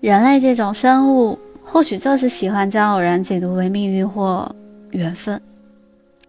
[0.00, 4.54] 人类这种生物，或许就是喜欢将偶然解读为命运或
[4.90, 5.40] 缘分。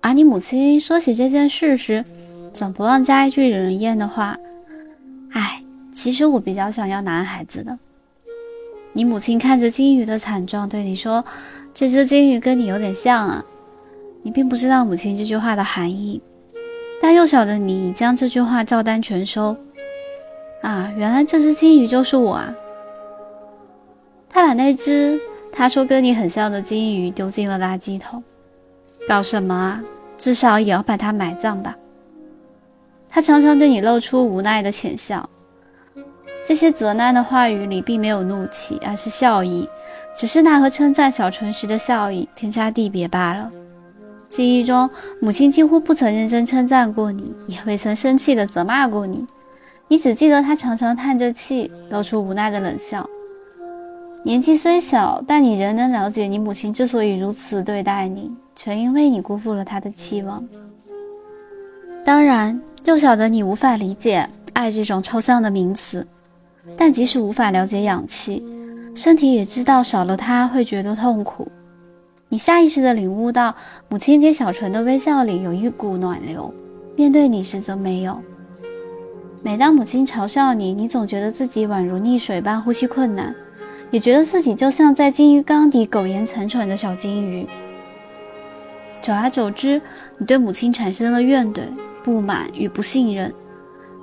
[0.02, 2.04] 而你母亲说起这件事时，
[2.54, 4.38] 总不忘加一句惹人厌的话
[5.34, 5.62] ：“哎，
[5.94, 7.78] 其实我比较想要男孩子的。”
[8.94, 11.24] 你母亲看着金鱼的惨状，对你说
[11.74, 13.44] ：“这只金鱼跟你有点像啊。”
[14.24, 16.20] 你并不知道母亲这句话的含义，
[17.02, 19.56] 但幼小的你将这句话照单全收。
[20.64, 22.54] 啊，原来这只金鱼就是我啊！
[24.30, 25.20] 他把那只
[25.52, 28.24] 他说跟你很像的金鱼丢进了垃圾桶。
[29.08, 29.84] 搞什么啊？
[30.18, 31.76] 至少也要把它埋葬吧。
[33.10, 35.30] 他常常对你露出无奈的浅笑。
[36.46, 39.68] 这些责难的话语里并没有怒气，而是笑意，
[40.16, 43.52] 只是那和称赞小纯时的笑意天差地别罢了。
[44.30, 44.90] 记忆中，
[45.22, 49.26] 母亲几乎不曾认真称赞过你，也未曾生气地责骂过你。
[49.88, 53.10] 你只记得她常常叹着气，露出无奈的冷笑。
[54.28, 60.46] 年纪虽小，但你仍能了解，你母亲之所以如此对待你，全因为你辜负了她的期望。
[62.04, 66.06] 当然，幼小的你无法理解“爱”这种抽象的名词。
[66.76, 68.46] 但即使无法了解氧气，
[68.94, 71.48] 身体也知道少了它会觉得痛苦。
[72.28, 73.56] 你下意识地领悟到，
[73.88, 76.54] 母亲给小纯的微笑里有一股暖流，
[76.98, 78.20] 面对你时则没有。
[79.42, 83.34] 每当母亲嘲笑你，你总觉得自己宛如溺水般呼吸困难，
[83.92, 87.48] 也觉得自己就像在金鱼缸底苟延残喘的小金鱼。
[89.02, 89.82] 久而久之，
[90.18, 91.62] 你对母亲产生了怨怼、
[92.04, 93.34] 不满与不信任。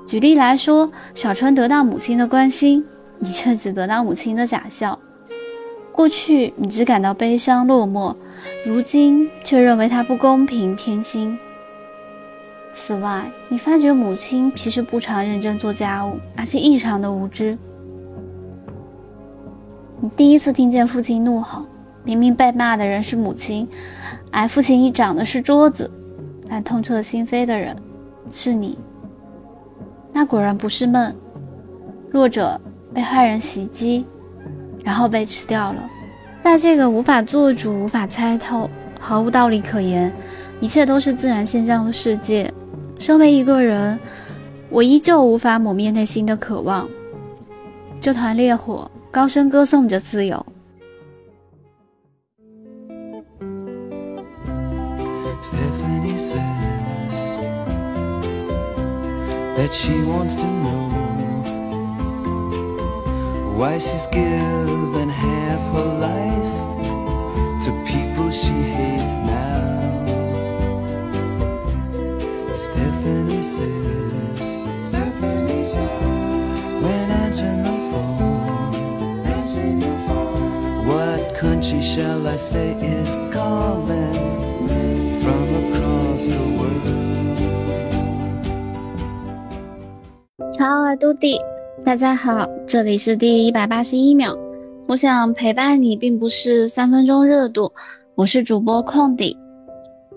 [0.07, 2.85] 举例来说，小春得到母亲的关心，
[3.19, 4.99] 你却只得到母亲的假笑。
[5.93, 8.15] 过去你只感到悲伤落寞，
[8.67, 11.39] 如今却认为他不公平偏心。
[12.73, 17.57] 此外，你发觉母亲其实不常认真做家务，而且异常的无知。
[20.01, 21.65] 你第一次听见父亲怒吼，
[22.03, 23.67] 明明被骂的人是母亲，
[24.31, 25.91] 而父亲一掌的是桌子，
[26.49, 27.75] 但痛彻心扉的人
[28.31, 28.79] 是你。
[30.13, 31.15] 那果然不是梦，
[32.11, 32.61] 弱者
[32.93, 34.05] 被坏人袭击，
[34.85, 35.83] 然后被吃掉了。
[36.43, 38.69] 在这个无法做主、无法猜透、
[39.01, 40.13] 毫无道理可言、
[40.61, 42.53] 一切都是自然现象的世界，
[42.99, 43.99] 身为一个人，
[44.69, 46.87] 我依旧无法抹灭内心的渴望。
[48.01, 50.46] 这团烈火高声歌颂着自由。
[59.60, 60.88] that she wants to know
[63.58, 66.54] why she's given half her life
[67.66, 68.73] to people she
[81.95, 84.15] Shall I say is calling
[85.23, 86.91] from across the world?
[90.53, 91.41] 超爱嘟地，
[91.85, 94.37] 大家好，这里是第一百八十一秒。
[94.89, 97.73] 我想陪伴你，并不是三分钟热度。
[98.17, 99.39] 我是主播空底，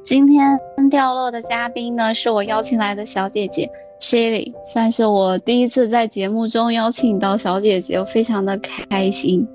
[0.04, 9.48] 今天掉落的嘉宾呢，是我邀请来的小姐姐 Shelly，算是我第一次在节目中邀请到小姐姐，我非常的开心。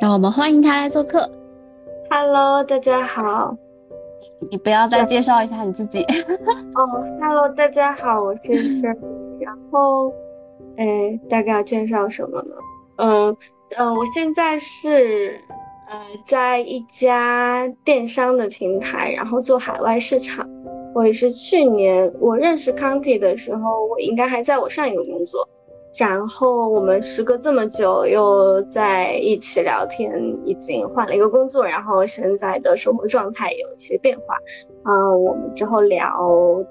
[0.00, 1.30] 让我们欢迎她来做客。
[2.08, 3.56] Hello，大家好。
[4.50, 6.02] 你不要再介绍一下你自己。
[6.74, 10.12] 哦，Hello，大家好，我是 Shelly，然后。
[10.76, 12.54] 哎，大概要介绍什么呢？
[12.96, 13.36] 嗯
[13.78, 15.40] 嗯，我现在是
[15.88, 20.48] 呃在一家电商的平台，然后做海外市场。
[20.94, 25.48] 我也是去年我认识康体的时候，我应该还在我上一个工作。
[25.98, 34.36] 然后我们时隔这么久又在一起聊天，已经换了一个工作，然后现在的生活状态有一些变化。
[34.84, 36.08] 嗯，我们之后聊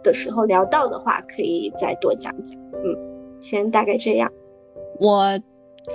[0.03, 2.59] 的时候聊到的话，可以再多讲讲。
[2.73, 3.15] 嗯。
[3.41, 4.31] 先大概这样。
[4.99, 5.39] 我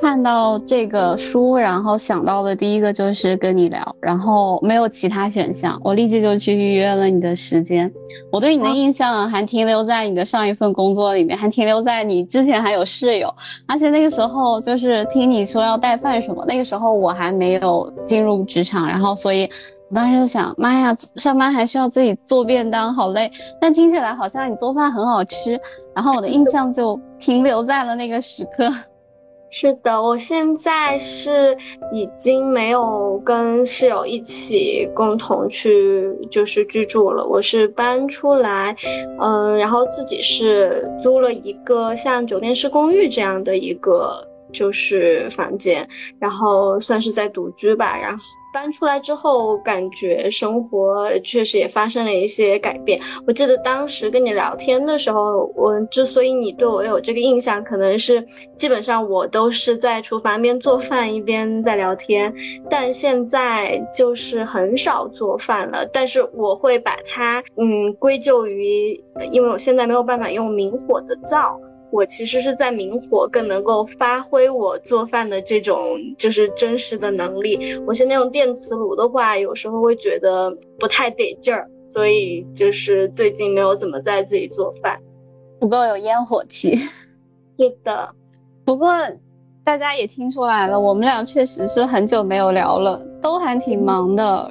[0.00, 7.90] 看到这个书，然后想到的第一个就是跟你聊，然后没有其他选项，我立即就去预约了你的时间。
[8.30, 13.34] 我对你的印象还停留在你的上一份工作里面，还停留在你之前还有室友，
[13.66, 19.50] 而且那个时候就是听你说要带饭什么，那个时候我还没有进入职场，然后所以
[19.88, 23.30] 我当时就想，妈呀，上班还需要自己做便当，好累。
[23.60, 25.60] 但听起来好像你做饭很好吃。
[25.92, 28.72] 然后我的印象就停留在了那个时刻。
[29.50, 31.58] 是的，我现在是
[31.92, 38.76] 已经没有跟室友一起共同去就是居住了，我是搬出来，
[39.20, 45.88] 嗯，然后自己是租了一个像酒店式公寓这样的一个就是房间，
[46.20, 48.22] 然后算是在独居吧，然后。
[48.52, 53.00] 搬出来之后，感觉生活确实也发生了一些改变。
[53.26, 58.26] 我记得当时跟你聊天的时候，我之所以你对我有这个印象，可能是
[58.56, 62.34] 基本上我都是在厨房边做饭一边在聊天，
[62.68, 65.86] 但现在就是很少做饭了。
[65.92, 68.92] 但是我会把它嗯归咎于，
[69.30, 71.60] 因为我现在没有办法用明火的灶。
[71.92, 77.80] 我其实是在明火更能够发挥我做饭的这种就是真实的能力。
[77.86, 85.00] 我现在用电磁炉的话，有时候会觉得不太得劲儿，所以就是最近没有怎么在自己做饭，
[85.58, 86.76] 不够有烟火气。
[86.76, 88.10] 是的，
[88.64, 88.92] 不过
[89.64, 94.50] 大家也听出来了，我们俩确实是很久没有聊了，都还挺忙的。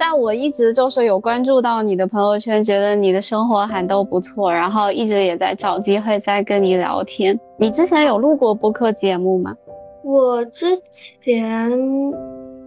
[0.00, 7.38] 但我一直就是有关注到你的朋友圈，觉得你的生活还都不错，然后一直也在找机会再跟你聊天。
[7.58, 9.54] 你之前有录过播客节目吗？
[10.02, 11.70] 我之前。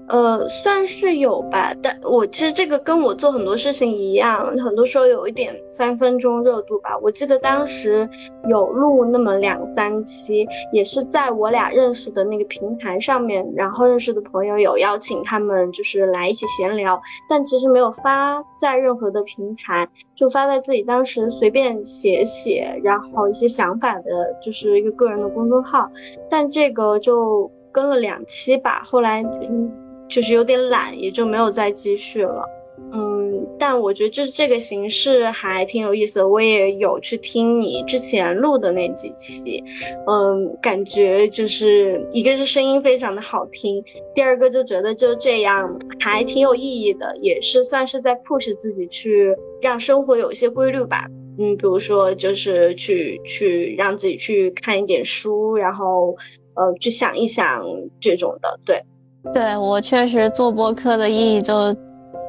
[0.06, 6.98] 呃，算是有吧，但我其实这个跟我做很多事情一样，很多时候有一点三分钟热度吧。
[7.02, 8.10] 我记得当时
[8.50, 25.90] 有录那么两三期，也是在我俩认识的那个平台上面，然后认识的朋友有邀请他们就是来一起闲聊，但其实没有发在任何的平台，就发在自己当时随便写写，然后一些想法的，就是一个个人的公众号。
[26.30, 29.83] 但这个就跟了两期吧，后来嗯。
[30.14, 32.46] 就是有点懒，也就没有再继续了。
[32.92, 36.28] 嗯，但我觉得就是这个形式还挺有意思的。
[36.28, 39.64] 我也有去听你之前录的那几期，
[40.08, 43.84] 嗯，感觉就是一个是声音非常的好听，
[44.14, 51.08] 第二个就觉得就这样还挺有意义的，也是算是在 push 自己去让生活有一些规律吧。
[51.40, 56.16] 嗯，比如说就是去去让自己去看一点书，然后
[56.56, 57.64] 呃去想一想
[58.00, 58.84] 这种的，对。
[59.32, 61.74] 对我确实做播客的意义就，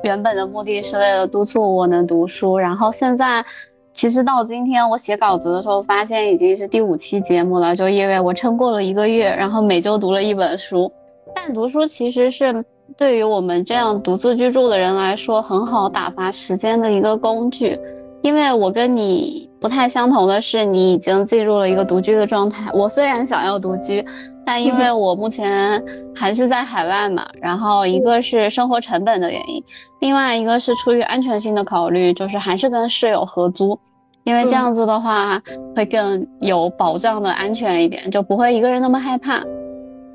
[0.05, 3.44] 原本的目的是为了督促我能读书，然后现在，
[3.93, 10.93] 其实到今天我写稿子的时候，发现已经是第五期节目了，就因为我撑过了一个月，然后每周读了一本书。
[11.35, 12.64] 但读书其实是
[12.96, 17.76] 对于我们这样独自居住的人来说，很好打发时间的一个工具。
[18.23, 22.70] 因为我跟你不太相同的是，你已经进入了一个独居的状态。
[22.75, 24.05] 我虽然想要独居。
[24.46, 25.82] 但因为我目前
[26.14, 29.64] 还是在海外嘛，然后一个是生活成本的原因，
[30.00, 33.81] 另外一个是出于安全性的考虑，就是还是跟室友合租，
[34.25, 35.43] 因为这样子的话
[35.75, 39.43] 会更有保障的安全一点，就不会一个人那么害怕。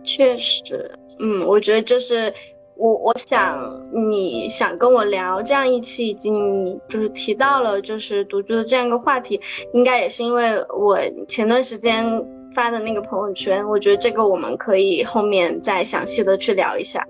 [0.03, 2.31] 确实，嗯，我觉得就是
[2.79, 9.39] 我我想你想跟我聊这样一期，已经就是提到了就是独居的这样一个话题，
[9.73, 10.97] 应该也是因为我
[11.27, 12.25] 前段时间。
[12.55, 17.05] 发的那个朋友圈，我觉得这个我们可以后面再详细的去聊一下。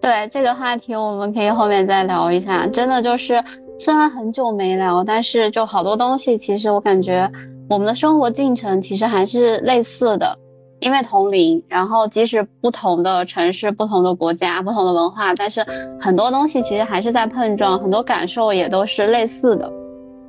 [0.00, 2.66] 对这个话题，我们可以后面再聊一下。
[2.66, 3.44] 真的就是，
[3.78, 7.30] 虽然很久没聊，但是就好多东西，其实我感觉
[7.68, 10.38] 我们的生活进程其实还是类似的，
[10.80, 15.64] 因为同龄，然后即使不同的城市、不同的国家、不同的文化，但是
[16.00, 19.72] 很多东西其实还是在碰撞，很多感受也都是类似的。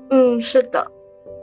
[0.10, 0.86] 嗯，是的。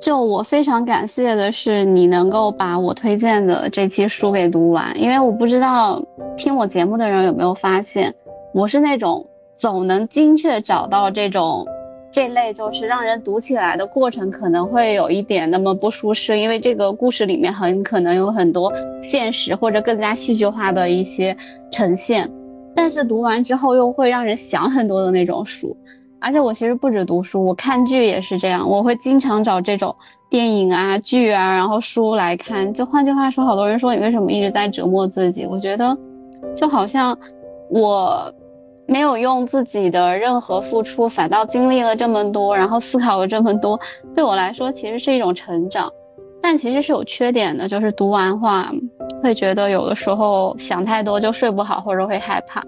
[0.01, 6.01] 就我非常感谢的是，你能够把我推荐的这期书给读完，因为我不知道
[6.37, 8.15] 听我节目的人有没有发现，
[8.55, 11.67] 我是那种总能精确找到这种
[12.11, 18.73] 这类就是让人读起来的过程可能会有一点那么不舒适，因为这个故事里面很可能有很多
[19.03, 21.37] 现实或者更加戏剧化的一些
[21.71, 22.31] 呈现，
[22.75, 25.77] 但是读完之后又会让人想很多的那种书。
[26.21, 29.95] 而且我其实不止读书，我看剧也是这样，我会经常找这种
[30.29, 32.75] 电影啊、剧啊，然后书来看。
[32.75, 35.47] 就换句话说，好多人说你为什么一直在折磨自己？
[35.47, 35.97] 我觉得，
[36.57, 37.17] 就好像
[37.71, 38.35] 我
[38.89, 43.79] 没有用自己的任何付出，反倒经历了这么多，然后思考了这么多，
[44.15, 45.93] 对我来说其实是一种成长。
[46.41, 48.73] 但其实是有缺点的，就是读完话
[49.23, 52.63] 会觉得有的时候想太多就睡不好，或者会害怕。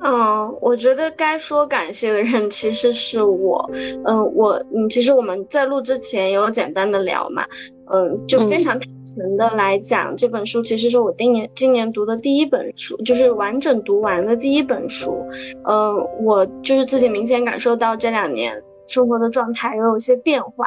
[0.00, 3.68] 嗯，我觉得该说感谢的人其实是我。
[4.04, 7.44] 嗯，我嗯，其实我们在录之前也有简单的聊嘛，
[7.90, 15.26] 嗯，就非常坦诚的来讲，这本书其实是我今年今年读的第一本书，就是完整读完的第一本书。
[15.64, 20.66] 嗯，我就是自己明显感受到这两年生活的状态有一些变化。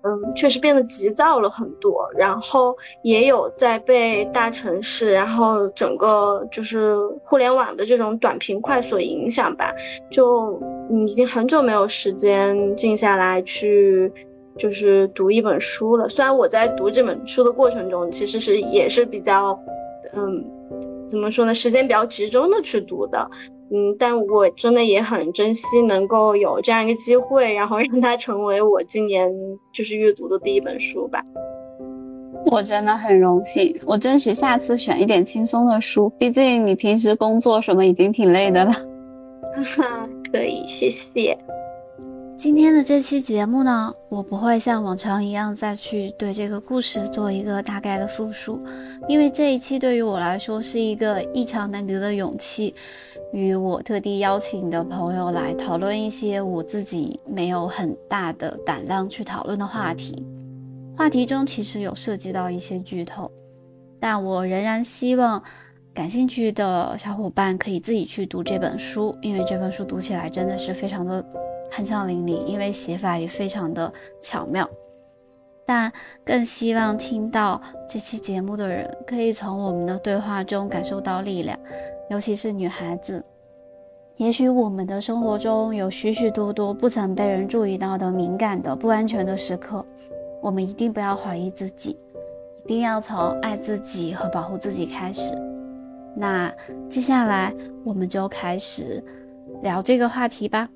[0.00, 9.74] 嗯，确实变得急躁了很多，然后也有在被大城市，然后整个就是互联网的这种短平快所影响吧，
[10.08, 10.62] 就
[11.04, 14.12] 已经很久没有时间静下来去，
[14.58, 16.08] 就是读一本书了。
[16.08, 19.58] 虽然我在读这本书的过程中，其实是也是比较
[20.12, 20.44] 嗯，
[21.08, 21.54] 怎么说呢？
[21.54, 23.30] 时间比较集中的去读的。
[23.70, 29.30] 嗯，但我真的也很珍惜能够有这样一个机会，然后让它成为我今年
[29.74, 31.22] 就是阅读的第一本书吧。
[32.46, 38.72] 我真的很荣幸，我争取下次选一点轻松的书，毕竟你平时工作什么已经挺累的了。
[38.72, 41.36] 哈哈，可以，谢谢。
[42.38, 48.56] 今天的这期节目呢，我不会像往常一样再去对这个故事做一个大概的复述，
[49.08, 52.72] 因为这一期对于我来说是一个异常难得的勇气，
[53.32, 60.24] 与我特地邀请的朋友来讨论一些我自己没有很大的胆量去讨论的话题。
[60.96, 63.28] 话题中其实有涉及到一些剧透，
[63.98, 65.42] 但我仍然希望
[65.92, 71.24] 感兴趣的小伙伴可以自己去读这本书，因为这本书读起来真的是非常的
[71.70, 74.68] 酣畅淋漓，因为写法也非常的巧妙。
[75.66, 75.92] 但
[76.24, 81.58] 更希望听到这期节目的人可以从我们的对话中感受到力量，
[82.08, 83.22] 尤其是女孩子。
[84.16, 89.84] 也许我们的生活中有许许多多不曾被人注意到的敏感的不安全的时刻。
[90.40, 91.96] 我们一定不要怀疑自己，
[92.64, 95.34] 一定要从爱自己和保护自己开始。
[96.16, 96.50] 那
[96.88, 99.04] 接下来我们就开始
[99.62, 100.68] 聊这个话题吧。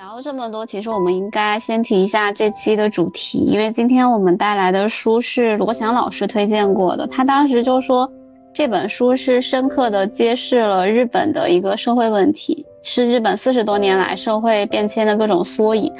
[0.00, 7.06] 聊了这么多，其实我们应该先提一下这期的主题，因为今天我们带来的书是罗翔老师推荐过的。
[7.06, 8.10] 他当时就说，
[8.54, 15.92] 这本书是深刻的揭示了日本的一个社会问题，是日本四十多年来社会变迁的各种缩影。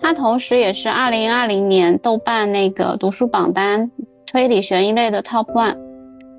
[0.00, 3.90] 它同时也是二零二零年豆瓣那个读书榜单
[4.24, 5.76] 推理悬疑类的 Top One，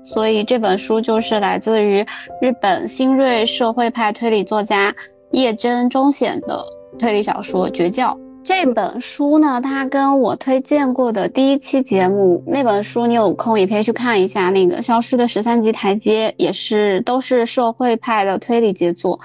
[0.02, 2.06] 所以这本书就是来自于
[2.40, 4.94] 日本新锐社会派推理作家
[5.32, 6.64] 叶真中显的
[6.98, 8.14] 推理小说《绝教》。
[8.44, 14.50] 这本书呢，它跟我推荐过的第一期节目那本书，你有空也可以去看一下。
[14.50, 19.20] 那个《消失的十三级台阶》也是都是社会派的推理杰作。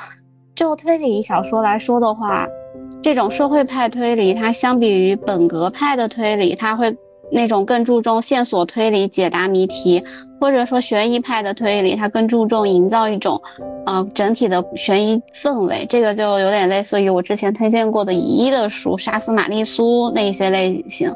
[0.55, 2.47] 就推理小说来说的话。
[3.01, 6.95] 这种社会派推理，它相比于本格派的推理，它会
[7.33, 10.03] 那种更注重线索推理、解答谜题，
[10.39, 13.41] 或者说悬疑派的推理，它更注重营造一种，
[13.85, 15.85] 呃，整体的悬疑氛围。
[15.89, 21.11] 这个就有点类似于我之前推荐过的乙一的书《杀死玛丽苏》那一些类型。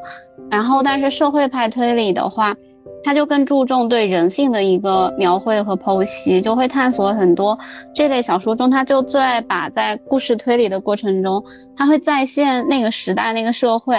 [0.50, 2.56] 然后，但是社会派推理的话。
[3.04, 7.58] 它就更注重对人性的一个描绘和剖析，就会探索很多
[7.94, 11.42] 这类小说中，他就最爱把在故事推理的过程中，
[11.76, 13.98] 他会再现那个时代那个社会，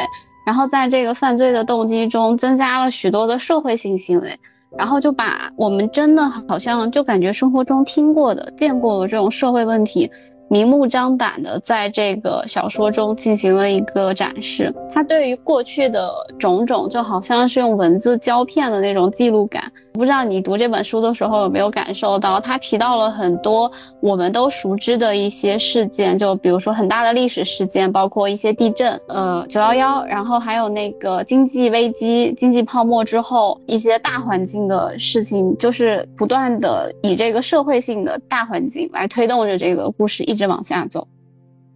[0.48, 4.34] 然后在这个犯罪的动机中增加了许多的社会性行为，
[4.78, 10.10] 然后就把我们真的好像就感觉生活中听过的、见过的这种社会问题。
[10.50, 19.72] 明目张胆的在这个小说中进行了一个展示，他对于过去的种种就好像是用文字胶片的那种记录感。
[19.92, 41.07] 不知道你读这本书的时候有没有感受到，他提到了很多我们都熟知的一些事件，就比如说很大的历史事件，包括一些地震，呃，九幺幺，然后还有那个经济危机、经济泡沫之后一些大环境的事情，就是不断的以这个社会性的大环境来推动着这个故事一直往下走。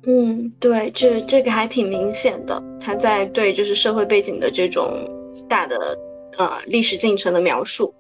[0.07, 4.89] 嗯，对，这这个还挺明显的，他在对就是社会背景的这种
[5.49, 5.99] 大的
[6.39, 7.95] 呃历史进程的描述。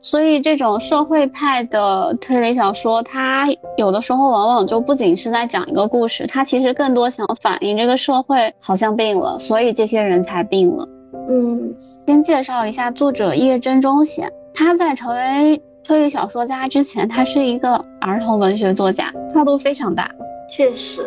[0.00, 10.86] 所以，这种社会派的推理小说，它有的时候往往就不仅是在讲一个故事，它其实更多想反映这个社会好像病了，所以这些人才病了。
[11.26, 11.74] 嗯，
[12.06, 20.10] 先介绍一下作者叶真中显，他在成为推理小说家之前，他是一个儿童文学作家，跨度非常大。
[20.50, 21.04] 确实，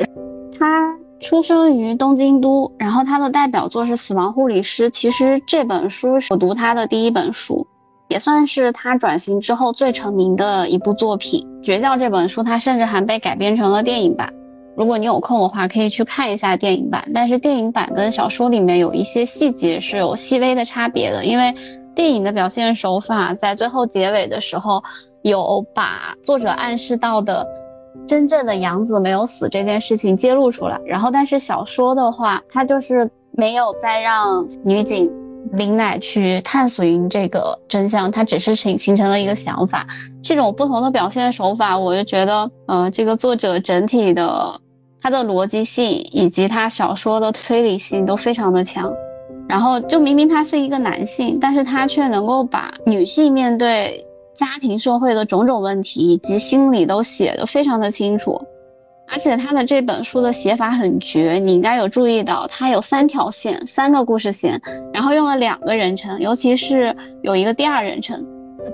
[0.58, 7.66] 他出生于东京都，然后他的代表作是《死亡护理师》，其实这本书是我读他的第一本书。
[8.10, 14.32] 也算是他转型之后最成名的一部作品，《绝教》这本书，他甚至还被改编成了电影版。
[14.78, 17.10] 如果你有空的话，可以去看一下电影版。
[17.14, 21.54] 但是电影版跟小说里面有一些细节是有细微的差别的，因为
[21.98, 24.84] 电影的表现手法在最后结尾的时候
[25.24, 27.48] 有把作者暗示到的
[28.08, 30.80] 真正的杨子没有死这件事情揭露出来。
[30.86, 35.12] 然后，但是小说的话，它就是没有再让女警。
[35.54, 39.88] 林乃去探索这个真相，它只是形形成了一个想法。
[40.22, 44.60] 这种不同的表现手法，我就觉得，呃，这个作者整体的
[45.02, 48.92] 他的逻辑性以及他小说的推理性都非常的强。
[49.48, 58.42] 然后，就明明他是一个男性，但是他却能够把女性面对家庭社会的种种问题以及心理都写得非常的清楚。
[59.10, 64.62] 而且他的这本书的写法很绝，你应该有注意到，他有三条线，三个故事线，
[64.94, 68.22] 然后用了两个人称，尤其是有一个第二人称，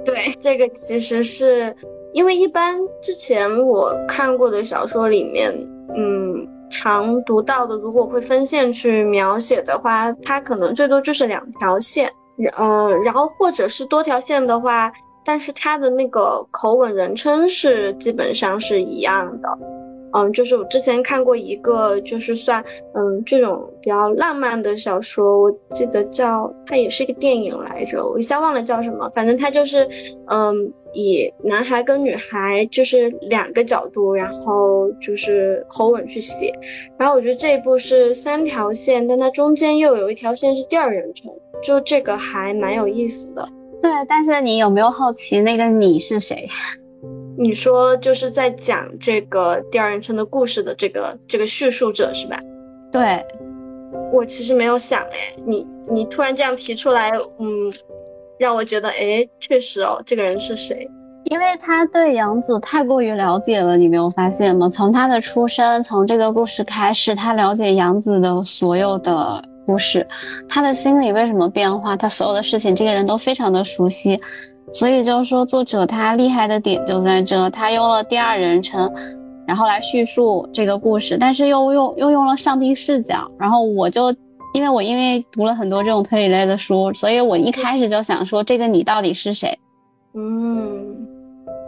[0.04, 1.76] 对，这个其实是
[2.14, 5.52] 因为一般之前我看过的小说里面，
[5.96, 12.12] 嗯，常读到的，如果会分线去描写的话，它可能最多就是两条线，
[12.58, 14.92] 嗯，然后或者是多条线的话，
[15.24, 19.48] 但是它的那个口吻、人称是基本上是一样的。
[20.14, 29.88] 嗯，就是我之前看过一个，就是算嗯这种比较浪漫的小说，我记得叫它也是一个电影来着，我一下忘了叫什么，反正它就是
[30.28, 36.54] 嗯以男孩跟女孩就是两个角度，然后就是口吻去写，
[36.98, 41.32] 然后我觉得这一部是三条线，但它中间又有一条线是第二人称，
[41.64, 43.50] 就这个还蛮有意思的。
[43.82, 46.48] 对，但是你有没有好奇那个你是谁？
[47.38, 52.40] 你说就是在讲这个第二人称的故事的这个这个叙述者是吧？
[52.92, 53.26] 对，
[54.12, 57.74] 我其实没有想哎，你你突然这样提出来，嗯，
[58.38, 60.90] 让我觉得哎，确实哦，这个人是谁？
[61.26, 64.70] 因为他对杨子太过于了解了，你没有发现吗？
[64.70, 70.06] 从他的出生，从这个故事开始，他了解杨子的所有的故事，
[70.48, 74.20] 他的心理为什么变化，他所有的事情，这个人都非常的熟悉。
[74.74, 78.92] 所以就是说，作者他厉害的点就在这，他用了第二人称，
[79.46, 83.30] 然后来叙述这个故事，但是又用又用了上帝视角。
[83.38, 84.14] 然后我就，
[84.56, 89.60] 因为我因为读了很多这种推理类的书，所以我一开始就想说，这个你到底是谁？
[90.16, 91.06] 嗯，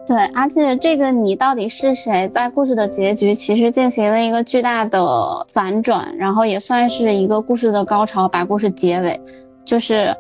[0.08, 9.22] 对，而且这个你到底是谁，在故事的结局其实进行了一个巨大的反转，然后也算是一个故事的高潮，把故事结尾，
[9.64, 10.16] 就是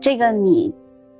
[0.00, 0.72] 这个你。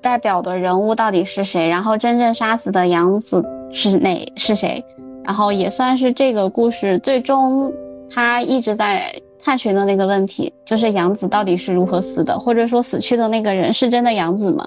[0.03, 1.69] 代表的人物到底是谁？
[1.69, 4.85] 然后真正杀死的杨子是哪是谁？
[5.25, 7.73] 然后也算是这个故事最终
[8.11, 14.67] 他一直在探寻的那个问题，就是杨子到底是如何死的，或者说死去的那个人是真的杨子吗？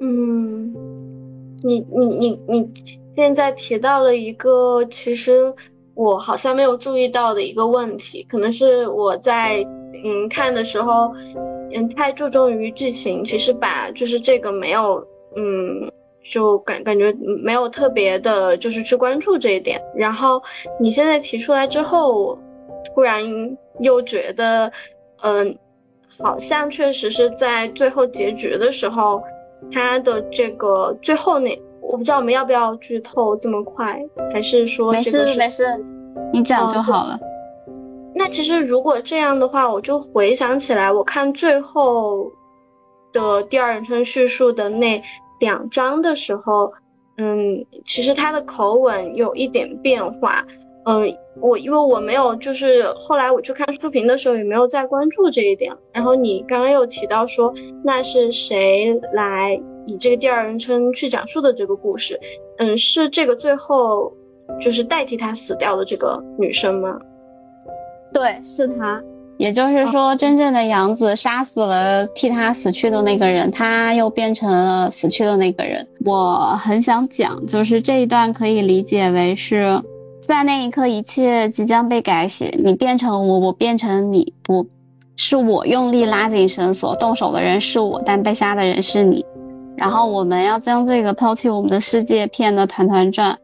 [0.00, 0.74] 嗯，
[1.62, 2.70] 你你你你
[3.16, 5.54] 现在提到了一个其实
[5.94, 9.64] 我好像没有注意到的一个问题，可能是我在
[10.04, 11.12] 嗯看的时候。
[11.72, 15.06] 嗯，太注重于剧情，其实把就是这个没有，
[15.36, 15.90] 嗯，
[16.22, 19.80] 就感感觉没有特别的，就是去关注这一点。
[19.94, 20.42] 然后
[20.80, 22.38] 你现在提出来之后，
[22.94, 23.22] 突然
[23.78, 24.72] 又觉得，
[25.22, 25.56] 嗯，
[26.18, 29.22] 好像确实是在最后结局的时候，
[29.72, 34.00] 他的这个最后那，我不知道我们要不要剧透这么快，
[34.32, 35.66] 还是说没事没事，
[36.32, 37.18] 你讲就好了。
[38.14, 42.32] 那其实如果这样的话，我就回想起来，我看最后
[43.12, 45.02] 的第二人称叙述的那
[45.38, 46.72] 两章的时候，
[47.16, 50.44] 嗯，其实他的口吻有一点变化，
[50.84, 55.76] 嗯，我因为我没有，就是后来我去看书评的时候也没有再关注这一点。
[55.92, 62.18] 然后你刚刚又提到说，那是谁来以这个第二人称去讲述的这个故事？
[62.58, 64.12] 嗯，是这个最后
[64.60, 66.98] 就是代替他死掉的这个女生吗？
[68.12, 69.02] 对，是他，
[69.38, 75.86] 也就是说，真正的杨子杀死了替他死去的那个人，他又变成了死去的那个人。
[76.04, 79.80] 我很想讲，就是这一段可以理解为是
[80.20, 84.66] 在那一刻，一切即将被改写，你变成我，我变成你，不
[85.16, 89.24] 是我用力拉紧绳索，动手的人是我，但被杀的人是你。
[89.76, 93.38] 然后我们要将这个抛弃我们的世界骗得团团转。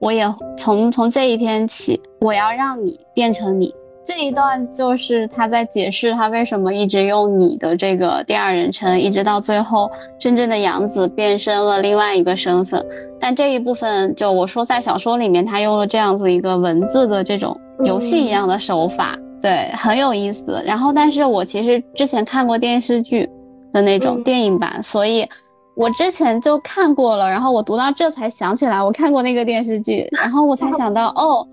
[0.00, 3.74] 我也从从这一天起，我要让你变成你。
[4.08, 12.86] 这一段就是他在解释他为什么一直用你的这个第二人称，一直到最后真正的杨子变身了另外一个身份。
[13.20, 20.62] 但这一部分就我说在小说里面，他用了这样子一个文字的这种游戏一样的手法，对，很有意思。
[20.64, 23.28] 然后，但是我其实之前看过电视剧
[23.74, 25.28] 的那种电影版，所以
[25.76, 27.28] 我之前就看过了。
[27.28, 31.46] 然后我读到这才想起来我看过那个电视剧，然后我才想到哦。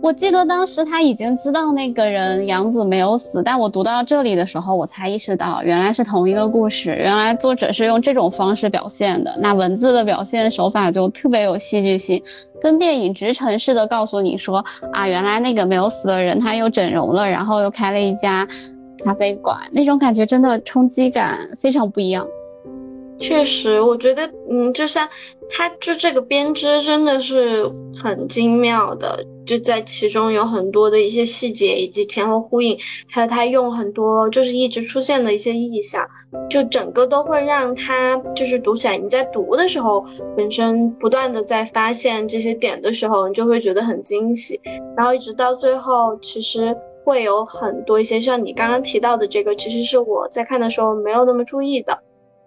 [0.00, 9.36] 我记得当时他已经知道那个人杨子没有死，但我读到这里的时候，我才意识到原来是同一个故事，原来作者是用这种方式表现的。
[9.40, 12.22] 那文字的表现手法就特别有戏剧性，
[12.60, 18.46] 跟电影直陈式的告诉你说啊，原来那个没有死的人他又整容了，然后又开了一家
[19.04, 22.26] 咖啡馆，那种感觉真的冲击感非常不一样。
[23.20, 25.08] 确实，我觉得，嗯，就像
[25.50, 32.78] 他就这个编织真的是很精妙的，就在其中有很多的一些细节以及前后呼应，
[33.10, 36.06] 还有他用很多就是一直出现的一些意象，
[36.48, 44.60] 就整个都会让他就是读起来，你在读的时候本身不断的在发现这些点的时候，你就会觉得很惊喜，
[44.96, 51.98] 然后一直到最后，其实会有很多一些像你刚刚提到的这个，其实是我在看的时候没有那么注意的。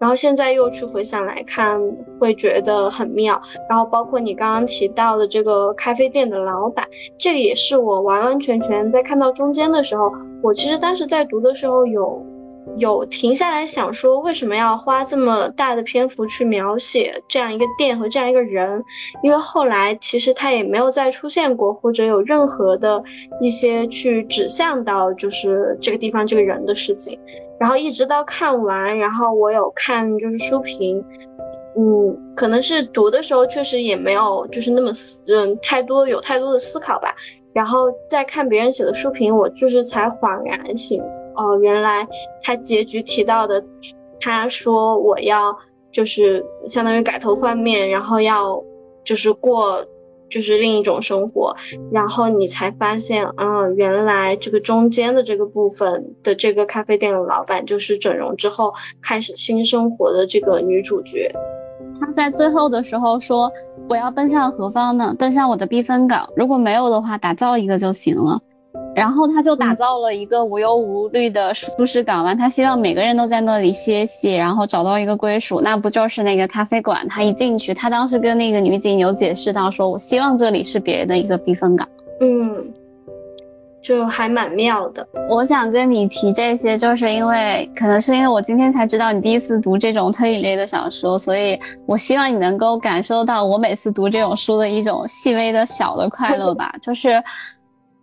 [0.02, 1.80] 然后现在又去回想来看，
[2.20, 3.40] 会觉得很妙。
[3.70, 6.88] 然后包括你刚刚提到的这个咖啡店的老板，
[7.20, 10.12] 这个也是我完完全全在看到中间的时候，
[10.42, 12.26] 我其实当时在读的时候有。
[12.78, 18.84] 有停下来想说，为什么要花这么大的篇幅去描写这样一个店和这样一个人？
[19.24, 23.04] 因为后来其实他也没有再出现过，或者有任何的
[23.40, 27.20] 一些去指向到就是这个地方这个人的事情。
[27.60, 31.04] 然后一直到看完，然后我有看就是书评，
[31.78, 34.92] 嗯，可能是读的时候确实也没有就是那么
[35.28, 37.14] 嗯太多有太多的思考吧。
[37.54, 41.02] 然后再看别人写的书评，我就是才恍然醒
[41.36, 42.08] 哦，原来
[42.42, 43.64] 他结局提到的，
[44.20, 45.58] 他说我要
[45.92, 48.64] 就是相当于改头换面，然后要
[49.04, 49.86] 就是过
[50.30, 51.54] 就是另一种生活，
[51.92, 61.36] 然后你才发现，嗯，原来这个中间的这个部分的这个咖啡店的老板，就是整容之后开始新生活的这个女主角。
[62.02, 63.52] 他在最后的时候说
[63.88, 65.16] ：“我要奔向何方呢？
[65.18, 66.28] 奔向我的避风港。
[66.36, 68.42] 如果没有的话，打造一个就行了。”
[68.96, 72.38] 然后他就打造了一个无忧无虑的舒适港湾。
[72.38, 75.62] 他希望每个人都在那里歇息，然后找到一个归属。
[75.62, 77.08] 那不就是那个咖啡馆？
[77.08, 81.88] 他一进去，他当时跟那个女警有解释到说：“我希望这里是别人的一个避风港。”
[82.20, 82.74] 嗯。
[83.82, 85.08] 就还蛮妙的。
[85.30, 96.74] 我想跟你提这些，就是因为可能是因为我今天才知道你第一次读这种推理类的小说，所以我希望你能够感受到我每次读这种书的一种细微的小的快乐吧。
[96.82, 97.24] 就是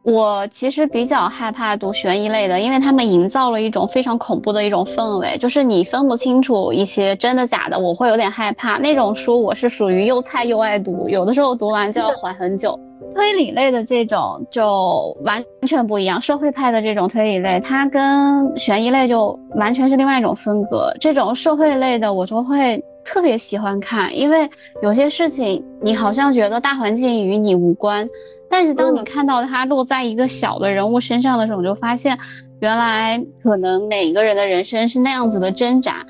[0.03, 8.79] 我其实比较害怕读悬疑类的，因为他们营造了一种非常恐怖的一种氛围，就是你分不清楚一些真的假的，我会有点害怕。
[8.79, 12.79] 那种书我是属于又菜又爱读，有的时候读完就要缓很久。
[13.15, 20.93] 推理类的这种就完全不一样，社会派的这种推理类，它跟悬疑类就完全是另外一种风格。
[21.01, 24.49] 这种社会类的我就会特别喜欢看，因为
[24.83, 28.09] 有些事情你好像觉得大环境与你无关，
[28.51, 32.19] 但是当你看到它落在一个小的人物身上的时候，你就发现
[32.61, 36.05] 原来可能每个人的人生是那样子的挣扎。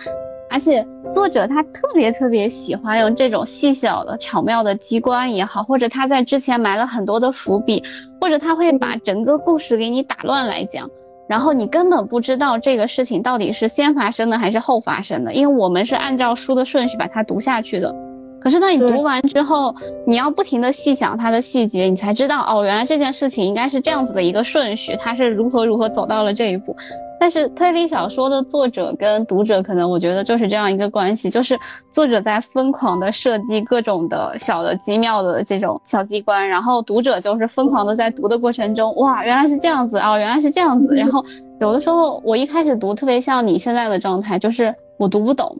[0.51, 7.83] 而且作者他特别特别喜欢用这种细小的巧妙的机关也好，或者他在之前埋了很多的伏笔，
[8.21, 10.89] 或者他会把整个故事给你打乱来讲，
[11.29, 17.95] 然后你根本不知道这个事情到底是先发生的还是后发生的，因为我们是按照书的顺序把它读下去的。
[18.41, 19.75] 可是当你读完之后，
[20.07, 26.77] 你要不停的细想它的细节，你才知道哦，原来这件事情应该是这样子的一个顺序，它是如何如何走到了这一步。
[27.21, 31.59] 但是推理小说的作者跟读者，可能我觉得就是这样一个关系，就是
[31.91, 40.95] 作者在疯狂的设计各种的小的机妙的这种小机关，然后读者就是疯狂的在读的过程中，哇，原来是这样子啊，原来是这样子。
[40.95, 41.25] 然后
[41.61, 45.57] 有的时候我一开始读特别像你现在的状态，就是我读不懂，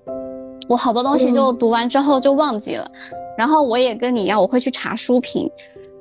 [0.69, 2.91] 我好多东西就读完之后就忘记了，
[3.37, 5.51] 然后我也跟你一样，我会去查书评。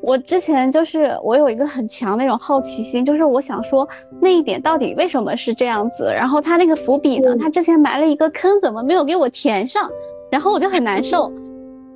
[0.02, 3.90] 我之前就是我有一个很强那种好奇心，就是我想说
[4.22, 7.36] 那一点到底为什么是这样子，然后他那个伏笔呢？
[7.38, 9.90] 他之前埋了一个坑，怎么没有给我填上？
[10.32, 11.32] 然后我就很难受，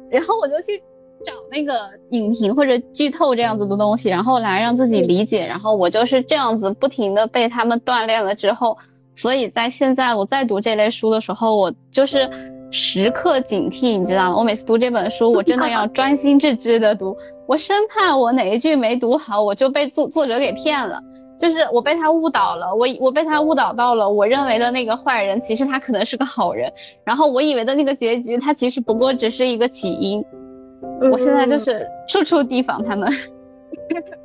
[0.09, 0.79] 然后我就去
[1.23, 5.45] 找那个影评或者剧透这样子的东西，然后来让自己理解。
[5.45, 8.77] 然后我就是这样子不停的被他们锻炼了之后，
[9.13, 12.29] 所以在现在我在读这类书的时候，我就是。
[12.71, 14.37] 时刻警惕，你知道吗？
[14.37, 21.01] 我每次读这本书，我真的要 专心致志的读，我生怕我哪一句没读好，我就被作作者给骗了，
[21.37, 26.71] 就是我被他误导了，我我被他误导到了，我认为的那个坏人，其实他可能是个好人，
[27.03, 30.23] 然后我以为的那个结局，他其实不过只是一个起因，
[31.11, 33.11] 我现在就是处处提防他们。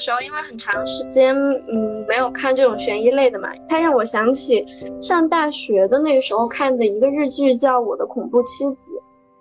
[0.00, 4.64] 时候，因为很长时间，嗯，没有看这种悬疑类的嘛，它让我想起
[5.00, 8.74] 上大学的那个时候看的一个日剧，叫《我的恐怖妻子》，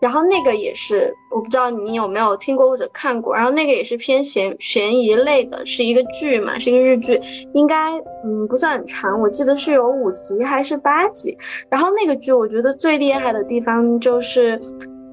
[0.01, 7.21] 然后那个也是，我不知道你有没有听过或者看过，然后那个也是偏悬悬疑类的，是一个剧嘛，是一个日剧，
[7.53, 11.37] 应该嗯不算很长，我记得是有五集还是八集，
[11.71, 14.59] 然后那个剧我觉得最厉害的地方就是。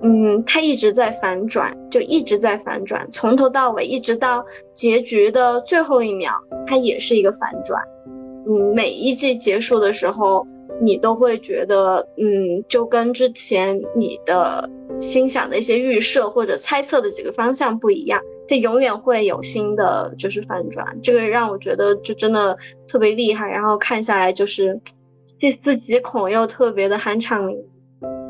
[0.03, 6.33] 嗯，它一直在反转，就一直在反转，从头到尾，一直到结局的最后一秒，
[6.67, 7.83] 它也是一个反转。
[8.47, 10.47] 嗯，每一季结束的时候，
[10.83, 14.69] 你都会觉得，嗯，就跟之前你的
[15.01, 21.01] 心想的一些预设或者猜测的几个方向不一样，它永远会有新的就是反转。
[21.03, 24.81] 这个让我觉得就真的特别厉害，然后看下来就是
[25.41, 27.65] 细思极恐又特别的酣畅淋漓。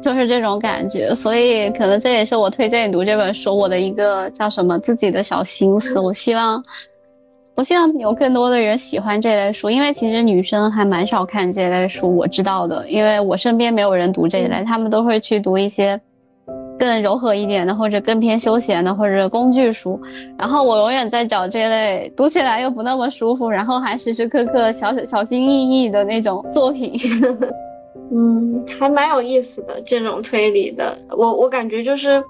[0.03, 5.99] 就是这种感觉，所以可能这也是我推荐你读这本书我的一个叫什么自己的小心思。
[5.99, 6.63] 我希望
[7.57, 15.99] 我希望有更多的人喜欢这类书，因为其实女生还蛮少看这类书，我知道的，因为我身边没有人读这一类，他们都会去读一些
[16.79, 19.99] 更柔和一点的，或者更偏休闲的，或者工具书。
[20.39, 26.93] 然后我永远在找这类读起来又不那么舒服，然后还时时刻刻小小心翼翼的那种作品。
[28.13, 32.23] 嗯，还蛮有意思的这种推理的，我我感觉就是，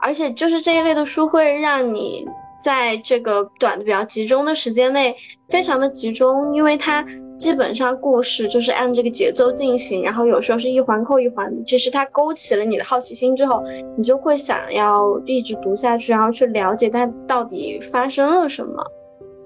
[0.00, 2.26] 而且就是这一类的书会让你
[2.62, 5.16] 在这个短的比较集中的时间内
[5.48, 7.06] 非常的集中，因为它
[7.38, 13.62] 基本上故事就是按这个节奏进行，然后有时候是一环扣一环的，其实它勾起了你的好奇心之后，
[13.96, 18.84] 你就会想要一直读下去，然后去了解它到底发生了什么，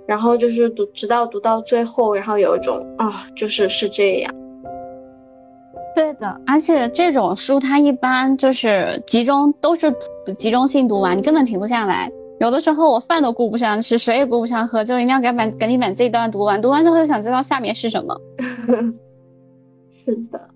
[0.06, 4.34] 然后就是读直到读到最后，然后有一种啊，就是是这样。
[5.96, 9.94] 对的，而且这种书它一般就是集中，都是
[10.38, 12.12] 集中性读完，你根本停不下来。
[12.38, 16.60] 有的时候我饭都顾不上吃，水也顾不上喝，就一定要赶把赶紧把这一段读完。
[16.60, 18.20] 读完之后就想知道下面是什么。
[19.90, 20.50] 是的，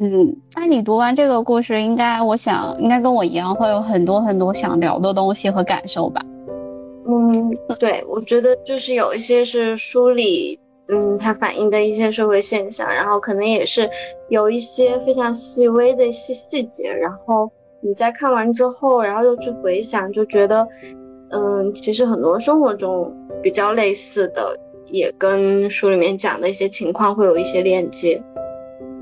[0.00, 6.22] 嗯，那你读完这个故事，应该我想应该跟我一样，会有很多很多想聊的东西和感受吧？
[7.06, 10.58] 嗯，对，我觉得就是有一些是书里。
[10.90, 13.88] 嗯，它反映的一些社会现象，然后可能也是
[14.28, 17.50] 有一些非常细微的一些细节，然后
[17.80, 20.66] 你在看完之后，然后又去回想，就觉得，
[21.30, 28.22] 嗯，其实很多生活中比较类似的，也跟书里面讲的一些情况会有一些链接。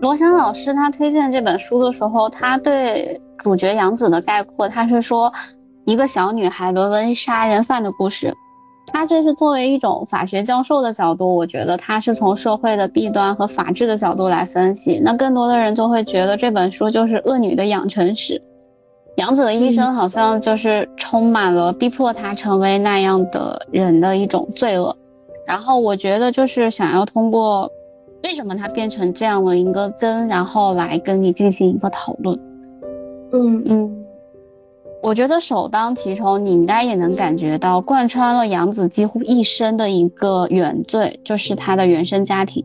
[0.01, 5.33] 罗翔老师他推荐这本书的时候，他对主角杨子的概括，他是说
[5.87, 8.33] 一个小女孩沦为杀人犯的故事。
[8.93, 15.01] 他这是作为一种法学教授的角度，我觉得他是从社会的弊端和法治的角度来分析。
[15.03, 18.41] 那更多的人就会觉得这本书就是恶女的养成史，
[19.17, 24.97] 杨子的一生好像就是充满了逼迫她成为那样的人的一种罪恶。
[25.47, 27.71] 然后我觉得就是想要通过
[28.23, 32.39] 为什么她变成这样的一个根，然后来跟你进行一个讨论。
[33.33, 33.98] 嗯嗯。
[35.01, 42.65] 我觉得首当其冲，你应该也能感觉到贯穿了杨子几乎一生的一个原罪，就是他的原生家庭。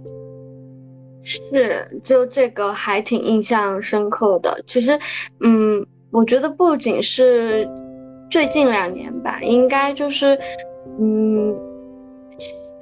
[1.22, 4.64] 是，就这个还挺印象深刻的。
[4.68, 5.00] 其实，
[5.40, 7.70] 嗯，我觉得不仅是
[8.30, 10.38] 最近两年吧，应该就是，
[11.00, 11.56] 嗯，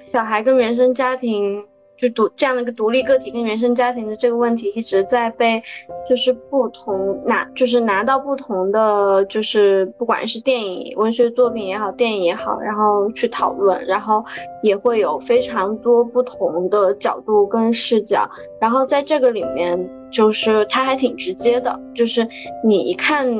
[0.05, 1.63] 小孩跟原生家庭。
[2.01, 5.61] 就独这样的一个独立个体跟原生家庭的这个问题一直在被，
[6.09, 14.25] 就是不同拿就是拿到不同的就是不管是电影文学作品也好，电影也好，然后去讨论，然后
[14.63, 18.27] 也会有非常多不同的角度跟视角，
[18.59, 22.27] 然后在这个里面就是它还挺直接的，就是
[22.65, 23.31] 你一看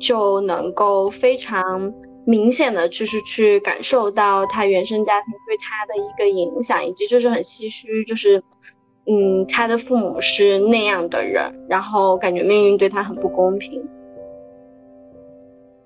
[0.00, 1.94] 就能够非常。
[2.24, 8.42] 明显的就是去感受到他原生家庭对他的一个影响，以及就是很唏嘘，就是
[9.06, 13.82] 嗯，他的父母是那样的人，然后感觉命运对他很不公平。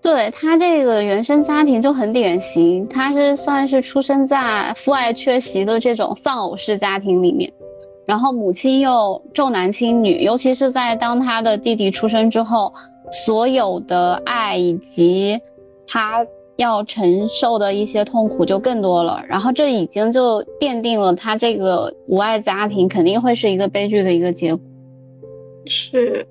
[0.03, 7.51] 对他这个原生家庭就很典型，他是算是出生在父爱缺席的这种丧偶式家庭里面，
[8.07, 12.75] 然后母亲又重男轻女，尤其是在当他的弟弟出生之后，
[13.11, 15.40] 所有的爱以及。
[15.87, 24.64] 他要承受的一些痛苦就更多了，然后这已经就奠定了他这个无爱家庭肯定会是一个悲剧的一个结果。
[25.66, 26.27] 是，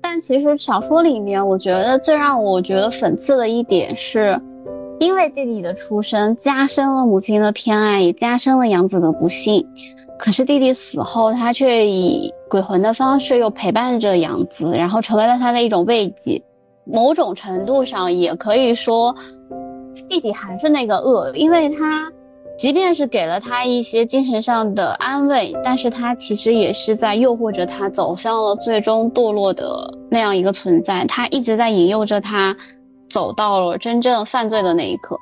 [0.00, 4.40] 但其实小说里面，我觉得最让我觉得讽刺的一点是，
[5.00, 9.66] 因为弟弟的出生加深了母亲的偏爱，也加深了杨子的不幸。
[10.18, 16.42] 可是弟弟死后，他却以鬼魂的方式又陪伴着杨子，然后成为了他的一种慰藉。
[16.90, 19.14] 某种程度上也可以说，
[20.08, 22.10] 弟弟还是那个恶，因为他
[22.58, 31.04] 即便是给了他一些精神上的安慰，但是他其实也是在诱惑着他走向了最终堕落的那样一个存在。
[31.06, 32.56] 他一直在引诱着他
[33.08, 35.16] 走到了真正犯罪的那一刻。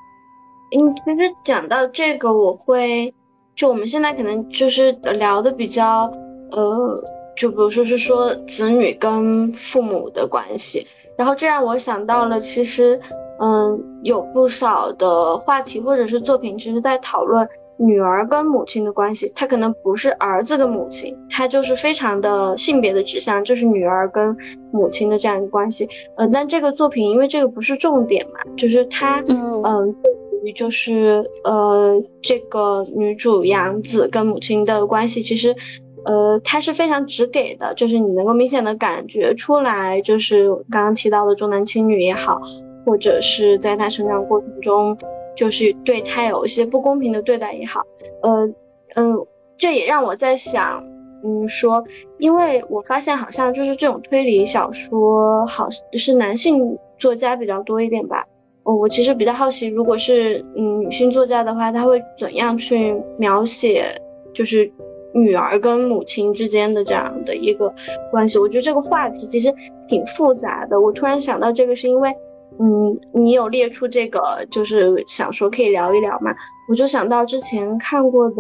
[0.77, 3.13] 嗯，其实讲到这个，我会
[3.55, 6.13] 就我们现在可能就是聊的比较
[6.53, 7.05] 呃，
[7.37, 10.87] 就比如说是说子女跟父母的关系。
[11.17, 13.01] 然后这让我想到了，其实，
[13.41, 17.49] 嗯，有不少的话题或者是作品，其实在讨论
[17.79, 19.33] 女儿跟母亲的关系。
[19.35, 24.37] 他可能不是儿子的母亲，他就是非常的性别的指向，就是女儿跟
[24.73, 25.89] 母亲的这样一个关系。
[26.17, 30.13] 嗯，但这个作品因为这个不是重点嘛，就是他，嗯，对
[30.45, 35.57] 于就是呃这个女主杨子跟母亲的关系，其实。
[36.07, 42.41] 呃，他是非常直给的，就是你能够明显的感觉出来，就是刚刚提到的重男轻女也好，
[42.87, 44.97] 或者是在他成长过程中，
[45.37, 47.83] 就是对他有一些不公平的对待也好，
[48.23, 48.47] 呃
[48.95, 49.27] 嗯，
[49.59, 50.85] 这也让我在想，
[51.25, 51.85] 嗯，说，
[52.19, 58.25] 因为我发现好像就是这种推理小说，好是男性作家比较多一点吧。
[58.63, 64.01] 哦，我其实比较好奇，如果是嗯女性作家的话，她会怎样去描写，
[64.33, 64.71] 就是
[65.17, 67.75] 女儿跟母亲之间的这样的一个
[68.11, 68.39] 关系？
[68.39, 69.53] 我觉得这个话题其实
[69.89, 70.81] 挺复杂的。
[70.81, 72.15] 我突然想到这个，是因为
[72.59, 76.35] 嗯，你有列出这个就是想说可以聊一聊嘛？
[76.69, 78.35] 我就想到之前看过的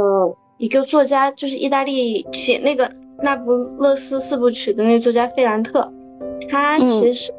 [0.59, 2.91] 一个作家，就是意大利写那个
[3.23, 5.91] 那不勒斯四部曲的那个作家费兰特，
[6.51, 7.33] 他其实，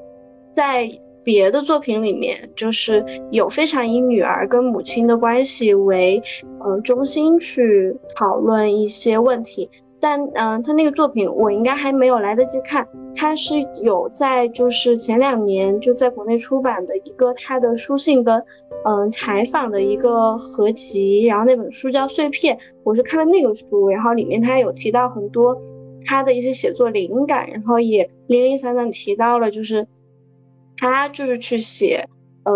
[0.54, 0.90] 在。
[1.28, 6.24] 别的作品里面，就是有非常以女儿跟母亲的关系为
[6.62, 18.42] 呃中心去讨论一些问题，但嗯，他那个作品我应该还没有来得及看，他是有在就是前两年就在国内出版的一个他的书信跟
[18.86, 25.58] 嗯采访的一个合集，然后那本书叫《碎片》，我是看了那个书，然后里面他有提到很多
[26.06, 29.86] 他的一些写作灵感，然后也零零散散提到了就是。
[30.78, 32.08] 他就是去写，
[32.44, 32.54] 呃，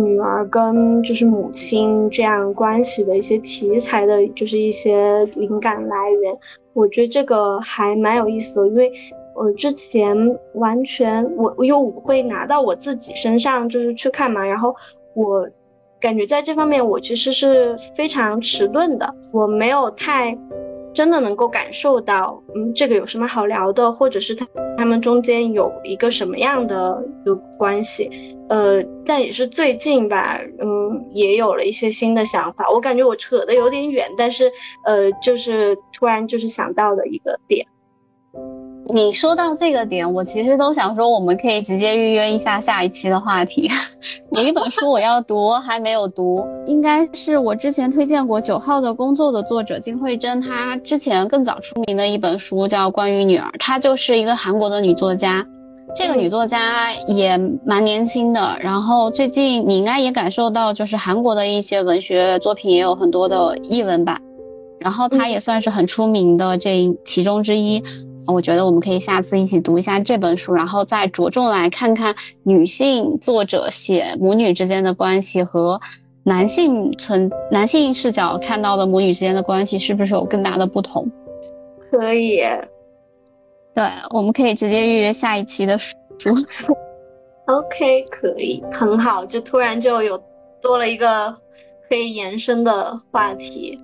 [0.00, 6.36] 女儿跟就是母亲这样关系的一些题材的，就是一些灵感来源。
[6.72, 8.92] 我觉得这个还蛮有意思的，因为
[9.34, 10.14] 我之前
[10.54, 14.74] 完全我因为我会拿到我自己身上就是去看嘛，然后
[15.14, 15.48] 我
[16.00, 20.36] 感觉在这方面我其实是非常迟钝的，我没有太。
[20.92, 32.70] 真的能够感受到，嗯，这个有什么好聊的，或者是他他们中间有一个什么样的一个关系，呃，但也是最近吧，嗯，也有了一些新的想法。
[32.70, 34.50] 我感觉我扯的有点远，但是，
[34.84, 37.66] 呃，就是突然就是想到了一个点。
[38.92, 43.70] 你说到这个点，我其实都想说，我们可以直接预约一下下一期的话题。
[44.32, 55.46] 有一本书我要读，还没有读，应该是我之前推荐过《九号的工作》的作者金惠珍，她之前更早出名的一本书叫《关于女儿》，她就是一个韩国的女作家。
[55.92, 64.20] 这个女作家也蛮年轻的，然后最近你应该也感受到，就是韩国的一些文学作品也有很多的译文版。
[64.80, 67.82] 然后他也算是很出名的这其中之一，
[68.26, 75.80] 我觉得我们可以下次一起读一下这本书，然后再着重来看看女性作者写母女之间的关系和
[76.24, 81.10] 男性存男性视角看到的母女之间的关系是不是有更大的不同？
[81.90, 82.38] 可以，
[83.74, 85.94] 对，我们可以直接预约下一期的书。
[87.46, 90.22] OK，可以，很好，就突然就有
[90.62, 91.36] 多了一个
[91.88, 93.78] 可以延伸的话题。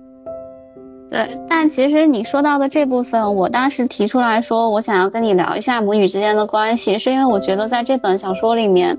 [1.09, 8.97] 对，但其实你说到的这部分，我当时提出来说，我想要跟你聊一下母女之间的关系，是因为我觉得在这本小说里面，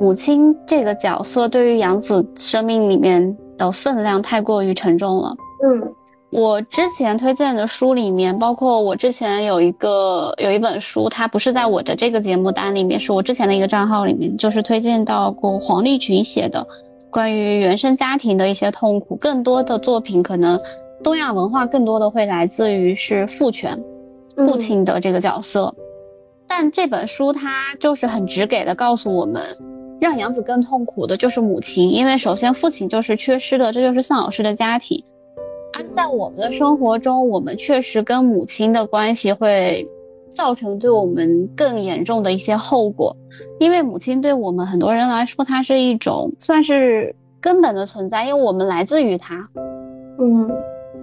[0.00, 5.36] 母亲这个角色对于杨子生命里面的分量太过于沉重了。
[5.62, 5.92] 嗯，
[6.30, 16.66] 我之前推荐的书里面，包括我之前有一个有一本书，它不是在我的这个节目单里面，是我之前的一个账号里面，就是推荐到过黄立群写的
[17.10, 20.58] 关于原生家庭的一些痛苦，更多的作品可能。
[21.02, 23.82] 东亚文化更多的会来自于是父权，
[24.36, 25.74] 父亲的这个角色，
[26.46, 29.42] 但这本书它就是很直给的告诉我们，
[30.00, 35.04] 让杨子更痛苦的就是母亲，因为首先父亲就是缺失的，这就是丧老师的家庭，
[35.74, 39.88] 而在我们的生活中，我们确实跟母亲的关系会
[40.30, 43.16] 造成对我们更严重的一些后果，
[43.58, 49.48] 因为母亲对我们很多人来说，它是一种算是根本的存在，因为我们来自于他，
[50.20, 50.48] 嗯。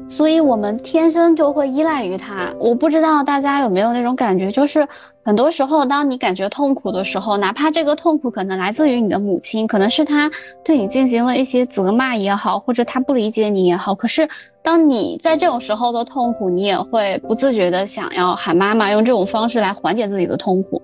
[0.10, 2.52] 所以，我们天生就会依赖于他。
[2.60, 4.88] 我不知道大家有没有那种感觉，就是
[5.24, 10.32] 很多时候，当你感觉痛苦的时候，哪怕这个痛苦可能来自于你的母亲，可能是他
[10.66, 13.94] 对你进行了一些责骂也好，或者他不理解你也好。
[13.94, 14.28] 可是，
[14.64, 20.82] 当你在这种时候的痛苦，你也会不自觉的想要喊妈妈，用这种方式来缓解自己的痛苦。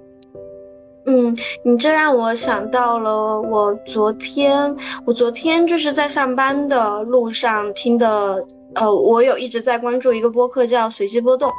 [1.06, 8.46] 嗯，你这让我想到了我昨天，我昨天就是在上班的路上听的。
[8.74, 11.50] 呃，我有一直在关注一个播客叫随机波动，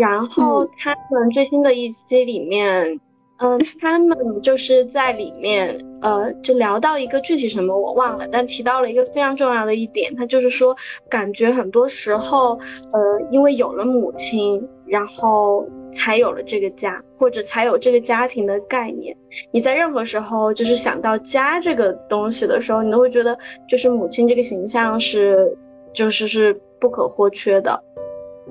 [0.00, 2.98] 然后他们最新的一期里面，
[3.38, 10.76] 嗯，他们就是在里面，呃，就聊到一个具体什么我忘了，但提到了一个非常重要的一点，他就是说，
[11.08, 12.58] 感觉很多时候，
[12.92, 19.16] 呃，因为有了母亲，然后才有了这个家，或者才有这个家庭的概念。
[19.50, 25.56] 你在任何时候就是想到家这个东西的时候，你都会觉得就是母亲这个形象是。
[25.94, 27.82] 就是是不可或缺的，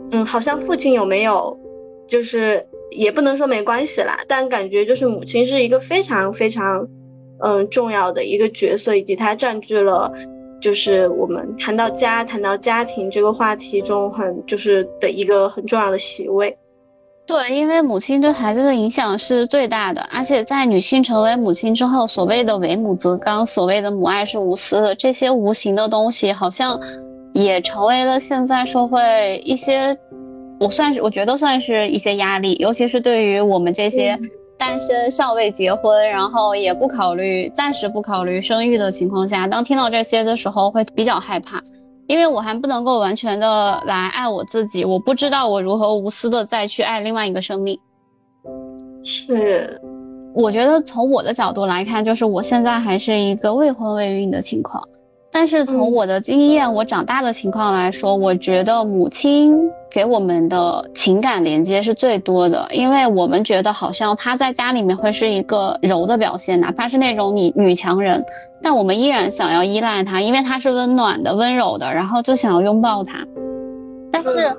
[0.09, 1.59] 嗯，好像父亲有没有，
[2.07, 6.87] 就是也不能说没关系啦，但感觉就是母亲是一个非常非常，
[7.37, 10.11] 嗯，重要的一个角色，以及她占据了，
[10.61, 16.57] 就是我们谈到家、谈到家庭这个话题中很就是的一个很重要的席位。
[17.27, 26.79] 对，因为母亲对孩子的影响是最大的，而且在女性成为母亲之后，所谓的为母则刚，所谓的母爱是无私的，这些无形的东西，好像
[27.33, 29.97] 也成为了现在社会一些，
[30.59, 34.19] 我算是我觉得算是一些压力，尤其是对于我们这些
[34.57, 41.61] 单身尚未结婚，然后也不考虑暂时不考虑生育的情况下，当听到这些的时候，会比较害怕。
[42.07, 47.79] 因为我还不能够完全的来爱我自己，我不知道我如何无私的再去爱另外一个生命。
[49.03, 49.81] 是，
[50.35, 54.83] 我觉得从我的角度来看，就是我现在还是一个未婚未孕的情况。
[55.37, 68.23] 但是从我的经验，我长大的情况来说，我觉得母亲给我们的情感连接是最多的，因为我们觉得好像她在家里面会是一个柔的表现，哪怕是那种女女强人，
[68.61, 73.27] 但我们依然想要依赖她，因为她是温暖的、温柔的，然后就想要拥抱她。
[74.09, 74.55] 但是。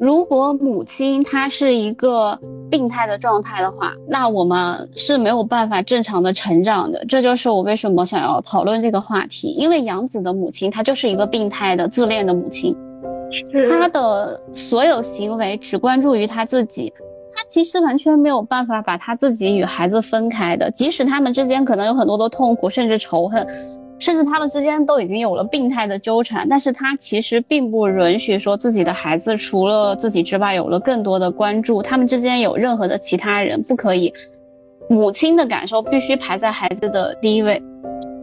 [0.00, 2.38] 如果母亲她是一个
[2.70, 7.04] 病态的状态的话，那我们是没有办法正常的成长的。
[7.06, 12.76] 这就是我为什么想要讨论这个话题，因为杨子的母亲她就是一个病态的自恋的母亲，
[13.68, 16.92] 她的所有行为只关注于她自己，
[17.34, 23.44] 她其实完全没有办法把她自己与孩子分开的，即使他们之间可能有很多的痛苦甚至仇恨。
[23.98, 34.12] 甚至他们之间都已经有了病态的纠缠，但是他其实并不允许说自己的孩子除了自己之外有了更多的关注，他们之间有任何的其他人不可以。
[34.88, 37.62] 母亲的感受必须排在孩子的第一位。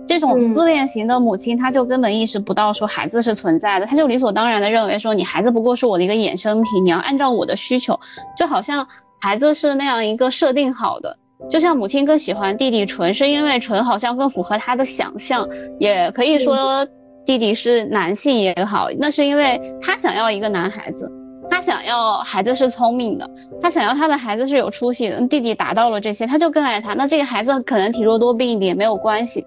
[0.08, 8.00] 这种自恋型的母亲，她就根本意识不到说孩子是存在的，她就理所当然的认为说你孩子不过是我的一个衍生品，你要按照我的需求，
[8.38, 8.88] 就好像
[9.20, 11.18] 孩子是那样一个设定好的。
[11.50, 15.48] 就像母亲更喜欢弟弟纯，是因为纯好像更符合她的想象，
[15.80, 16.88] 也可以说
[17.26, 21.12] 弟弟是男性也好，那是因为他想要一个男孩子，
[21.50, 23.30] 他想要孩子是聪明的，
[23.62, 25.28] 他想要他的孩子是有出息的。
[25.28, 26.94] 弟弟达到了这些，他就更爱他。
[26.94, 29.46] 那这个孩子可能体弱多病一点没有关系，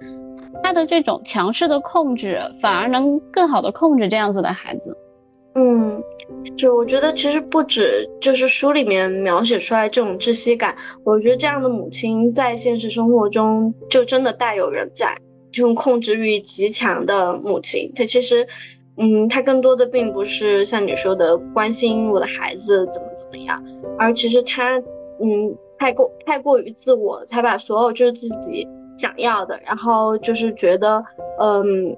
[0.62, 4.96] 他的这种强势的控制反而能更好的控制这样子的孩子。
[5.54, 6.02] 嗯。
[6.56, 15.16] 就我觉得，其实不止就是书里面描写出来这种窒息感，我觉得这样的母亲在现实生活中就真的大有人在。
[15.50, 18.46] 这种控制欲极强的母亲，她其实，
[18.98, 23.64] 嗯，她更多的并不是像你说的关心我的孩子怎么怎么样，
[23.98, 24.76] 而其实她，
[25.22, 28.68] 嗯，太过太过于自我，她把所有就是自己
[28.98, 31.02] 想要的，然后就是觉得，
[31.40, 31.96] 嗯。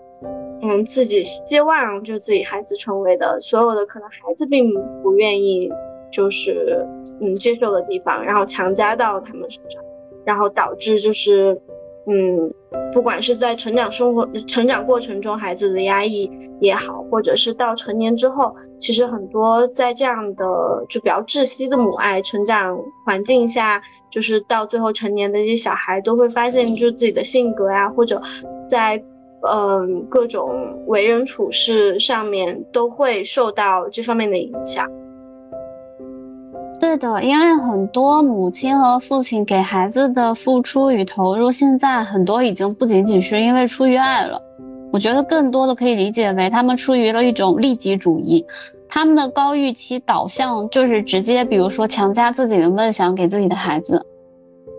[0.63, 5.71] 嗯，自己希望就自己孩子成为的所有的可能孩子并不愿意
[6.13, 6.87] 就是
[7.21, 9.83] 嗯接受的地方，然后强加到他们身上，
[10.25, 11.59] 然后导致就是
[12.07, 12.53] 嗯，
[12.93, 16.31] 不管是在成长生活成长过程中孩子的压抑
[16.61, 20.45] 也好，或者是到成年之后，其实很多在这样的
[20.91, 23.81] 就比较窒息的母爱成长环境下，
[24.11, 28.21] 就是到最后成年的一些小孩都会发现，就自己的性格呀，或者
[28.69, 29.03] 在。
[29.43, 34.87] 嗯，各种为人处事上面都会受到这方面的影响。
[36.79, 44.43] 对的，因为很多母亲和父亲给孩子的付出与投入，现在很多已经不仅仅是因为出于爱了。
[44.93, 48.47] 我觉得更多的可以理解为他们出于了一种利己主义，
[48.89, 54.05] 他们的高预期导向就是直接，比如说强加自己的梦想给自己的孩子，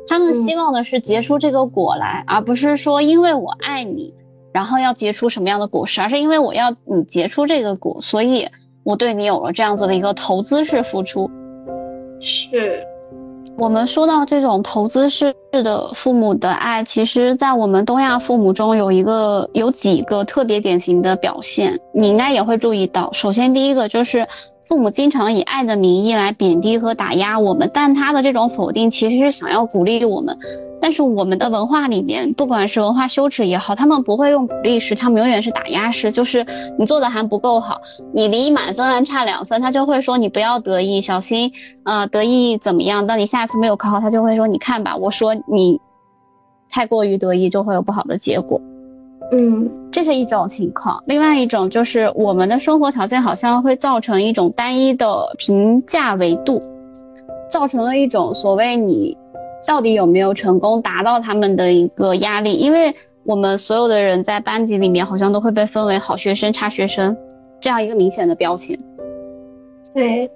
[0.07, 4.13] 他们希望的是结出这个果来，而不是说因为我爱你。
[4.53, 8.47] 然后要结出什么样的果实，而是因为我要你结出这个果，所以
[8.83, 11.29] 我对你有了这样子的一个投资式付出。
[12.19, 12.83] 是，
[13.57, 23.11] 我们说到这种投资式的父母的爱，其实，在我们东亚父母中有一个有几个特别典型的表现，你应该也会注意到。
[23.13, 24.27] 首先，第一个就是
[24.63, 30.37] 父母经常以爱的名义来贬低和打压我们，但他的这种否定其实是想要鼓励我们。
[30.79, 36.11] 但是我们的文化里面，不管是文化羞耻也好，他们不会用鼓励式，他们永远是打压式。
[36.11, 36.45] 就是
[36.79, 37.81] 你做的还不够好，
[38.13, 41.51] 你离满分还差两分，他就会说你不要得意，小心，
[41.83, 43.05] 呃，得意怎么样？
[43.05, 45.79] 当你下次没有考好，他就会说你看吧，我说你
[46.69, 48.59] 太过于得意就会有不好的结果。
[49.31, 51.01] 嗯，这是一种情况。
[51.05, 56.61] 另外一种就是我们的生活条件好像会造成一种单一的评价维度，
[57.49, 59.17] 造成了一种所谓你。
[59.67, 62.55] 到底有没有成功达到他们的一个压力？
[62.55, 67.15] 因为我们所有的人在班级里面好像都会被分为好学生、差学生
[67.59, 68.75] 这样一个明显的标签。
[69.93, 70.27] 对，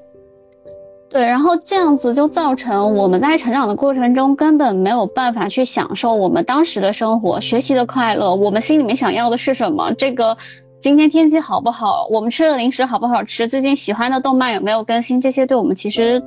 [1.15, 8.35] 对，然后这样子就造成我们在成长的过程中根本没有办法去享受我们当时的生活、学习的快乐。
[8.35, 9.93] 我们心里面想要的是什么？
[9.93, 10.35] 这个
[10.81, 12.05] 今天天气好不好？
[12.11, 13.47] 我们吃的零食好不好吃？
[13.47, 15.21] 最近喜欢的动漫有没有更新？
[15.21, 16.21] 这些对我们其实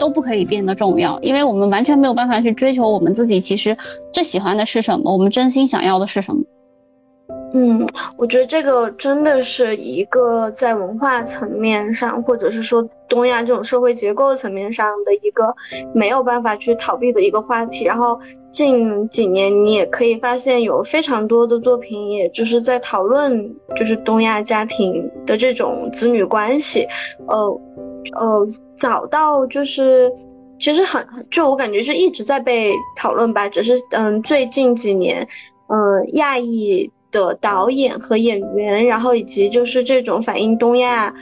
[0.00, 3.76] 都不可以变得重要，因为我们完全没有办法去追求我们自己其实
[4.14, 6.40] 最喜欢的是什么，我们真心想要的是什么。
[7.58, 7.88] 嗯，
[8.18, 15.54] 我觉得这个真的是一个在文化层面上，或者是说东亚这种社会结构层面上的一个
[15.94, 17.86] 没有办法去逃避的一个话题。
[17.86, 26.86] 然后近几年你也可以发现有非常多的作品，也就是在讨论就是东亚家庭的这种子女关系。
[27.26, 27.60] 呃
[28.20, 28.46] 呃，
[28.76, 30.12] 找到就是
[30.58, 35.26] 其实很就我感觉是一直在被讨论吧，只是嗯最近几年，
[35.68, 36.92] 嗯亚裔。
[37.16, 41.14] 的导演和演员，然后以及就是这种反映东亚，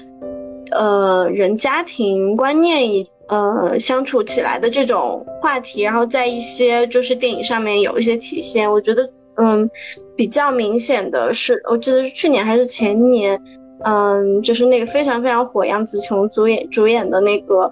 [0.73, 8.73] 呃人家庭观念以呃相处起来的这种话题，然后在一些就是电影上面有一些体现。
[8.73, 9.71] 我觉得嗯
[10.17, 13.41] 比较明显的是，我记得是去年还是前年，
[13.85, 17.71] 嗯就是那个非常非常火杨紫琼主演主演的那个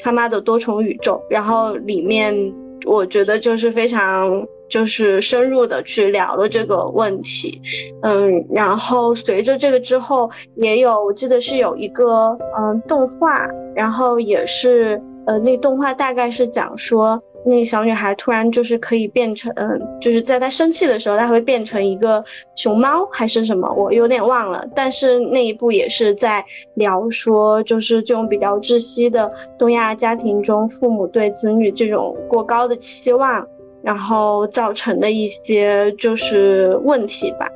[0.00, 2.52] 他妈的多重宇宙，然后里面
[2.86, 4.44] 我觉得就是非常。
[4.72, 7.60] 就是深入的去聊了这个问题，
[8.00, 33.46] 嗯，然后随着这个之后，也有我记得是有一个嗯动画，然后也是呃那动画大概是讲说那个小女孩突然就是可以变成，嗯，就是在她生气的时候，她会变成一个熊猫还是什么，我有点忘了，但是那一部也是在聊说就是这种比较窒息的东亚家庭中，父母对子女这种过高的期望。
[33.82, 37.48] 然后造成的一些就是问题吧。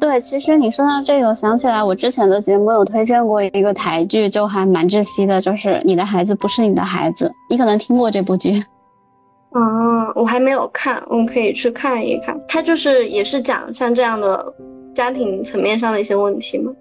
[0.00, 7.32] 对，其实你说到这个，我想起来我之前的节目有推荐过一个台剧，就还蛮窒息的，就是你的孩子不是你的孩子。
[7.48, 8.50] 你可能听过这部剧。
[9.52, 9.60] 啊，
[10.16, 12.40] 我还没有看，我们可以去看一看。
[12.48, 14.52] 它就是也是讲像这样的
[14.94, 16.72] 家庭层面上的一些问题吗？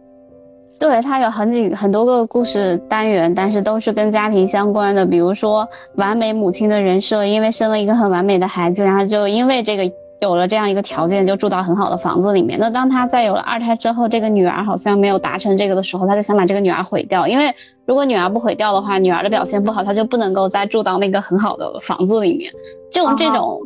[0.80, 5.06] 对，它有很几很多个故事单元，但是都是跟家庭相关的。
[5.06, 9.92] 比如说，完美母亲的人设，因为生了一个很完美的孩子，然后就因为这个
[10.22, 12.58] 有了这样一个条件，就住到很好的房子里面。
[12.60, 17.54] 那当他再有了二胎之后，这个女儿好像没有达成这个的时候，他就想把这个女儿毁掉，因为
[17.86, 22.52] 如果女儿不毁掉的话，女儿的表现不好，他就不能够再住到那个很好的房子里面。
[22.92, 23.60] 就这种。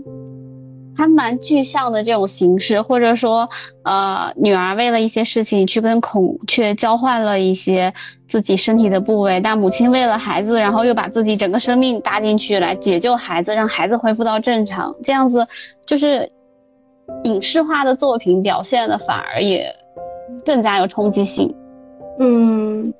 [0.96, 3.50] 还蛮具象的这种形式，或者说，
[3.84, 7.93] 呃，女儿为了一些事情去跟孔雀交换了一些
[8.28, 15.46] 自己身体的部位，但母亲为了孩子，然后又把自己整个生命搭进去来解救孩子，让孩子恢复到正常，这样子
[15.86, 16.32] 就是
[17.24, 19.74] 影视化的作品表现的反而也
[20.46, 21.54] 更加有冲击性，
[22.20, 22.93] 嗯。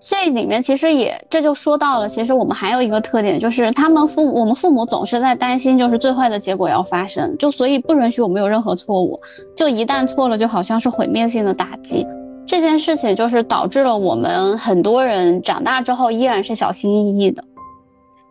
[0.00, 9.20] 这里面其实也这就说到了，其实我们还有一个特点，就是他们父我们父母总是在担心，就是最坏的结果要发生，就所以不允许我们有任何错误，
[9.56, 12.06] 就一旦错了，就好像是毁灭性的打击。
[12.46, 17.42] 这件事情就是导致了我们很多人长大之后依然是小心翼翼的。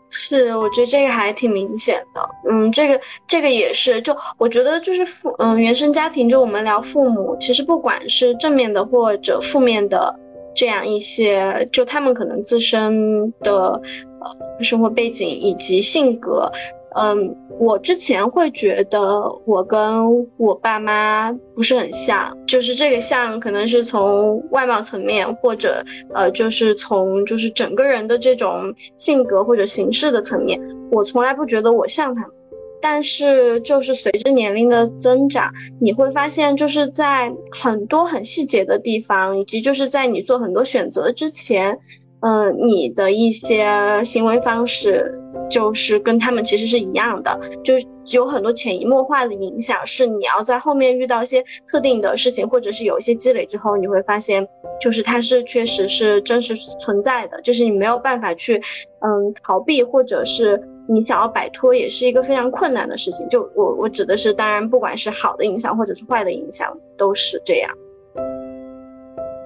[0.09, 2.29] 是，我觉得这个还挺明显的。
[2.49, 10.17] 嗯，这个这个也是，就我觉得就是父嗯原生家庭，就我们聊父母，其实不管是正面的或者负面的。
[10.57, 13.79] 这样一些，就他们可能自身的
[14.19, 16.51] 呃生活背景以及性格，
[16.95, 30.59] 嗯，我之前会觉得我跟我爸妈不是很像，就是这个像可能是从外貌层面，或者呃就是从就是整个人的这种性格或者形式的层面，
[30.91, 32.31] 我从来不觉得我像他们。
[32.79, 35.51] 但是，就是随着年龄的增长，
[35.81, 41.79] 你会发现，就是在很多很细节的地方，以及就是在你做很多选择之前，
[42.21, 45.19] 嗯，你的一些行为方式，
[45.49, 47.73] 就是跟他们其实是一样的，就
[48.11, 49.85] 有很多潜移默化的影响。
[49.85, 54.47] 是你要在后面遇到一些特定的事情，或者是有一些积累之后，你会发现，
[54.79, 58.61] 就是它是确实是真实存在的，就是你没有办法去，
[59.01, 60.61] 嗯，逃避，或者是。
[60.87, 63.27] 你想要摆脱也是一个非常困难的事情。
[63.29, 67.69] 就我我指的是，当然不管是好的影响或者是坏的影响，都是这样。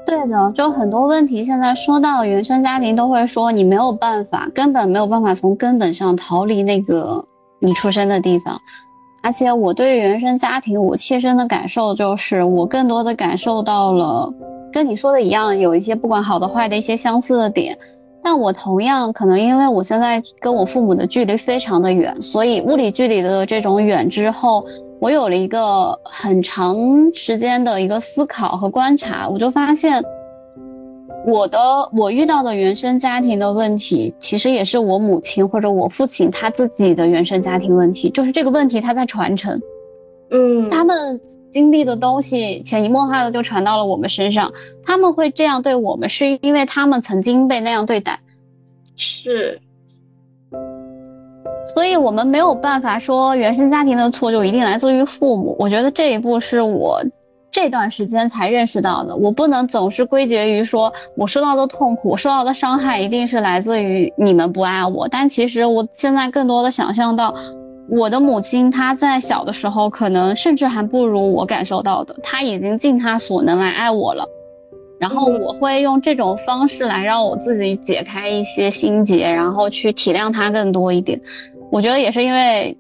[0.06, 7.26] 对的，就很多问题，现在说到原生家庭，都会说你没有办法，根本没有办法从根本上逃离那个
[7.60, 8.60] 你出生的地方。
[9.24, 14.34] 而且我对原生家庭，我切身的感受就是，我更多的感受到了
[14.74, 17.78] 跟你说的一样，有一些不管好的坏的一些相似的点。
[18.24, 24.66] 但我同样可能因为我现在跟我父母的距离非常的远，所以物理距离的这种远之后，
[25.00, 26.76] 我有了一个很长
[27.14, 30.04] 时间的一个思考和观察，我就发现，
[31.26, 31.58] 我的
[31.98, 39.60] 我遇到的原生家庭的问题，其实也是我母亲或者我父亲他自己的原生家庭问题，就是这个问题他在传承，
[40.30, 41.20] 嗯，他们
[41.52, 44.52] 经历的东西潜移默化的就传到了我们身上，
[44.84, 48.20] 他们会这样对我们，是因为他们曾经被那样对待，
[48.96, 49.62] 是，
[51.74, 57.04] 所以我们没有办法说原生家庭的错就一定来自于父母，我觉得这一步是我。
[57.54, 65.10] 这段时间才认识到的，我不能总是归结于说我受到的痛苦、我受到的伤害一定是来自于你们不爱我。
[65.10, 67.36] 但其实我现在更多的想象到，
[67.90, 74.26] 我的母亲她在小的时候可能甚至还不如我感受到的，她已经尽她所能来爱我了。
[75.00, 81.22] 然后我会用这种方式来让我自己解开一些心结，然后去体谅她更多一点。
[81.72, 82.78] 我觉得也是因为。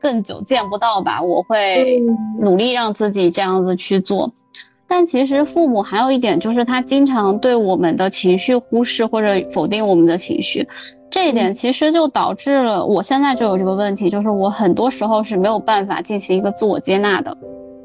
[0.00, 2.00] 更久见不到吧，我会
[2.40, 4.32] 努力让自己这样子去做。
[4.86, 10.68] 但其实父母还有一点就是，他经常对我们的情绪忽视或者否定我们的情绪，
[11.10, 17.36] 这一点其实就导致了我现在就有这个问题，就是我很多时候是没有办法进行一个自我接纳的。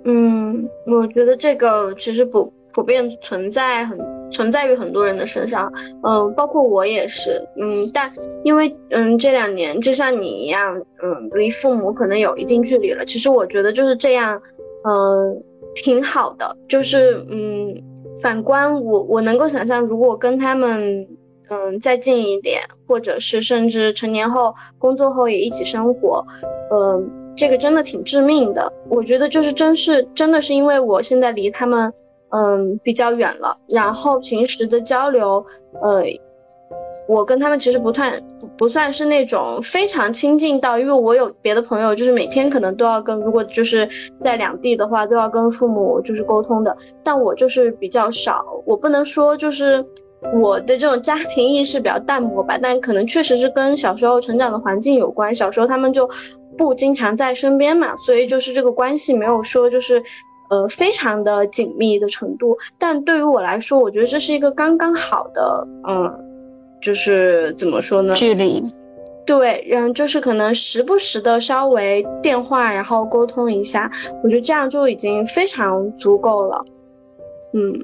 [0.05, 2.51] 嗯，我觉得这个其实不。
[2.76, 3.95] 普遍存在很
[4.32, 5.71] 存在于很多人的身上，
[6.01, 8.11] 嗯，包括我也是，嗯，但
[8.43, 13.05] 因为嗯这两年就像你一样，嗯，离父母可能有一定距离了。
[13.05, 14.41] 其实我觉得就是这样，
[14.86, 15.43] 嗯，
[15.84, 16.57] 挺好的。
[16.67, 17.80] 就是嗯，
[18.19, 21.07] 反观我，我能够想象，如果跟他们
[21.50, 26.26] 嗯再近一点，或者是甚至成年后工作后也一起生活，
[26.72, 28.72] 嗯，这个真的挺致命的。
[28.89, 31.94] 我觉得就是真是真的是因为我现在离他们。
[32.36, 33.60] 嗯，比较远了。
[33.70, 35.46] 然后平时的交流，
[35.80, 36.02] 呃，
[37.08, 43.88] 我跟他们其实不算不不算是那种非常亲近到，因为我有别的朋友，就是每天可能都要跟，如果就是
[44.20, 46.76] 在两地的话，都要跟父母就是沟通的。
[47.04, 49.86] 但我就是比较少，我不能说就是
[50.41, 55.34] 我的这种家庭意识比较淡薄吧，但可能确实是跟小时候成长的环境有关。
[55.36, 56.09] 小时候他们就
[56.57, 60.03] 不经常在身边嘛，所以就是这个关系没有说就是。
[60.49, 66.13] 呃，非常的紧密的程度，但对于我来说，我觉得这是一个刚刚好的，嗯，
[66.80, 68.13] 就是怎么说呢？
[68.13, 68.61] 距离。
[69.26, 73.89] 对，嗯，就是可能时不时的稍微电话，然后沟通一下，
[74.21, 76.63] 我觉得这样就已经非常足够了，
[77.53, 77.84] 嗯。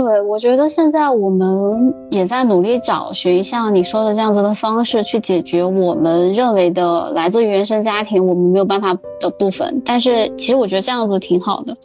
[0.00, 9.82] 对，我觉得现在我们也在努力找寻像你说的这样子的方式去解决我们认为的来自于原生家庭我们没有办法的部分。
[9.84, 11.76] 但是其实我觉得这样子挺好的。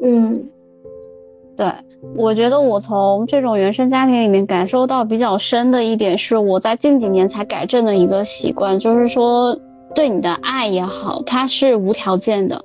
[0.00, 0.44] 嗯，
[1.56, 1.72] 对，
[2.16, 9.58] 我觉得我从这种原生家庭里面感受到比较深的一点是，我在近几年才改正的一个习惯，就是说
[9.92, 12.62] 对你的爱也好，它是无条件的。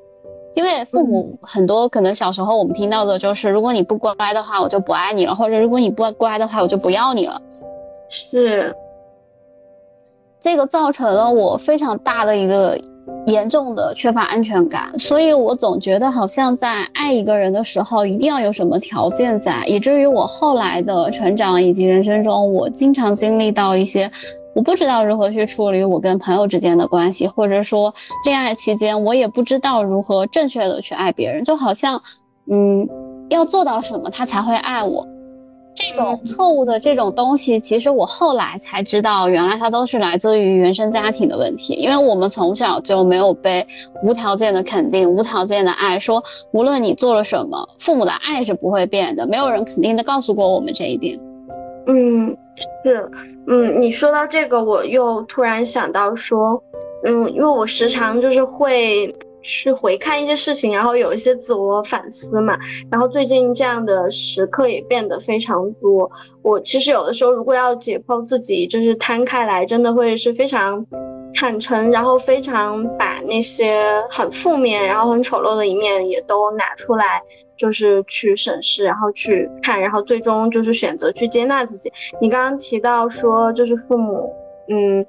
[0.56, 7.41] 因为父母很多可能小时候我们听到的就是，如果你不乖的话，我就不爱你了，或者如果你不乖的话，我就不要你了。
[8.10, 8.74] 是，
[10.39, 12.80] 这个造成了我非常大的一个
[13.28, 24.10] 严重的缺乏安全感，所以我总觉得好像在爱一个人的时候一定要有什么条件在，以至于我后来的成长以及人生中，我经常经历到一些。
[24.56, 27.93] 我不知道如何去处理我跟朋友之间的关系，或者说
[28.26, 32.01] 恋爱期间，我也不知道如何正确的去爱别人，就好像，
[32.49, 32.88] 嗯，
[33.30, 35.06] 要做到什么他才会爱我，
[35.76, 43.68] 这种错误的这种东西，其实我后来才知道，原来它都是来自于原生家庭的问题，因为我们从小就没有被
[44.03, 51.20] 无条件的肯定、无条件的爱，说无论你做了什么，父母的爱是不会变的，没有人肯定的告诉过我们这一点。
[51.88, 52.38] 嗯。
[52.86, 53.12] 是，
[53.48, 56.64] 嗯，你说到这个，我又突然想到说，
[57.04, 62.58] 嗯，因为我时常就是会去回看一些事情，然后有一些自我反思嘛，
[62.90, 66.10] 然后最近这样的时刻也变得非常多。
[66.42, 70.86] 我其实有的时候如果要解剖自己，就是摊开来，真的会是非常。
[71.36, 77.22] 坦诚，然后非常把那些很负面，然后很丑陋的一面也都拿出来，
[77.58, 81.92] 就是去审视，然后去看，然后最终就是选择去接纳自己。
[82.22, 84.34] 你刚刚提到说，就是父母，
[84.70, 85.06] 嗯，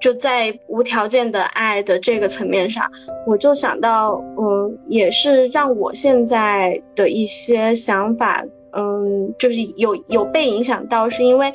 [0.00, 2.90] 就在无条件的爱的这个层面上，
[3.26, 11.52] 我就想到，嗯，也是让我现在的一些想法，嗯，就是有有被影响到，是因为，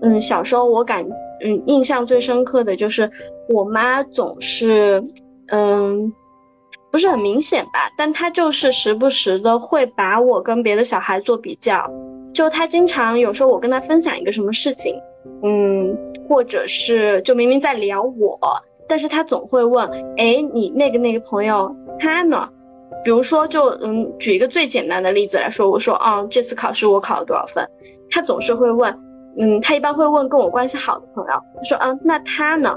[0.00, 1.06] 嗯，小时候我感。
[1.44, 3.10] 嗯，印象最深刻的就是
[3.48, 5.04] 我妈总是，
[5.48, 6.12] 嗯，
[6.90, 11.90] 不是很明显吧，但她就是时不时的会把我跟别的小孩做比较，
[12.34, 15.00] 就她经常有时候我跟她分享一个什么事情，
[15.42, 15.96] 嗯，
[16.28, 18.38] 或者是就明明在聊我，
[18.88, 22.48] 但是她总会问，哎，你那个那个朋友他呢？
[23.04, 27.68] 比如说就嗯，举一个最简单的例子来说，我说啊，这次考试我考了多少分？
[28.10, 28.98] 他总是会问，
[29.38, 32.76] 嗯，他一般会问跟我关系好的朋友，他说，嗯，那他呢？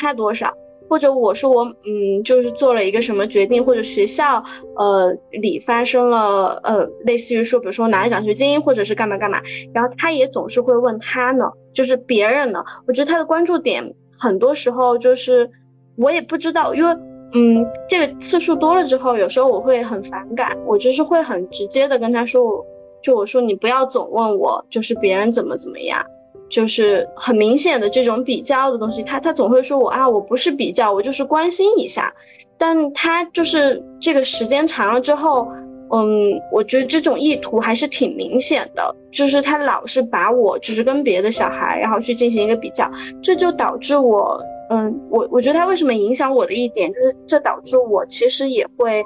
[0.00, 0.54] 他多少？
[0.88, 4.42] 或者我说我嗯，就是做了一个什么决定，或者学校
[4.76, 9.40] 呃里发生了呃，类似于说，比如说拿了奖学金，或者是干嘛干嘛，
[9.72, 15.48] 然后他也总是会问他呢，就是别人呢，我觉得他的关注点很多时候就是
[15.96, 16.92] 我也不知道，因为
[17.34, 22.66] 嗯，这个次数多了之后，有时候我会很反感，我就是会很直接的跟他说，
[23.00, 26.04] 就我说你不要总问我，就是别人怎么怎么样。
[26.50, 32.12] 就是很明显的这种比较的东西，他他总会说我啊，我不是比较，我就是关心一下。
[32.58, 35.48] 但他就是这个时间长了之后，
[35.90, 42.90] 嗯，我觉得这种意图还是挺明显的，就是他老是把我就是跟别的小孩，然后去进行一个比较，
[43.22, 49.02] 这就导致我，嗯，我我觉得他为什么影响我的一点，就是这导致我其实也会，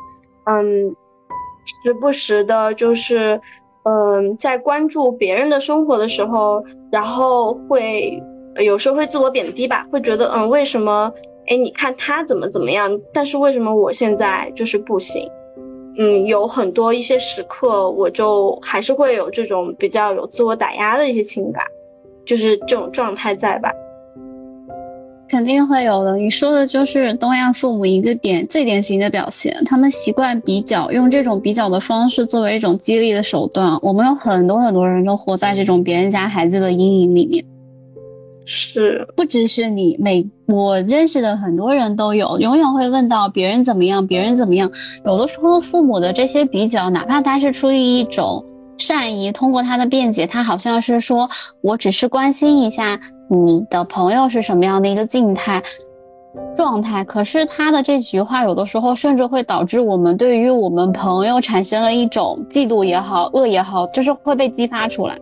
[0.46, 0.96] 嗯，
[1.84, 3.40] 时不时的，就是。
[3.84, 8.22] 嗯，在关注别人的生活的时候，然后会
[8.56, 11.12] 有时候会自我贬低吧，会觉得嗯，为什么？
[11.46, 15.30] 哎，你看他怎么怎么样，但是为什么我现在就是不行？
[15.98, 21.62] 嗯，有很多一些时刻，我就还是会有这种比较有自我打压的一些情感，
[22.24, 23.70] 就是这种状态在吧。
[25.34, 26.16] 肯定会有的。
[26.16, 33.80] 你说的就是东亚父母一个典最典型的表现，他们习惯比较，用这种比较的方式作为一种激励的手段。
[33.82, 37.44] 我们有很多很多人都活在这种别人家孩子的阴影里面。
[38.46, 44.70] 是，不只是你，每我认识的很多人都有，永远会问到别人怎么样，别人怎么样。
[45.04, 48.44] 有的时候父母的这些比较，哪怕他是出于一种。
[48.78, 51.28] 善意通过他的辩解，他好像是说，
[51.60, 55.62] 我只是关心一下你的朋友是什么样的一个静态
[56.56, 57.04] 状态。
[57.04, 65.18] 可是他的这句话有的时候甚至会导致我们对于我们朋友产生了一种嫉妒也好，恶也好，就是会被激发出来。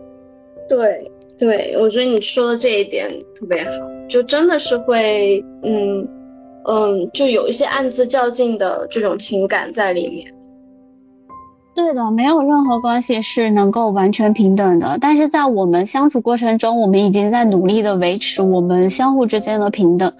[0.67, 3.69] 对对，我觉得你说的这一点特别好，
[4.07, 6.07] 就真的是会，嗯
[6.65, 10.33] 嗯，就有一些暗自较劲的这种情感在里面。
[11.75, 14.97] 对的，没有任何关系是能够完全平等的。
[15.01, 20.11] 但是在我们相处过程中，我们已经在努力的维持我们相互之间的平等。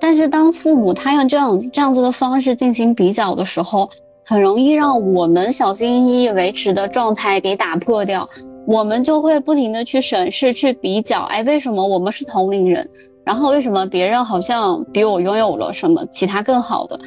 [0.00, 3.90] 但是当父母他用这样这样子的方式进行比较的时候，
[4.24, 8.28] 很容易让我们小心翼翼维持的状态给打破掉。
[8.66, 12.88] 我们就会不停的去审视、去比较，哎，为什么我们是同龄人？
[13.24, 17.00] 然后为什么别人好像比我拥有了什么其他更好的？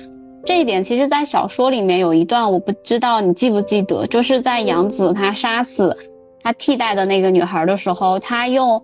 [0.45, 5.95] 这一点其实，在小说里面有一段，我不知道你记不记得，就是在杨子他杀死
[6.41, 8.83] 他替代的那个女孩的时候，他用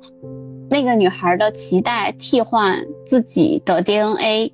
[0.70, 4.54] 那个女孩的脐带替换自己的 DNA，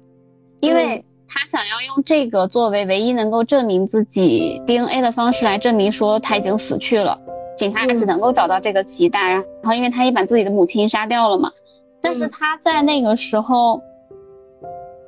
[0.61, 7.19] 因为他想要用这个作为唯一能够证明自己 DNA 的方式来证明说他已经死去了，
[7.55, 11.51] 警察只能够找到这个脐带，然后因为他也把自己的母亲杀掉了嘛，
[12.01, 13.83] 但是他在那个时候，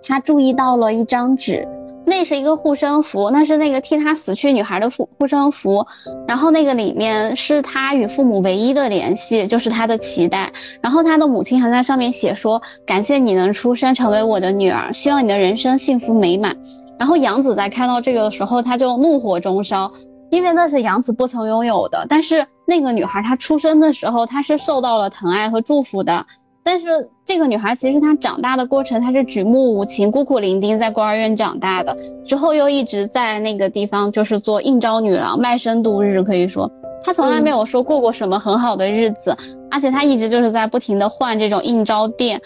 [0.03, 1.67] 他注意到了一张纸。
[2.07, 5.85] 那是一个护身符，那是那个替他死去女孩的护护身符，
[6.25, 10.51] 然后那个里面是他与父母唯一的联系，就是他的脐带。
[10.81, 16.55] 然后他的母亲还在上面写说：“感谢你能出生成为我的女儿，希望你的人生幸福美满。”
[16.97, 19.91] 然后杨子在看到这个的时候，他就怒火中烧，
[20.29, 22.05] 因为那是杨子不曾拥有的。
[22.07, 26.25] 但是那个女孩她出生的时候，她是受到了疼爱和祝福的。
[26.67, 36.21] 但是这个女孩其实她长大的过程，她是举目无亲、孤苦伶仃，在孤儿院长大的，之后又一直在那个地方就是做应招女郎，卖身度日。
[36.23, 36.69] 可以说，
[37.01, 39.33] 她从来没有说过过什么很好的日子，
[39.71, 42.41] 而且她一直就是在不停的换这种应招店，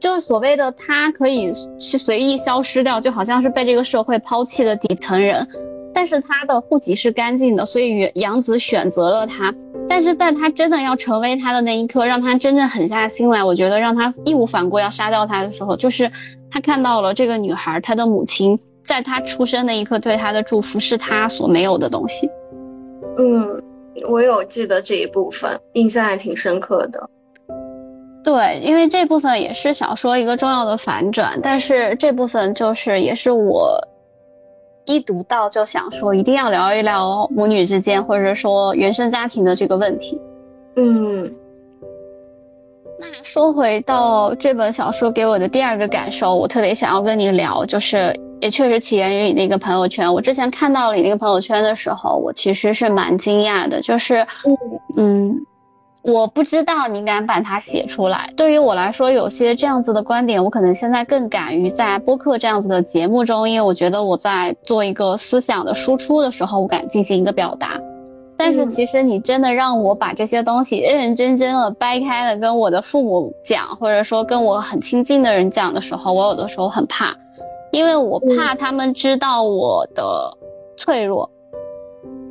[0.00, 5.46] 就是所谓的她可以是随意消失掉，就好像是被这个社会抛弃的底层人。
[5.94, 9.54] 但是他的户籍是干净的，所以杨子选择了他。
[9.88, 16.10] 但是在他真的要成为他的那一刻，让他真正狠下心来，我觉得让他义无反顾要杀掉他的时候，就是
[16.50, 22.30] 他看到了这个女孩，她的母亲在他出生那一刻对他的祝福是他所没有的东西。
[23.16, 23.62] 嗯，
[24.08, 27.08] 我有记得这一部分，印象还挺深刻的。
[28.22, 33.80] 对，因为这部分也是小说一个重要的反转，但是这部分就是也是我。
[34.88, 40.18] 一读到就想说，一定要聊一聊母女之间，或者说原生家庭的这个问题。
[40.76, 41.30] 嗯，
[42.98, 50.12] 那说回到这本小说给我的第二个感受，我特别想要跟你聊，就是也确实起源于你那个朋友圈。
[50.12, 54.26] 我之前看到你那个朋友圈的时候，我其实是蛮惊讶的，就是
[54.96, 55.44] 嗯。
[56.02, 58.32] 我不知道你敢把它写出来。
[58.36, 67.80] 对于我来说，有些这样子的观点，我可能现在更敢于在播客这样子的节目中，因为我觉得我在做一个思想的输出的时候，我敢进行一个表达。
[68.36, 77.16] 但是其实你真的让我把这些东西认认真真的掰开了跟我的父母讲，或者说跟我很亲近的人讲的时候，我有的时候很怕，
[77.72, 80.38] 因为我怕他们知道我的
[80.76, 81.28] 脆弱。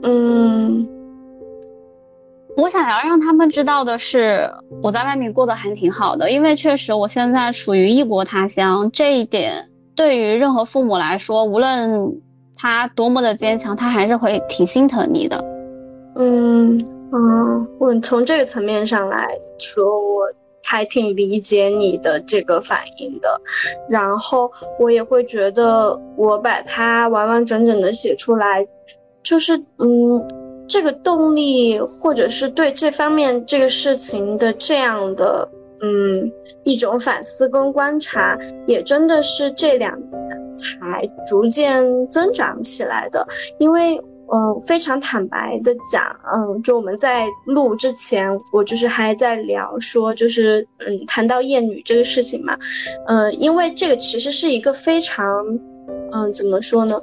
[0.03, 0.87] 嗯。
[2.57, 4.49] 我想要让他们知道的是，
[4.81, 12.19] 我在外面过得还挺好的，因为确实我现在处于异国他乡，这一点对于任何父母来说，无论
[12.57, 15.45] 他多么的坚强，他还是会挺心疼你的。
[16.15, 16.75] 嗯
[17.13, 20.23] 嗯，我从这个层面上来说，我
[20.65, 23.39] 还挺理解你的这个反应的，
[23.87, 28.65] 然后我也会觉得，我把它完完整整的写出来，
[29.21, 30.27] 就是嗯。
[30.67, 35.49] 这个动力，或者是对这方面这个事情的这样的，
[35.81, 36.31] 嗯，
[36.63, 38.37] 一种反思跟观察，
[38.67, 43.27] 也真的是这两年才逐渐增长起来的。
[43.59, 46.03] 因为，嗯，非常坦白的讲，
[46.33, 52.57] 嗯，就我们在录之前，我就是还在聊说，就是，嗯，谈到厌女这个事情嘛，
[53.07, 55.59] 嗯，因为这个其实是一个非常，
[56.11, 56.99] 嗯，怎么说呢？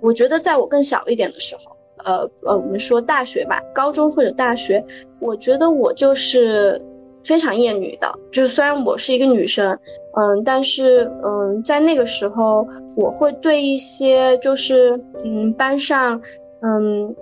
[0.00, 1.77] 我觉得在我更小一点的时候。
[2.04, 4.84] 呃呃，我们说大学吧，高中或者大学，
[5.20, 6.80] 我觉得我就是
[7.24, 8.18] 非常厌女的。
[8.32, 9.78] 就是虽然我是一个女生，
[10.16, 16.22] 嗯，但是嗯，在那个时候，我会对一些就是嗯班上
[16.62, 17.14] 嗯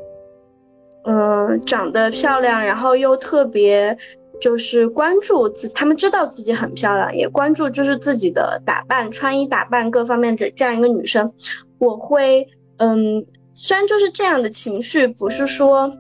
[1.05, 3.97] 嗯长得漂亮，然后又特别
[4.41, 11.33] 就是关注自，他们知道自己很漂亮，也关注就是自己的打扮、穿衣打扮各方面的这样一个女生，
[11.79, 13.27] 我会嗯。
[13.59, 15.91] 虽然就是这样的情绪不是说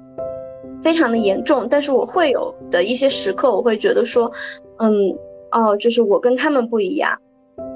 [0.82, 4.30] 非常的严重，但是我会有的一些时刻，我会觉得说，
[4.78, 4.92] 嗯，
[5.50, 7.18] 哦，就是我跟他们不一样，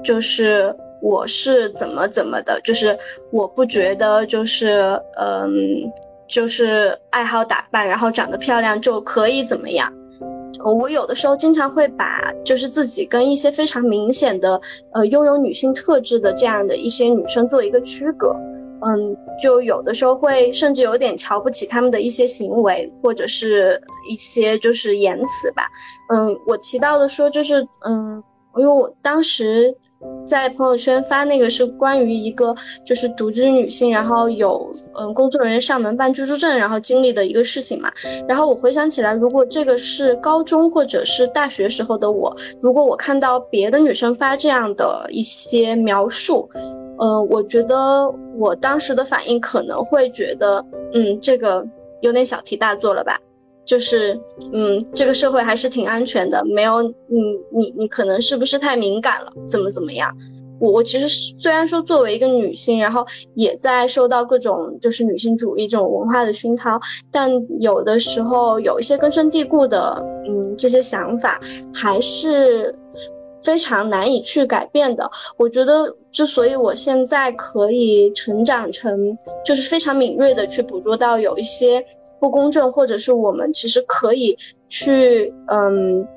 [0.03, 2.95] 就是我是怎么怎么的，就是
[3.31, 5.91] 我不觉得就是，嗯，
[6.27, 9.91] 就是爱好打扮，然后长得漂亮就可以怎么样。
[10.63, 14.61] 我有的时候经常会把就是自己跟一些非常明显的，
[14.93, 18.35] 呃，拥有女性特质的这样的一些女生做一个区隔。
[18.83, 25.67] 嗯，就有的时候会甚至有点瞧不起他们的一些行为，或者是一些就是言辞吧。
[26.09, 28.23] 嗯，我提到的说就是，嗯，
[28.57, 29.77] 因为我当时
[30.25, 37.91] 在朋友圈发那个是关于一个就是独居女性，然后有嗯工作人员上门办居住证，然后经历的一个事情嘛。
[38.27, 46.49] 然后我回想起来，如果这个是高中或者是大学时候的我，如果我看到别的女生发这样的一些描述。
[47.03, 51.65] 嗯，我觉得我当时的反应可能会觉得，嗯，这个
[52.01, 53.19] 有点小题大做了吧，
[53.71, 54.19] 就是，
[54.51, 56.93] 嗯，这个社会还是挺安全的，没有，你，
[57.53, 60.17] 你你可能是不是太敏感了，怎么怎么样？
[60.59, 61.07] 我我其实
[61.39, 66.81] 虽然说作为一个女性，然后也在受到各种就是女性主义这种文化的熏陶，
[67.13, 71.39] 但有的时候有一些根深蒂固的，嗯，这些想法
[71.73, 72.75] 还是。
[73.43, 81.83] 非常难以去改变的，我觉得之所以我现在可以成长成，就是非常敏锐的去捕捉到有一些
[82.21, 84.37] 不公正，或者是我们其实可以
[84.69, 86.07] 去嗯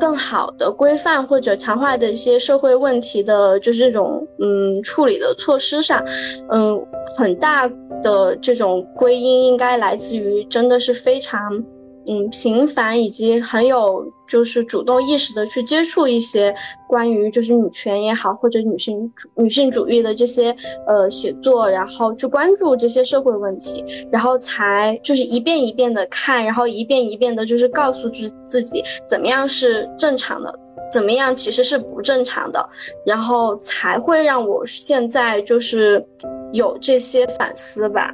[0.00, 6.02] 更好的规范或者强化的一些社会问题的，就是这种嗯处理的措施上，
[6.50, 7.68] 嗯很大
[8.00, 11.64] 的这种归因应该来自于真的是非常。
[12.06, 16.54] 嗯，频繁以及很有就是主动意识的去接触一些
[16.86, 20.54] 关于就是女权也好，或者女性主女性主义的这些
[20.86, 30.58] 呃写作，然后去关注这些社会问题，然后才就是一遍一遍的看，然后一遍一遍的就是告诉自自己怎么样是正常的，
[30.90, 32.68] 怎么样其实是不正常的，
[33.06, 36.06] 然后才会让我现在就是
[36.52, 38.12] 有这些反思吧。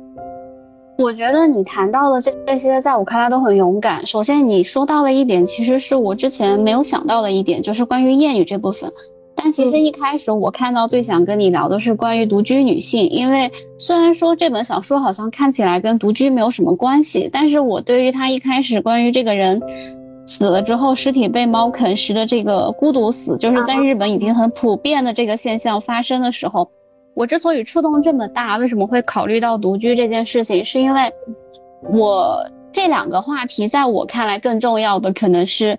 [1.00, 4.04] 我觉得你谈到的这这些，在我看来都很勇敢。
[4.04, 8.92] 首先，你说到了一点，其实是我之前没有想到的一点，就是关于谚语这部分。
[9.34, 19.62] 但其实一开始我看到最想跟你聊的是关于独居女性，因为虽然说这本小说好像看起来跟独居没有什么关系，但是我对于他一开始关于这个人
[20.26, 26.70] 死了之后尸体被猫啃食的这个孤独死，就是在日本已经很普遍的这个现象发生的时候。
[27.14, 30.64] 我之所以触动这么大，为什么会考虑到独居这件事情？
[30.64, 31.12] 是因为，
[31.92, 35.78] 我这两个话题在我看来更重要的可能是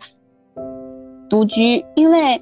[1.30, 2.42] 独居，因为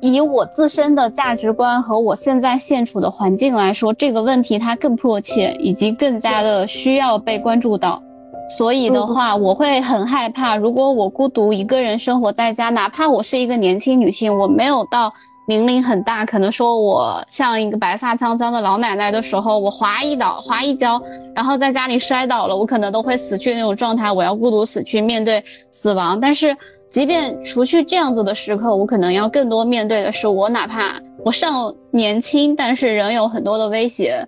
[0.00, 8.02] 以我自身的价值观和我现在现处的环境来说，这个问题它更迫切，以及更加的需要被关注到。
[8.48, 15.12] 所以的话，我会很害怕，如果我孤独一个人生活在家，哪怕我是一个年轻女性，我没有到。
[15.48, 21.00] 年龄很大，可能说我像一个白发苍苍的老奶奶的时候，我滑一倒，滑一跤，
[21.36, 26.18] 然后在家里摔倒了，我可能都会死去那种状态，我要孤独死去，面对死亡。
[26.20, 26.56] 但是，
[26.90, 34.26] 即便除去这样子的时刻，我可能要更多面对的是，我哪怕我尚年轻，但是仍有很多的威胁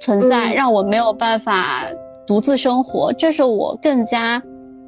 [0.00, 1.84] 存在，让我没有办法
[2.26, 4.42] 独自生活，这是我更加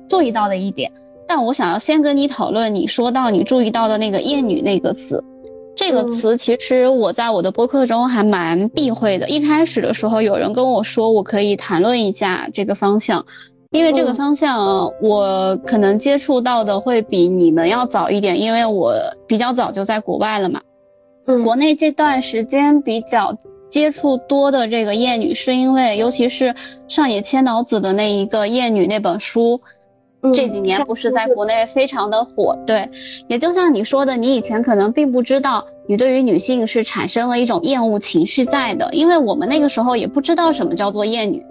[0.08, 0.90] 注意到的一点。
[1.28, 5.22] 但我想要先跟你讨论，你说到你注意到的那个厌女那个词。
[5.78, 9.28] 这个词其实我在我的播客中还蛮避讳的。
[9.28, 13.24] 一开始的时候，有人跟我说我可以谈论一下这个方向，
[13.70, 18.92] 因为这个方向我可能接触到的会比你们要早一点，因为我
[19.28, 20.62] 比较早就在国外了嘛。
[21.26, 23.38] 嗯，国内这段时间比较
[23.70, 26.56] 接触多的这个厌女，是因为尤其是
[26.88, 29.60] 上野千岛子的那一个厌女那本书。
[30.34, 32.90] 这几年不是在国内非常的火，对，
[33.28, 41.44] 也就像你说的，你以前可能并不知道，你对于女性是产生了一种厌恶情绪在的，因为我们那个时候也不知道什么叫做厌女。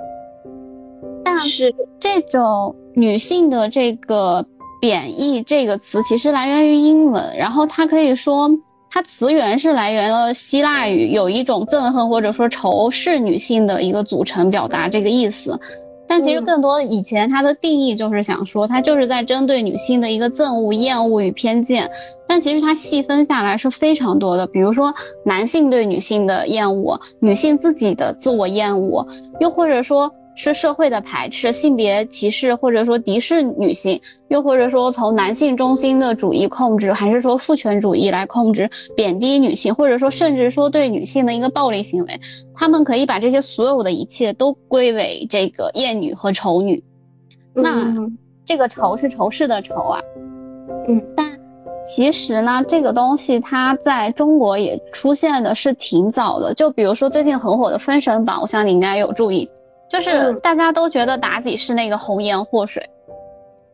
[1.24, 4.46] 但是这种女性的这个
[4.82, 8.50] 贬义这个词其实来源于英文，然后它可以说
[8.92, 15.58] 它词源是来源了希腊语，有一种憎恨或者说仇视女性的一个组成，表达这个意思。
[16.18, 21.92] 但其实更多以前它的定义就是想说，它就是在针对女性的一个憎恶、厌恶与偏见。
[22.28, 29.08] 但其实它细分下来是非常多的，比如说男性对女性的厌恶，女性自己的自我厌恶，
[29.40, 30.12] 又或者说。
[30.38, 42.22] 是社会的排斥、性别歧视，或者说敌视女性，又或者说从男性中心的主义控制，还是说父权主义来控制、贬低女性，或者说甚至说对女性的一个暴力行为，
[42.54, 46.84] 他们可以把这些所有的一切都归为这个厌女和丑女。
[47.56, 47.96] 那
[48.46, 50.00] 这个仇是仇视的仇啊，
[50.88, 51.40] 嗯，但
[51.84, 59.50] 其实呢，这个东西它在中国也出现的是挺早的，就比如说最近很火的《封神榜》，我想你应该有注意。
[59.90, 62.90] 就是大家都觉得妲己是那个红颜祸水，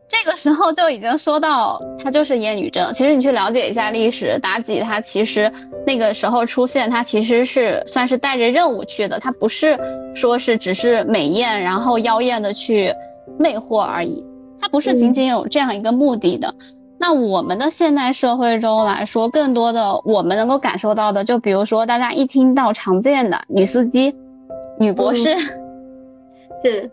[0.08, 2.92] 这个时候就已经说到她就是厌女症。
[2.94, 5.50] 其实你去了解一下历史，妲己她其实
[5.84, 9.78] 那个时候出现，她其实是算是带着任务去的，她不是
[10.14, 12.94] 说是只是美艳然后妖艳的去
[13.38, 14.24] 魅惑而已，
[14.60, 16.54] 她不是仅仅有这样一个目的的。
[16.96, 24.14] 那我们的现代社会中来说，更多的我们能够感受到的，就比如说大家一听到常见的女司机、
[24.78, 25.36] 女博士。
[26.64, 26.90] 是，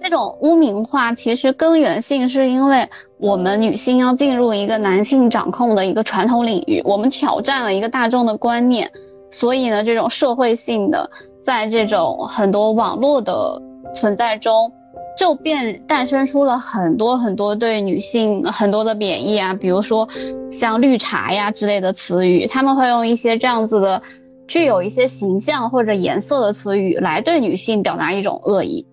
[0.00, 8.90] 这种污名化其实根源性是因为我们女性要进入一个男性掌控的一个传统领域，我们挑战了一个大众的观念，
[9.30, 11.10] 所以呢，这种社会性的，
[11.42, 13.60] 在这种很多网络的
[13.94, 14.72] 存在中，
[15.14, 20.08] 就变诞生出了很多很多对女性很多的贬义啊，比如说
[20.50, 24.00] 像绿茶呀之类的词语，他们会用一些这样子的。
[24.46, 28.86] 具有一些形象或者颜色的词语来对女性表达一种恶意。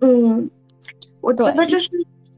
[0.00, 0.50] 嗯，
[1.20, 1.90] 我觉得就是，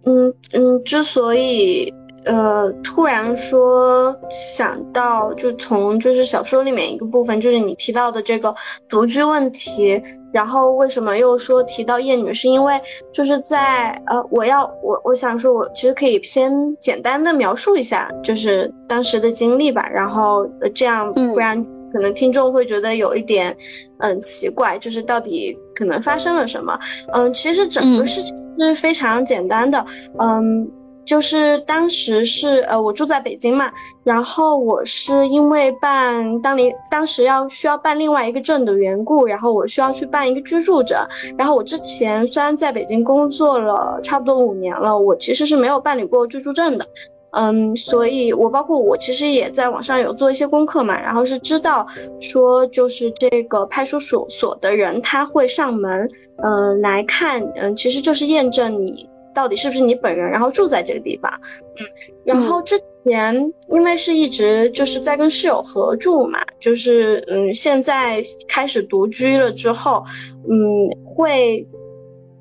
[0.05, 1.93] 嗯嗯，之所以
[2.25, 8.55] 呃突然说想到，就从就是小说里面一个部分，就是你提到的这个
[8.89, 12.81] 独居问题，然后为什么又说提到厌女，是因为
[13.13, 21.67] 就是在呃，我要我我想说，我其实可以先简单的描述一下，就是当时的经历吧，然后呃这样不然。
[21.93, 23.57] 可能听众会觉得有一点，
[23.99, 26.79] 嗯，奇怪，就是到底可能发生了什么？
[27.13, 29.85] 嗯，其实整个事情是非常简单的，
[30.19, 30.71] 嗯，
[31.05, 33.71] 就是当时是呃我住在北京嘛，
[34.05, 40.99] 然后我是因为办当年当时要需要办另外一个证的缘故，然后我需要去办一个居住证，
[41.39, 46.85] 然后我之前虽然在北京工作了差不多五年了，我其实是没有办理过居住证的。
[47.31, 51.87] 嗯，所以我包括我其实也在网上有做一些功课嘛，然后是知道
[52.21, 61.31] 说就是这个派出所所的人他会上门，嗯，来看，嗯，其实就是验证你到底是不是你本人，然后住在这个地方，
[61.79, 61.87] 嗯，
[62.25, 70.05] 然后之前因为是一直就是在跟室友合住嘛，就是嗯，现在开始独居了之后，
[70.49, 71.67] 嗯，会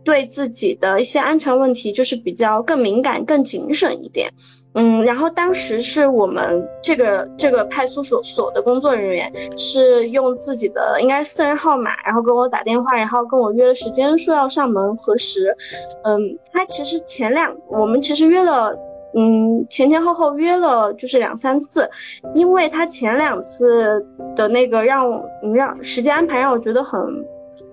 [0.08, 4.32] 对自己的一些安全问题就是比较更敏感、更谨慎一点。
[4.74, 15.58] 嗯，然后当时是我们这个这个派出所所的工作人员是用自己的应该是私人号码，然后跟我打电话，然后跟我约了时间，说要上门核实。
[16.06, 18.78] 嗯，他其实前两我们其实约了，
[19.14, 21.90] 嗯，前前后后约了就是两三次，
[22.34, 24.06] 因为他前两次
[24.38, 25.22] 的那个让
[25.54, 27.26] 让时间安排让我觉得很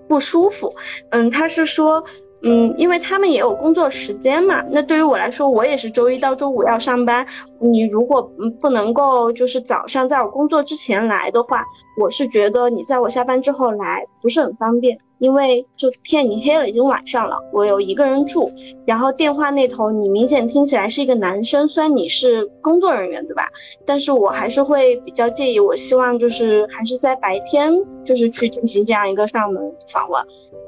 [0.09, 0.75] 不舒服。
[1.11, 2.03] 嗯，他是说。
[2.47, 4.63] 嗯，因为他们也有工作时间嘛。
[4.71, 7.27] 那对于我来说，我也是周一到周五要上班。
[7.59, 11.65] 你如果嗯不能够就是早上在我工作之前来的话，
[11.99, 17.39] 我是觉得你在我下班之后来不是很方便，因为就天已经黑了，已经晚上了。
[17.51, 18.53] 我有一个人住，
[18.85, 23.49] 然后电话那头你明显听起来是一个男生，虽然你是工作人员对吧？
[23.87, 25.59] 但是我还是会比较介意。
[25.59, 27.73] 我希望就是还是在白天
[28.05, 30.23] 就是去进行这样一个上门访问。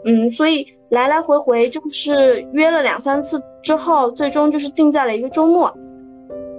[0.07, 0.67] 嗯，所以。
[0.91, 5.77] 来来回回就是约了两三次之后，最终就是定在了一个周末。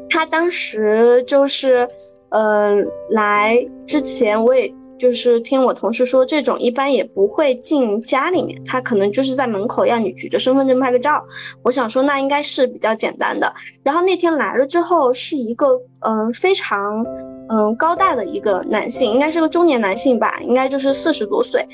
[0.10, 1.88] 他当时就是，
[2.30, 11.26] 嗯，来之前我也就是听我同事说，这种一般也不会进家里面，他可能就是在门口要你举着身份证拍个照。
[11.64, 13.54] 我想说那应该是比较简单的。
[13.84, 17.06] 然后那天来了之后，是一个嗯非常
[17.50, 21.68] 嗯高大的一个男性，应该是个中年男性吧，应该就是四十多岁。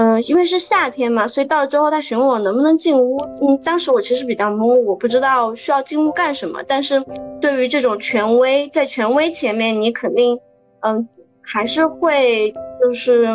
[0.00, 3.18] 嗯，因为是夏天嘛，所以到了之后他询问我能不能进屋。
[3.42, 6.62] 嗯，当时我其实比较懵，我不知道需要进屋干什么。
[6.64, 7.02] 但是
[7.40, 10.38] 对于这种权威，在权威前面，你肯定，
[10.82, 11.08] 嗯，
[11.42, 13.26] 还是会就是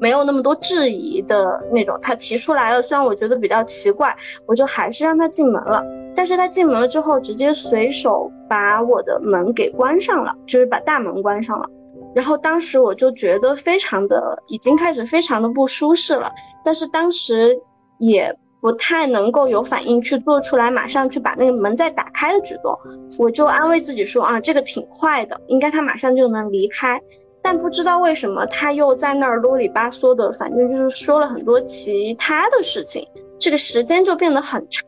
[0.00, 1.98] 没有那么多质疑的那种。
[2.00, 5.82] 他提出来了，虽然我觉得比较奇怪，我就还是让他进门了。
[6.14, 11.68] 但是他进门了之后，直接随手把我的门给关上了，就是把大门关上了。
[12.16, 16.32] 然后当时我就觉得非常的，已经开始非常的不舒适了，
[16.64, 17.60] 但是当时
[17.98, 22.74] 也不太能够有反应去做出来，马上去把那个门再打开的举动。
[23.18, 27.02] 我就安慰自己说啊，这个挺快的，应该他马上就能离开。
[27.42, 33.06] 但不知道为什么他又在那儿啰里吧嗦的，反正就是说了很多其他的事情。
[33.38, 34.86] 这个时间就变得很长，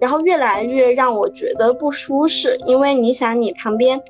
[0.00, 4.00] 然后越来越让我觉得不舒适，因为你想，你旁边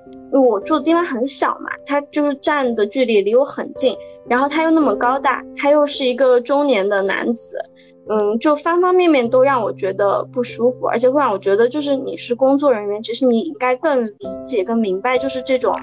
[0.41, 3.97] 我住的地方很小嘛，他就是站的距离离我很近，
[4.29, 7.57] 然后他又那么高大，他又是一个中年的男子，
[8.09, 14.15] 嗯，就方方面面都让我觉得不舒服，而且会让我觉得，就是你是工作人员，其实你应该更理
[14.45, 15.77] 解、更明白，就是这种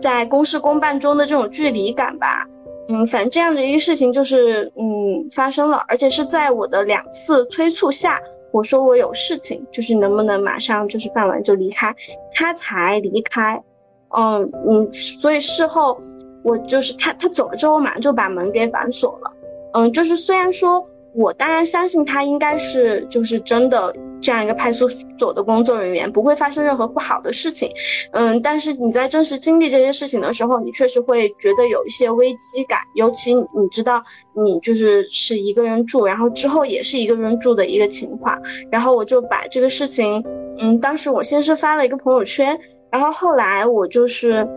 [0.00, 2.46] 在公事公办中的这种距离感吧。
[2.88, 8.20] 嗯，反正这样的一个事情就是嗯发生了，而且是在我的两次催促下，
[8.52, 11.94] 我说我有事情，就是能不能马上就是办完就离开，
[12.32, 13.62] 他才离开。
[14.10, 16.00] 嗯嗯，所以事后
[16.42, 19.32] 我就是他他走了之后，马上就把门给反锁了。
[19.72, 20.86] 嗯，就是虽然说。
[21.18, 27.70] 我当然相信他应该是就是真的这样一个派出所的工作人员，不会发生任何不好的事情。
[28.10, 34.04] 嗯，但是你在真实经历这些事情的时候，你确实会觉得有一些危机感，尤其你知道
[34.34, 38.42] 你就是是一个人住，然后之后也是一个人住的一个情况。
[38.70, 40.22] 然后我就把这个事情，
[40.58, 42.58] 嗯，当时我先是发了一个朋友圈，
[42.96, 44.48] 然后后来我就是。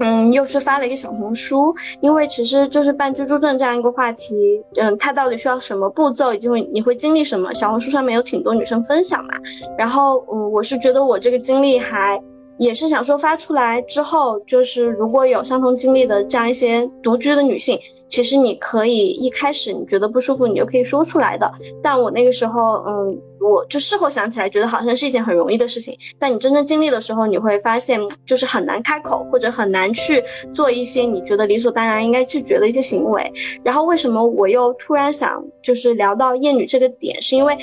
[0.00, 7.52] 嗯，又是发了一个小红书，因为其实就是办居住证这样一个话题，嗯，它到底需要什么步骤，以及会你会经历什么？
[7.52, 9.30] 小红书上面有挺多女生分享嘛，
[9.76, 12.22] 然后嗯，我是觉得我这个经历还
[12.58, 17.80] 也是想说发出来之后，就是如果有相同经历的这样一些独居的女性。
[18.08, 21.52] 其实你可以一开始你觉得不舒服，你就可以说出来的。
[21.82, 25.98] 但我那个时候，嗯，我就事后想起来，觉得好像是一件很容易的事情。
[26.18, 30.22] 但你真正经历的时候，你会发现就是很难开口，或者很难去
[30.52, 33.32] 做一些你觉得理所当然应该拒绝的一些行为。
[33.64, 37.56] 然后为什么我又突然想就是聊到厌女这个点，是因为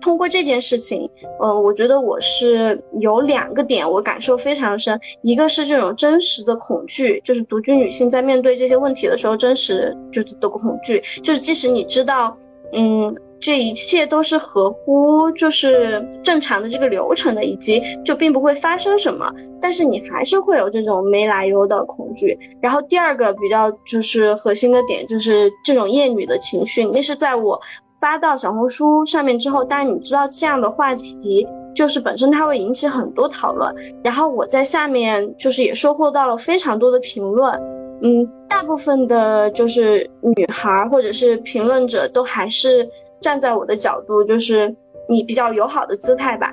[0.00, 1.10] 通过这件事情，
[1.42, 9.96] 嗯，我觉得我是有两个点我感受非常深，一个是这种真实的恐惧，就是独居女性在面对这些问题的时候真实。
[10.12, 12.36] 就是的恐惧，就是即使你知道，
[12.72, 22.38] 嗯，这一切都是合乎就是正常的这个流程的，以及就并不会发生什么，但是你还是会有这种没来由的恐惧。
[22.60, 27.60] 然后第二个比较就是核心的点，就是这种厌女的情绪，那是在我
[28.00, 31.44] 发到小红书上面之后，当然你知道这样的话题，
[31.74, 33.74] 就是本身它会引起很多讨论，
[34.04, 37.60] 然后我在下面就是也收获到了非常多的评论。
[38.04, 42.88] 嗯，大部分的就是女孩或者是评论者都还是
[43.22, 44.76] 站在我的角度，就是
[45.08, 46.52] 你比较友好的姿态吧。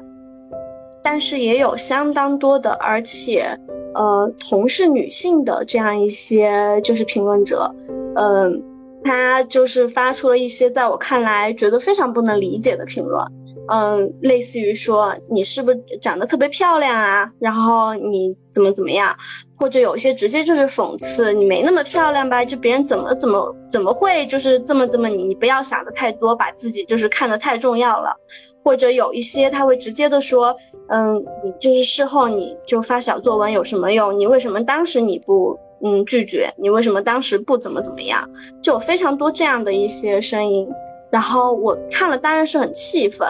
[1.02, 3.58] 但是也有相当多的，而且
[3.94, 7.74] 呃，同是女性的这样一些就是评论者，
[8.16, 8.64] 嗯，
[9.04, 13.26] 他就是发出了一些在我看来觉得非常不能理解的评论。
[13.72, 17.32] 嗯，类似于说你是不是长得特别漂亮啊？
[17.40, 19.16] 然后你怎么怎么样？
[19.58, 22.44] 或者有些直接就是讽刺你没那么漂亮吧？
[22.46, 28.16] 就别人怎么怎么怎么会就是这么这么你你不要想的太多，把自己就是看得太重要了。
[28.64, 30.56] 或者有一些他会直接的说，
[30.90, 34.18] 嗯，你就是事后你就发小作文有什么用？
[34.18, 36.54] 你为什么当时你不嗯拒绝？
[36.58, 38.30] 你为什么当时不怎么怎么样？
[38.62, 40.68] 就有非常多这样的一些声音。
[41.12, 43.28] 然后我看了当然是很气愤，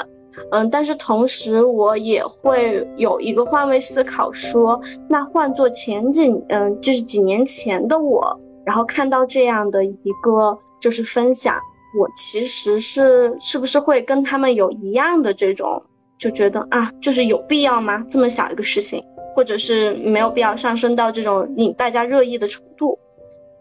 [0.52, 11.56] 嗯，但是同时我也会有一个换位思考，说那换做前几嗯就是几年前的我，然后看到这样的一个就是分享，
[12.00, 15.84] 我其实是是不是会跟他们有一样的这种
[16.18, 18.06] 就觉得啊，就是有必要吗？
[18.10, 19.04] 这么小一个事情，
[19.36, 23.00] 或者是没有必要上升到这种引大家热议的程度。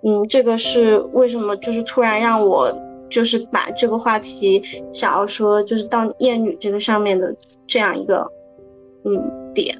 [0.03, 1.57] 嗯，这个是为什么？
[1.57, 2.73] 就是突然让我
[3.11, 4.63] 就是把这个话题
[4.93, 7.35] 想要说，就是到厌女这个上面的
[7.67, 8.27] 这样一个
[9.05, 9.77] 嗯点。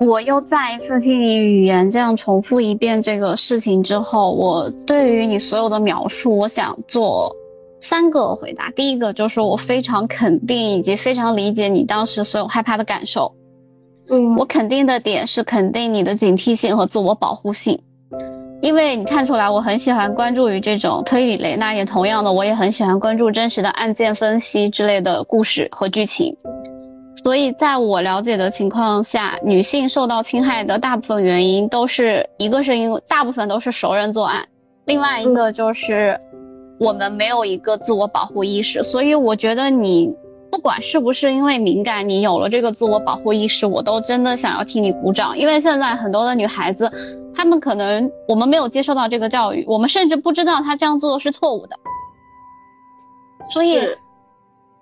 [0.00, 7.34] 我又再一次听你语言这样重复一遍这个事情之后，我对于你所有的描述，我想做
[7.80, 8.70] 三个回答。
[8.72, 13.34] 第一个就是我非常肯定以及非常理解你当时所有害怕的感受。
[14.10, 17.80] 嗯，我肯定的点是肯定你的警惕性和自我保护性，
[18.64, 26.34] 因为你看出来我很喜欢关注于这种推理类，那也同样的我也很喜欢关注真实的案件分析之类的故事和剧情，
[27.22, 34.48] 所以在我了解的情况下，女性受到侵害的大部分原因都是一个是因为大部分都是熟人作案，
[34.86, 36.18] 另外一个就是
[36.80, 40.10] 我们没有一个自我保护意识，所以我觉得你。
[40.54, 45.36] 不管是不是因为敏感，你有了这个自我保护意识，我都真的想要替你鼓掌。
[45.36, 46.92] 因为现在很多的女孩子，
[47.34, 51.76] 她们可能我们没有接受到这个教育，我们甚至不知道她这样做是错误的。
[53.50, 53.74] 所以，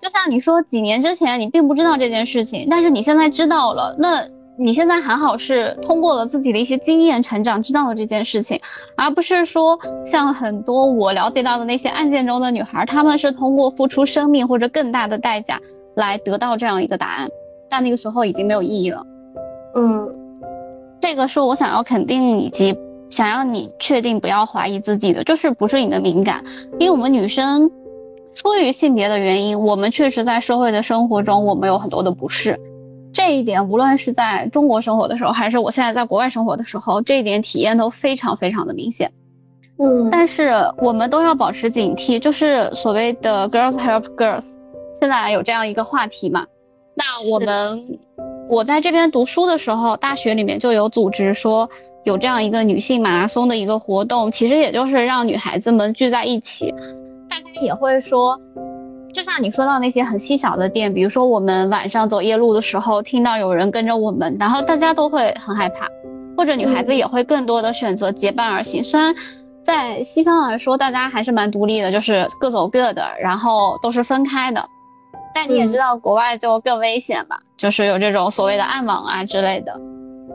[0.03, 4.28] 就像你说，几年之前你并不知道这件事情，但是你现在知道了，那。
[4.58, 8.60] 你现在还好是通过了自己的一些经验成长，知道了这件事情，
[8.96, 15.58] 而不是说像很多我了解到的那些案件中的女孩，她们是通过付出生命或者更大的代价
[15.96, 17.28] 来得到这样一个答案，
[17.70, 19.02] 但那个时候已经没有意义了。
[19.74, 20.12] 嗯，
[21.00, 22.76] 这个是我想要肯定以及
[23.08, 26.44] 想让你确定不要怀疑自己的，就是不是你的敏感，
[26.78, 27.70] 因为我们女生
[28.34, 32.60] 出于性别的原因，我们确实在社会的生活中我们有很多的不适。
[33.12, 39.12] 这一点，无论是在中国生活的时候，还是我现在在国外生活的时候，这一点体验都非常非常的明显。
[39.78, 44.44] 嗯，但是我们都要保持警惕，就是所谓的 girls help girls，
[45.01, 46.47] 现在有这样一个话题嘛。
[46.94, 47.98] 那我们，
[48.48, 51.68] 我在这边读书的时候，大学里面就有组织说
[52.05, 56.72] 有这样一个女性马拉松的一个活动，其实也就是让女孩子们聚在一起，
[57.28, 58.40] 大家也会说。
[59.12, 65.86] 就像你说到那些很细小的店，比如说我们晚上走夜路的时候，听到有人跟着我们，然后大家都会很害怕，
[66.36, 68.82] 或者女孩子也会更多的选择结伴而行。
[68.82, 69.14] 虽然
[69.62, 74.64] 在西方来说，大家还是蛮独立的，就是各走各的，然后都是分开的。
[75.34, 79.78] 但你也知道，国外就更危险吧，就是有这种所谓的暗网啊之类的。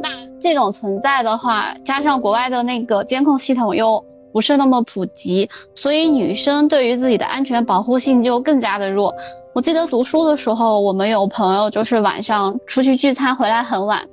[0.03, 0.09] 那
[0.39, 4.05] 这种存在的话，加上国外的那个监控系统又。
[4.37, 9.15] 不是那么普及，所以女生对于自己的安全保护性就更加的弱。
[9.55, 14.07] 我记得读书的时候，我们有朋友就是晚上出去聚餐回来很晚，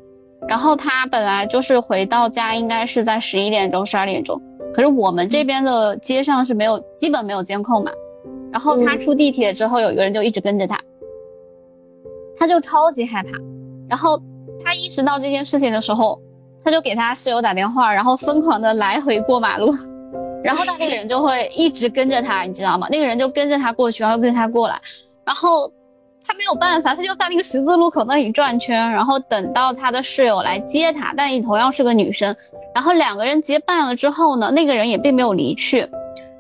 [0.48, 4.40] 然后他本来就是回到家应该是在十一点钟、十二点钟，
[4.74, 7.90] 可是我们这边的街上是没有，基本没有监控嘛。
[8.50, 10.80] 然后他出地铁之后，有一个人就一直跟着他，
[12.38, 13.28] 他就超级害怕。
[13.90, 14.22] 然后
[14.64, 16.18] 他意识到这件事情的时候，
[16.64, 19.74] 他就给他室友打电话，然后疯狂的来回过马路。
[20.44, 22.86] 然后他那个人就会一直跟着他，你知道吗？
[22.90, 24.78] 那个人就跟着他过去，然后跟着他过来，
[25.24, 25.72] 然后
[26.26, 32.36] 他没有办法，他就在那个十字路口那里转圈，然后等到他的室友来接他，但也同样是个女生。
[32.74, 35.88] 然后两个人结伴了之后呢，那个人也并没有离去，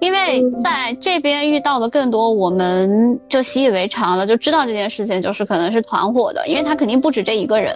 [0.00, 7.74] 因为在这边遇到的更多，我们就习以为常了，就知道这件事情就是可能是团伙的，因为他肯定不止这一个人。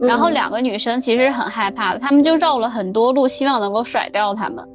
[0.00, 4.66] 然后两个女生其实很害怕的，他们就绕了很多路，希望能够甩掉他们。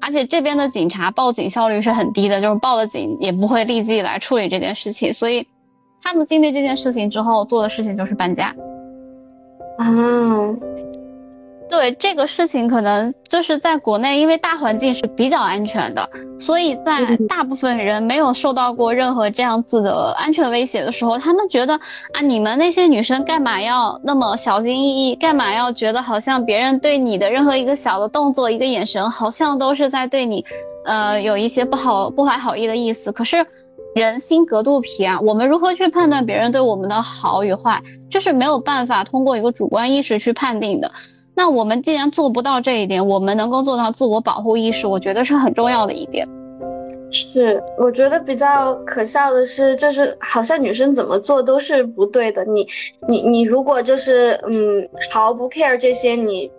[0.00, 5.46] 而且这边的警察报警效率是很低的，就是报了警也不会立即来处理这件事情，所以
[6.02, 8.54] 他们经历这件事情之后做的事情就是搬家。
[9.78, 10.54] 啊。
[11.76, 16.08] 对这个事情，可能就是在国内，因为大环境是比较安全的，
[16.38, 21.74] 所以在大部分人没有受到过任何这样子的安全威胁的时候，他们觉得
[22.14, 25.16] 啊，你们那些女生干嘛要那么小心翼翼？
[25.16, 30.46] 干嘛要觉得好像别人对你的任何一个小的动作、一个眼神，好像都是在对你，
[30.86, 33.12] 呃，有一些不好、不怀好意的意思？
[33.12, 33.44] 可是
[33.94, 37.82] 人心隔肚皮啊，我们如何去判断别人对我们的好与坏？
[38.08, 40.90] 就是没有办法通过一个主观意识去判定的。
[41.36, 46.26] 那我们既然做不到这一点，我们能够做到自我保护意识，我觉得是很重要的一点。
[47.10, 52.44] 是，我觉得比较可笑的是，就是好像女生怎么做都是不对的。
[52.46, 52.66] 你，
[53.06, 56.50] 你，你如果就是嗯毫不 care 这些，你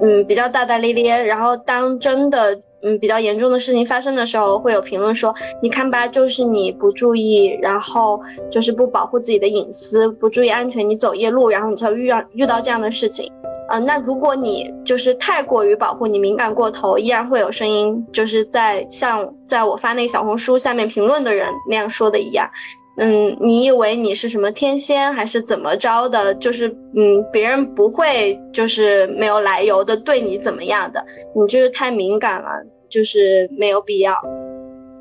[0.00, 13.32] 嗯比较大大咧咧，然后当真的嗯比较严重的事情发生的时候，会有评论说，你看吧，就是你不注意，然后就是不保护自己的隐私，不注意安全，你走夜路，然后你才遇到遇到这样的事情。
[13.68, 22.50] 嗯，那如果你就是太过于保护，你敏感过头，依然会有声音，就是在像在我发那个小红书下面评论的人那样说的一样。
[22.98, 26.34] 嗯，你以为你是什么天仙还是怎么着的？
[26.36, 32.48] 就是嗯，别人不会就是没有来由的对你怎么样的，你就是太敏感了，
[32.88, 34.14] 就是没有必要，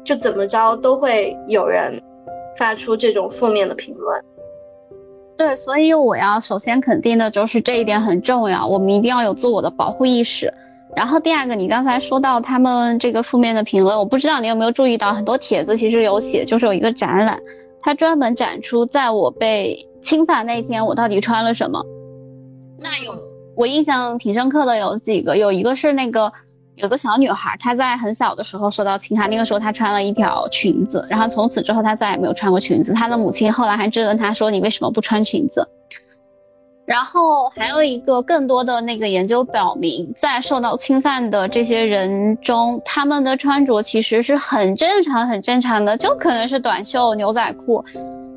[0.04, 2.02] 就怎么着都会有人
[2.58, 4.22] 发出这种负面的评论。
[5.38, 10.54] 对，所以我要首先肯定的就是这一点很重要，我们一定要有自我的保护意识。
[10.96, 17.38] 然后第二个，你刚才说到他们这个负面的评论，我不知道你有没有注意到，很多帖子其实有写，就是有一个展览。
[17.82, 21.84] 他专门展出在我被侵犯那天我到底穿了什么。
[22.80, 23.20] 那有
[23.58, 26.32] 我印象挺深刻的有几个，有一个是那个
[26.76, 32.94] 有个小女孩，她在很小的时候受到侵害，那个时候她穿了一条裙子，然后从此之后她再也没有穿过裙子。
[32.94, 35.68] 她的母亲后来还质问她说：“你为什么不穿裙子？”
[36.86, 47.84] 然后还有一个更多的那个研究表明，在受到侵犯的这些人中，他们的穿着其实是很正常、很正常的，就可能是短袖、牛仔裤，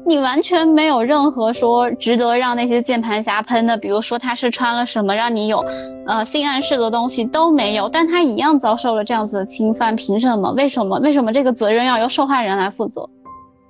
[0.08, 5.62] 你完全没有任何说值得让那些键盘侠喷的，比如说他是穿了什么让你有，
[6.06, 10.50] 呃性暗示的东西都没有，但他一样遭受了这样子的侵犯，凭什么？
[10.52, 10.98] 为什么？
[11.00, 13.06] 为什么这个责任要由受害人来负责？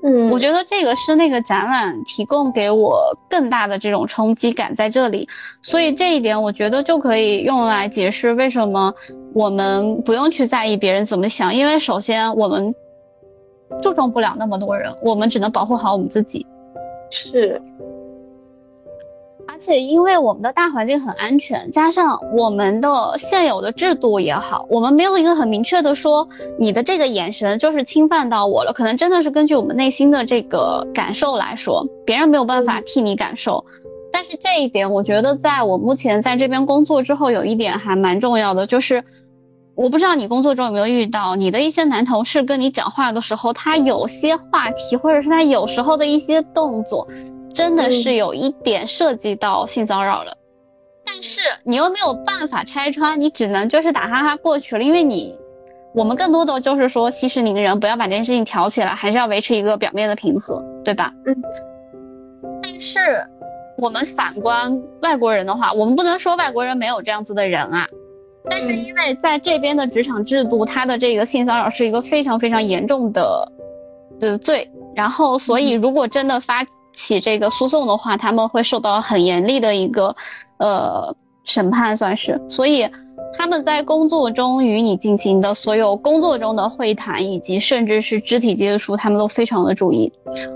[0.04, 5.28] 嗯，我觉得这个是那个展览提供给我更大的这种冲击感在这里，
[5.60, 8.94] 所以这一点我觉得就可以用来解释为什么
[9.34, 12.76] 我们不用去在意别人怎么想，因为首先我们
[13.82, 16.46] 注重不了那么多人，我们只能保护好我们自己。
[17.10, 17.60] 是。
[19.50, 26.28] 而且，因为我们的大环境很安全，加上我们的现有的制度也好，我们没有一个很明确的说，
[26.58, 28.74] 你的这个眼神就是侵犯到我了。
[28.74, 33.64] 可能真的是根据我们内心的这个感受来说，别人没有办法替你感受。
[34.12, 39.02] 但是这一点，我觉得在我目前在这边工作之后，有一点还蛮重要的，就是
[39.78, 47.06] 我不知道你工作中有没有遇到你的一些男同事跟你讲话的时候，他有些话题，或者是他有时候的一些动作。
[47.54, 50.36] 真的是有一点涉及到性骚扰了，
[51.04, 55.36] 但是你又没有办法拆穿，你只能就是打哈哈过去了，因为你，
[55.94, 61.12] 我们更多的就是说息事宁人，不要把这件事情挑起来，还是要维持一个表面的平和，对吧？
[61.24, 61.34] 嗯。
[62.62, 63.24] 但是
[63.78, 67.88] 我们反观外国人的话，我们不能说外国人没有这样子的人啊，
[68.50, 73.52] 但是因为在这边的职场制度，它的这个性骚扰是一个非常非常严重的
[74.20, 76.66] 的罪，然后所以如果真的发。
[76.94, 80.16] 起这个诉讼的话，他们会受到很严厉的一个，
[80.56, 81.14] 呃，
[81.44, 82.40] 审判，算是。
[82.48, 82.88] 所以
[83.36, 90.12] 他们在工作中与你进行的所有工作中的会谈，以及甚至是肢体接触，他们都非常的注意。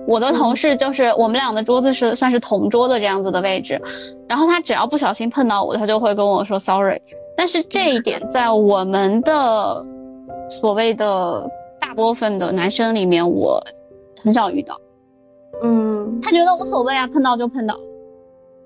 [0.09, 3.81] 我的同事就是我们俩的桌子是算是同桌的这样子的位置，
[4.27, 7.01] 然后他只要不小心碰到我，他就会跟我说 sorry。
[7.36, 9.84] 但是这一点在我们的
[10.50, 11.50] 所谓的
[11.80, 13.62] 大部分的男生里面，我
[14.22, 14.80] 很少遇到。
[15.62, 17.78] 嗯，他觉得无所谓啊，碰到就碰到，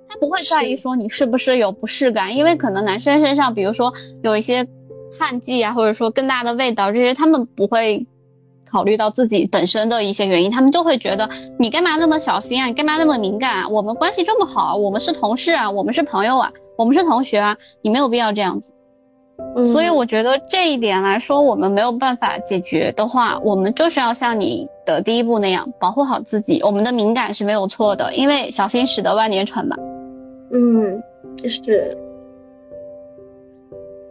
[0.09, 4.66] 他不会在意说你是不是有不适感，因为可能男生身上，比如说有一些
[5.18, 8.06] 汗迹啊，或者说更大的味道这些，他们不会
[8.70, 11.28] 考虑到自己本身的一些原因，他们就会觉得
[11.59, 13.68] 你干嘛那么小心啊，你干嘛那么敏感啊？
[13.68, 18.73] 我们关系这么好，我们是同事啊，我们是朋友啊，我们是同学啊，你没有必要这样子。
[19.66, 26.62] 所以我觉得这一点来说，我们没有办法解决的话，我们就是要像你的第一步那样，保护好自己。
[26.62, 29.77] 我们的敏感是没有错的，因为小心驶得万年船嘛。
[30.53, 31.03] 嗯，
[31.47, 31.98] 是。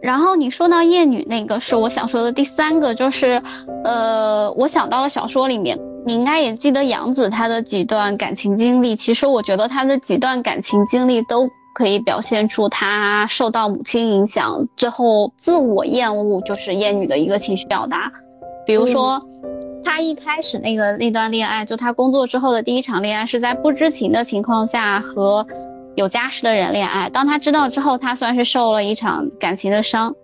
[0.00, 3.42] 然后你说到厌女那个，是我想说的第三个，就是，
[3.82, 8.94] 呃，我想到了小说里面，你应该也记得杨子她的几段感情经历。
[8.94, 11.48] 其实我觉得她的几段感情经历都。
[11.76, 18.10] 可以表现出他受到母亲影响，最后自我厌恶，就是厌女的一个情绪表达。
[18.64, 19.22] 比如说，
[19.84, 25.46] 他一开始那个那段恋爱，就他工作之后的第一场恋爱，是在不知情的情况下和
[25.96, 27.10] 有家室的人恋爱。
[27.10, 30.14] 当他知道之后，他算是受了一场感情的伤。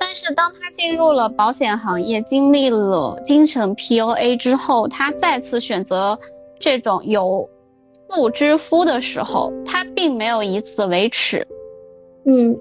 [0.00, 6.18] 但是当他进入了保险行业，经历了精神 PUA 之后，他再次选择
[6.58, 7.48] 这种有。
[8.08, 11.46] 不知夫的时候，他并没有以此为耻，
[12.24, 12.56] 嗯，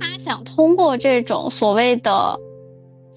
[0.00, 2.38] 他想通过这种所谓的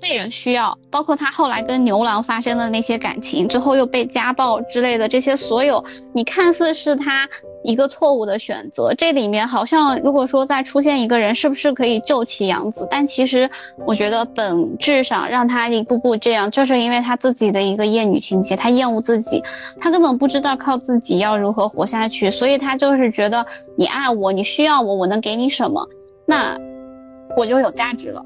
[0.01, 7.29] 被人需要，包括他后来跟牛郎发生的那些感情，最后又被家暴之类的这些所有，你看似是他
[7.63, 8.93] 一个错误的选择。
[8.93, 12.87] 这里面好像如果说再出现一个人，是不是可以救其杨子？
[12.89, 13.49] 但其实
[13.85, 19.43] 我觉得本质上让他一步步这样，就是因为他自己的一个厌女情节，他厌恶自己，
[19.79, 25.87] 他根本不知道靠自己要如何活下去，所以他就是觉得你爱我，你需要我，我能给你什么，
[26.25, 26.57] 那
[27.37, 28.23] 我就有价值了。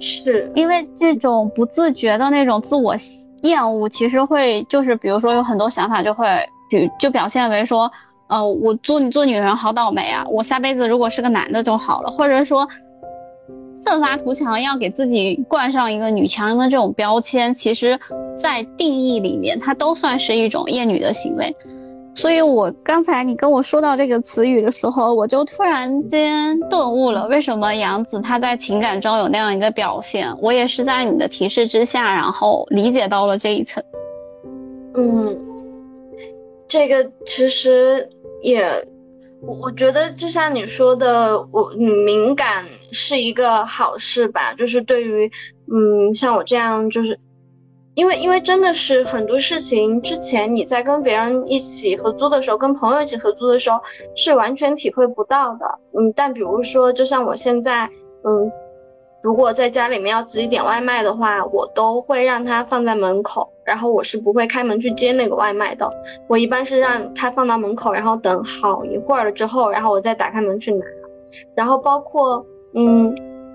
[0.00, 2.96] 是因为这种不自觉的那种自我
[3.42, 6.26] 厌恶，其实会就是比如说有很多想法就会
[6.72, 7.92] 就就表现为说，
[8.28, 12.68] 呃，我做你做女人好倒霉啊，我下辈子如果是个男的就好了，或者说
[13.84, 17.98] 奋发图强要给自己冠上一个女强人的这种标签，其实，
[18.36, 21.54] 在定义里面它都算是一种厌女的行为。
[22.14, 30.30] 所以，我刚才你跟我说到这个词语的时候，我就突然间顿悟了，为什么杨子他在情感中有那样一个表现。
[30.42, 33.82] 我也是在你的提示之下，然后理解到了这一层。
[34.94, 35.51] 嗯，
[36.72, 38.08] 这个其实
[38.40, 38.64] 也，
[39.42, 45.30] 我我觉得就像你说的，我敏感是一个好事吧，就是对于，
[45.70, 47.20] 嗯，像我这样就是。
[47.94, 53.78] 因为，因为真的是很多事情，之前你在跟别人一起合租的时候，跟朋友一起合租的时候，
[54.16, 55.78] 是完全体会不到的。
[55.92, 57.90] 嗯，但比如说，就像我现在，
[58.24, 58.50] 嗯，
[59.22, 65.90] 如果在家里面要自己点外卖的话，我都会让他放在门口，然后我是不会开门去接那个外卖的。
[66.28, 70.84] 我一般是让他放到门口，然后等好一会儿了之后，然后我再打开门去拿。
[71.54, 72.44] 然后包括，
[72.74, 73.14] 嗯。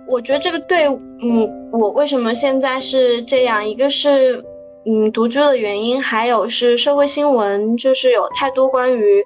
[0.10, 0.86] 我觉得这个对，
[1.22, 3.66] 嗯，我为什么现在是这样？
[3.68, 4.42] 一个是，
[4.86, 9.26] 嗯，独居的原因，还有是社会新闻，就是有太多关于，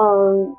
[0.00, 0.54] 嗯，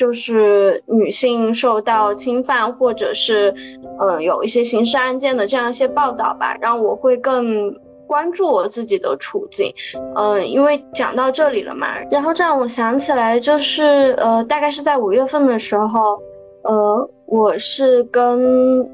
[0.00, 3.54] 就是女性受到侵犯，或者是，
[4.00, 7.74] 嗯，有一些刑事案件的这样一些报道吧，让我会更
[8.06, 9.74] 关注我自己的处境。
[10.16, 16.22] 嗯，因为讲到这里了嘛，然后这让我想起来，就是，呃，大概是在五月份的时候。
[16.62, 18.84] 呃，我是跟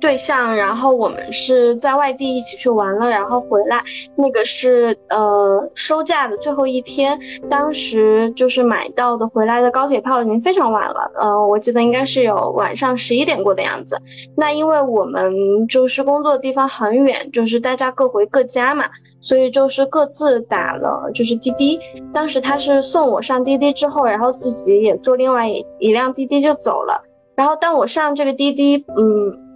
[0.00, 3.82] 对象，然后我们是在外地一起去玩了，然后回来，
[4.16, 13.98] 那个是呃收假的最后一天，当时就是买到的回来的高铁票已经非常晚了，呃，我记得应该是有晚上十一点过的样子。
[14.36, 18.86] 那因为我们就是工作的地方很远，就是大家各回各家嘛，
[19.20, 21.78] 所以就是各自打了就是滴滴。
[22.12, 27.02] 当时他是送我上滴滴之后，然后自己也坐另外一一辆滴滴就走了。
[27.36, 29.49] 然后当我上这个滴滴，嗯，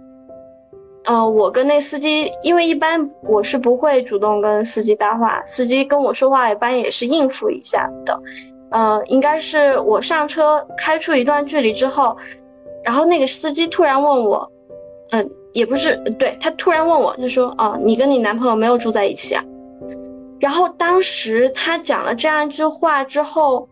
[1.07, 8.19] 嗯，我跟那司机，因为一般我是不会主动跟司机搭话，司机跟我说话一般也是应付一下的，
[8.71, 12.17] 嗯，应该是我上车开出一段距离之后，
[12.83, 14.51] 然后那个司机突然问我，
[15.11, 19.43] 嗯，也不是，对他突然问我，他说，哦，你跟你男朋友没有住在一起啊？
[20.39, 23.69] 然后当时他讲了这样一句话之后。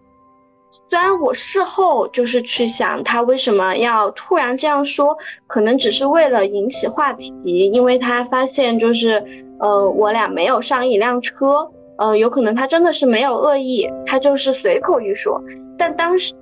[0.89, 9.23] 虽然我事后就是去想他为什么要突然这样说，可能只是为了引起话题，因为他发现就是，
[9.59, 15.39] 呃，我俩没有上一辆车，呃，有可能他真的是没有恶意，他就是随口一说。
[15.77, 16.33] 但当时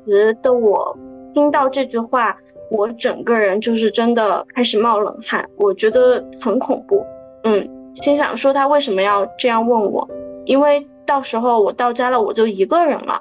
[0.42, 0.98] 的我
[1.34, 2.38] 听到这句话，
[2.70, 7.06] 我整个人就是真的开始冒冷汗，我觉得很恐怖，
[7.44, 10.08] 嗯，心想说他为什么要这样问我，
[10.46, 13.20] 因为到时候我到家了，我就一个人了。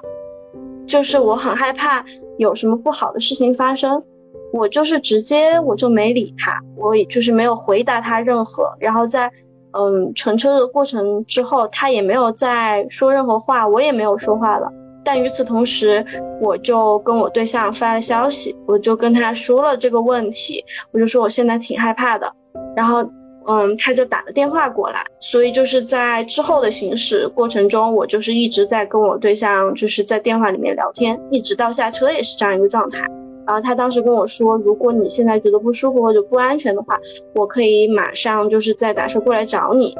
[0.91, 2.03] 就是我很害怕
[2.37, 4.03] 有什么不好的事情发生，
[4.51, 9.31] 我就是直接我就没理他，我也就是没有回答他任何，然后在
[9.71, 14.69] 嗯乘车的过程之后，他也没有再说任何话，我也没有说话了。
[15.05, 16.05] 但与此同时，
[16.41, 22.33] 我就跟我对象发了消息，我就跟他说了这个问题，我就说我现在挺害怕的，
[22.75, 23.09] 然后。
[23.51, 32.99] 嗯，他就打了电话过来，所以就是在之后的行驶过程中，我就是一直在跟我对象就是在电话里面聊天，一直到下车也是这样一个状态。
[33.45, 36.97] 然后他当时跟我说，如果你现在觉得不舒服或者不安全的话，
[37.35, 39.97] 我可以马上就是再打车过来找你。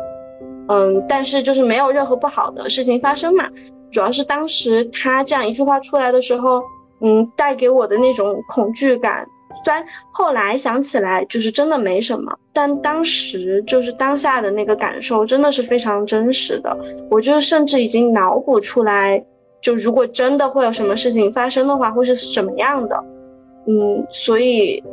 [0.70, 3.50] 嗯，但是就是没有任何不好的事情发生嘛，
[3.92, 6.62] 主要是当时他这样一句话出来的时候，
[7.02, 9.28] 嗯，带给我的那种恐惧感。
[9.64, 16.78] 虽然后来想起来就是真的没什么，但当时就是当下的那个感受真的是非常真实的。
[17.10, 19.24] 我就甚至已经脑补出来，
[19.62, 23.04] 就如果真的会有什么事情发生的话，会是什么样的。
[23.68, 24.84] 嗯，所以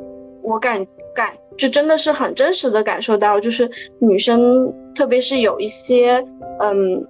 [0.43, 6.25] 我感感就真的是很真实的感受到，就是女生，特别是有一些
[6.61, 7.07] 嗯。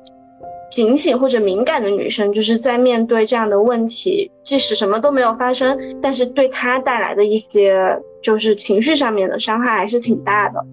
[0.78, 10.64] 警醒或者敏感的女生，就是在面对这样的问题，即使什么都没有发生，但是对她带来的一些就是情绪上面的伤害还是挺大的。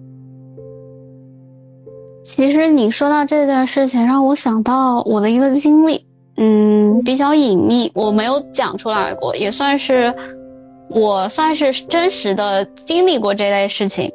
[2.22, 6.06] 其实你说到这件事情，让我想到我的一个经历，
[6.36, 10.14] 嗯，比较隐秘，我没有讲出来过，也算是
[10.88, 14.12] 我算是真实的经历过这类事情。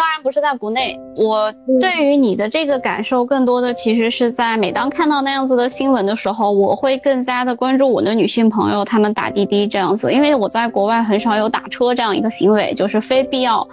[0.00, 13.68] 当然不是在国内，我对于你的这个感受，更多的其实是在每当看到那样子的新闻的时候，我会更加的关注我的女性朋友，她们打滴滴这样子，因为我在国外很少有打车这样一个行为，就是非必要，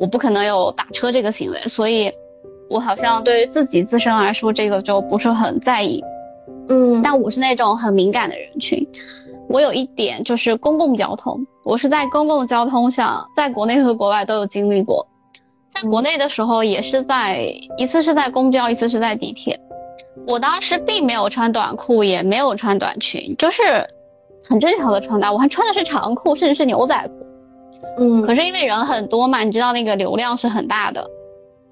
[0.00, 2.10] 我不可能有打车这个行为，所以，
[2.68, 6.02] 我好像对于自己自身来说，这个就不是很在意。
[6.68, 8.84] 嗯，但我是那种很敏感的人群，
[9.48, 15.06] 我有一点就是公共交通，我是在公共交通上，在国内和国外都有经历过。
[15.80, 19.58] 在国内的时候，也是在一次是在公交，一次是在地铁。
[20.26, 23.62] 我当时并没有穿短裤，也没有穿短裙，就是
[24.48, 25.32] 很正常的穿搭。
[25.32, 27.26] 我还穿的是长裤，甚至是牛仔裤。
[27.98, 31.08] 嗯，可是因为人很多嘛，你知道那个流量是很大的。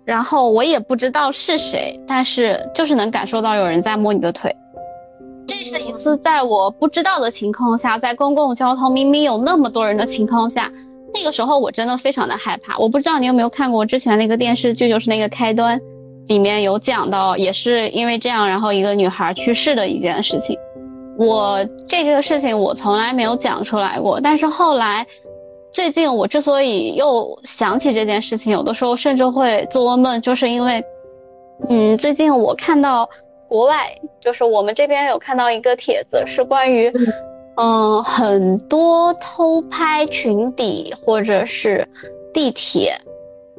[0.04, 4.54] 然后我也不知道是谁，但是就是能感受到有人在摸你的腿。
[5.48, 10.70] 这是一次在我不知道的情况下，在公共交通明明有那么多人的情况下。
[11.16, 15.80] 那个时候我真的非常的害怕，我不知道你有没有看过之前那个电视剧，就是那个开端，
[16.28, 20.59] 里面有讲到，也是因为这样，然后一个女孩去世的一件事情。
[21.18, 25.06] 我这个事情我从来没有讲出来过，但是后来，
[25.72, 30.84] 最近我之所以又想起这件事情，有的时候甚至会做噩梦，就是因为，
[31.70, 33.09] 嗯，最近我看到
[33.48, 36.93] 国外，就是我们这边有看到一个帖子，是关于。
[37.56, 41.88] 嗯，很多偷拍裙底或者是
[42.32, 43.00] 地铁，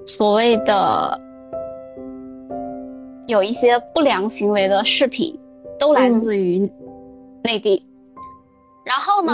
[0.06, 1.20] 所谓的
[3.26, 5.38] 有一些不良行为的视频，
[5.80, 6.72] 都来自于
[7.44, 7.84] 内地。
[8.86, 9.34] 然后呢，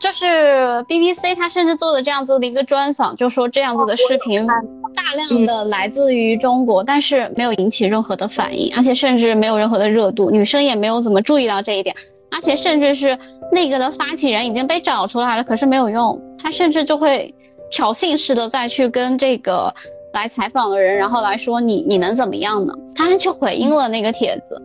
[0.00, 11.94] 就是 BBC 他甚至做了这样子的一个专访，就说这样子的视频大量的来自于中国，但是没有引起任何的反应，而且甚至没有任何的热度，女生也没有怎么注意到这一点。
[12.30, 13.18] 而且甚至是
[13.52, 16.20] 那个的发起人已经被找出来了，可是没有用。
[16.38, 17.34] 他甚至就会
[17.70, 19.74] 挑衅式的再去跟这个
[20.12, 22.72] 来采访的人，然后来说你你能怎么样呢？
[22.94, 24.62] 他还去回应了那个帖子。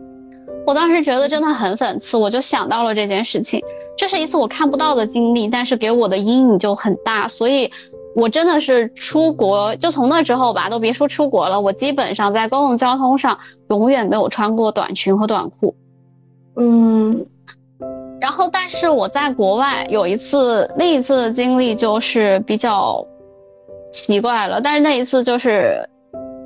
[0.66, 3.62] 我当时觉得真的很讽刺，我就想到了这件事情。
[3.98, 7.28] 这是一次我看不到的经历，但是给我的阴影就很大。
[7.28, 7.70] 所以，
[8.16, 13.38] 我真的是出国，就从那之后吧，都别说出国了，我基本上在公共交通上
[13.68, 15.74] 永远没有穿过短裙和短裤。
[16.56, 17.26] 嗯。
[18.24, 23.06] 然后，但是我在国外有一次，那一次的经历就是比较
[23.92, 24.62] 奇怪了。
[24.62, 25.86] 但是那一次就是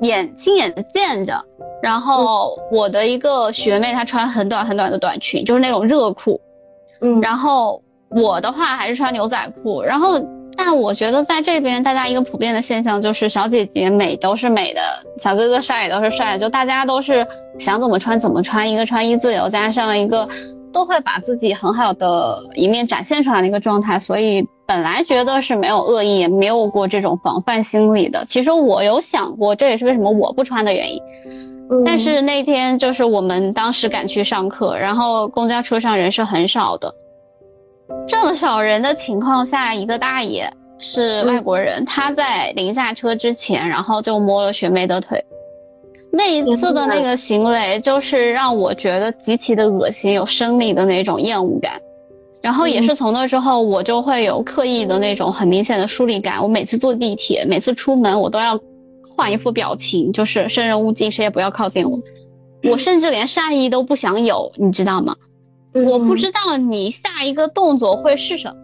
[0.01, 1.41] 眼亲眼见着，
[1.81, 6.41] 然后我的一个学妹她穿很短很短的短裙，就是那种热裤，
[6.99, 9.81] 嗯，然后我的话还是穿牛仔裤。
[9.81, 10.19] 然后，
[10.57, 14.81] 但我觉得在这边大家一个普遍的现象就是小姐姐美都是美的，
[15.17, 17.25] 小哥哥帅也都是帅的，就大家都是
[17.57, 20.27] 想怎么穿怎么穿，一个穿衣自由加上一个。
[20.71, 28.23] 都会把自己很好的一面展现出来的一个状态，所以本来觉得是没有恶意，也没有过这种防范心理的。
[28.25, 31.01] 其实我有想过，这也是为什么我不穿的原因。
[31.85, 36.93] 但是那天就是我们当时赶去上课，然后公交车上人是很少的，
[38.07, 45.23] 这么少人的情况下，一个大爷是外国人，他在临下车之前，然后就摸了学妹的腿。
[46.11, 51.81] 那一次的那个行为，就是让我觉得极其的恶心，有生理的那种厌恶感。
[52.41, 56.41] 然后也是从那之后，我就会有刻意的那种很明显的疏离感。
[56.41, 58.59] 我每次坐地铁，每次出门，我都要
[59.15, 61.99] 换一副表情，就是生人勿近，谁也不要靠近我。
[62.63, 65.15] 我甚至连善意都不想有，你知道吗？
[65.85, 68.55] 我不知道你下一个动作会是什么。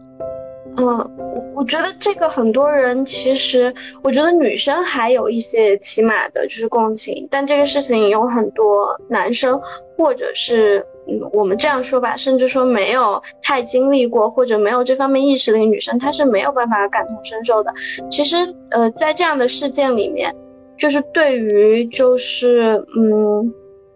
[0.78, 0.86] 嗯，
[1.18, 3.74] 我我觉得这个很多人其实，
[4.04, 9.62] 我觉得女生还有一些起码的就是共情，但这个事情有很多男生，
[9.98, 17.74] 或者是嗯，我们这样说吧，甚至说没有太经历过或者没有这方面意识的一个女生，她是没有办法感同身受的。
[18.12, 18.36] 其实，
[18.72, 20.36] 呃，在这样的事件里面，
[20.78, 23.54] 就是对于就是嗯，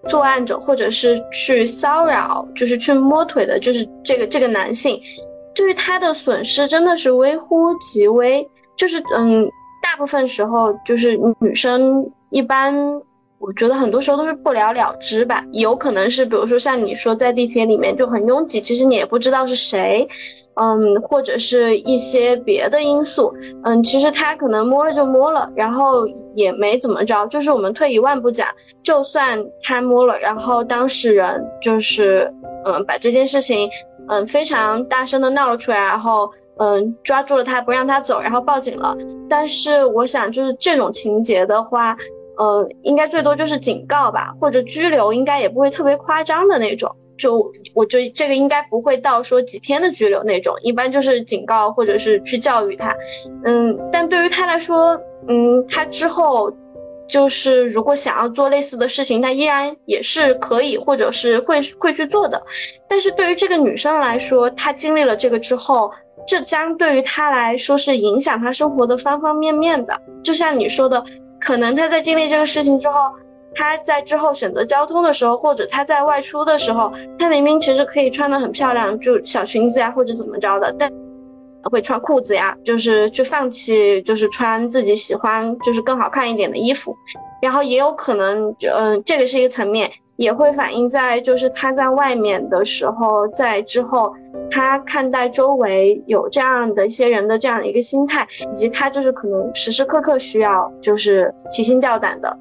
[0.07, 5.01] 作案者或者是去骚扰，就是去摸腿的，就是这个这个男性。
[5.55, 8.47] 对于他的损失真的是微乎其微，
[8.77, 9.43] 就是嗯，
[9.81, 13.01] 大部分时候就是女生一般，
[13.39, 15.43] 我觉得很多时候都是不了了之吧。
[15.51, 20.07] 有可能是比如说像你说在地铁里面就很拥挤，其实你也不知道是谁，
[20.55, 27.26] 嗯，或者是一些别的因素，嗯，其实他可能摸了就摸了，然后也没怎么着。
[27.27, 28.47] 就是我们退一万步讲，
[28.84, 32.34] 就算他摸了，然后当事人就是
[32.65, 33.69] 嗯把这件事情。
[34.10, 38.98] 嗯，非常大声的闹了出来，然后嗯抓住了他不让他走，然后报警了。
[39.30, 41.95] 但是我想就是这种情节的话，
[42.38, 46.95] 呃，应该最多就是警告吧，或者拘留，应该也不会特别夸张的那种。
[47.18, 52.95] 就我觉得这个应该不会到说几天的拘留那种，一般就是警告或者是去教育他。
[53.44, 56.49] 嗯，但对于他来说，嗯，他之后
[57.10, 62.44] 就是如果想要做类似的事情，他依然也是可以或者是会会去做的。
[62.88, 65.91] 但是对于这个女生来说，她经历了这个之后。
[66.27, 71.03] 这将对于她来说是影响她生活的方方面面的，就像你说的，
[71.40, 72.94] 可能她在经历这个事情之后，
[73.56, 80.91] 她在之后选择交通的时候，或者她在外出的时候，她明明其实可以穿得很漂亮，就小裙子呀或者怎么着的，但
[81.64, 86.95] 会穿裤子呀，就是去放弃，就是穿自己喜欢，就是更好看一点的衣服，
[87.41, 89.91] 然后也有可能，嗯，这个是一个层面。
[90.19, 94.14] 也会反映在，就是他在外面的时候，在之后，
[94.52, 102.38] 他看待周围有这样的一些人的这样的一个心态，以及他就是可能时时刻刻需要就是提心吊胆的，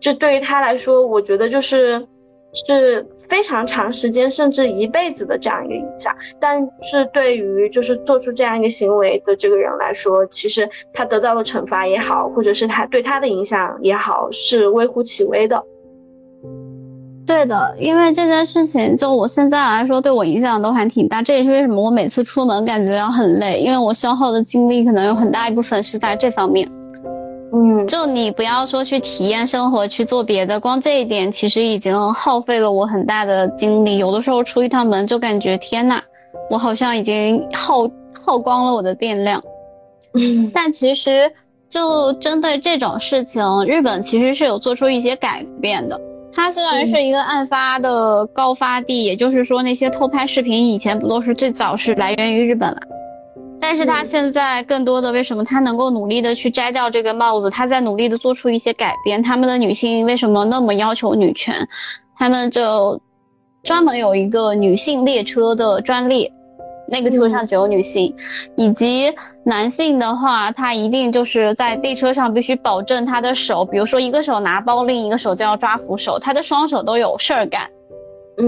[0.00, 2.08] 这对于他来说，我觉得就是
[2.52, 6.14] 是非常长时间甚至一辈子的这样一个影响。
[6.40, 15.62] 但是对于就是做出这样一个行为的这个人来说，其实他得到的惩罚也好，或者是他对他的影响也好，是微乎其微的。
[17.26, 21.22] 对的，因为这件事情，就我现在来说，对我影响都还挺大。
[21.22, 26.68] 这也是为什么我每次出门感觉要很累，因为我消耗的精力可能有很大一部分是在这方面。
[27.52, 33.98] 嗯，就你不要说去体验生活，去做别的，光这一点其实已经耗费了我很大的精力。
[33.98, 36.00] 有的时候出一趟门就感觉天呐，
[36.48, 37.90] 我好像已经耗
[38.24, 39.42] 耗光了我的电量。
[40.14, 41.32] 嗯，但其实
[41.68, 46.00] 就针对这种事情，日本其实是有做出一些改变的。
[46.32, 52.80] 它虽然是一个案发的高发地，也就是说那些偷拍视频以前不都是最早是来源于日本嘛？
[53.60, 57.50] 但是他现在更多的为什么他能够努力的去摘掉这个帽子？
[57.50, 59.22] 他在努力的做出一些改变。
[59.22, 61.68] 他们的女性为什么那么要求女权？
[62.18, 63.00] 他们就
[63.62, 66.32] 专门有一个女性列车的专列。
[66.92, 68.16] 那个车上只有女性，
[68.56, 69.14] 以及
[69.44, 77.70] 男性的话，他一定就是在列车上必须保证他的手，比如说一个手拿包，另一个手就要抓扶手，他的双手都有事儿干，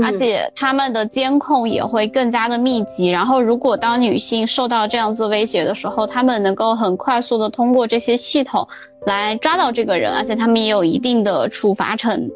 [0.03, 3.09] 而且他们的监控也会更加的密集。
[3.09, 8.69] 然后，如果当女性受到这样子威胁的时候，他们能够很快速的通过这些系统
[9.07, 12.31] 来抓到这个人，而且他们也有一定的处罚惩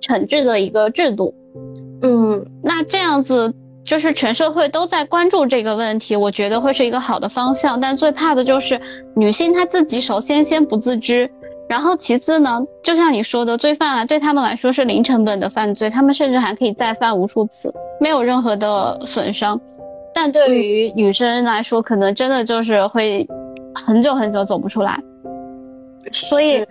[0.00, 1.34] 惩治的一个制度。
[2.02, 3.54] 嗯，那这样子。
[3.86, 7.80] 就是全社会都在关注这个问题，我觉得会是一个好的方向。
[7.80, 8.80] 但最怕的就是
[9.14, 11.30] 女性她自己首先先不自知，
[11.68, 19.60] 然后其次呢，就像你说的，罪犯啊，对他们来说是零成本的犯罪，他们甚至还可以再犯无数次，没有任何的损伤。
[20.14, 23.26] 但对于女生来说，可能真的就是会
[23.74, 24.98] 很久很久走不出来。
[26.12, 26.64] 所以。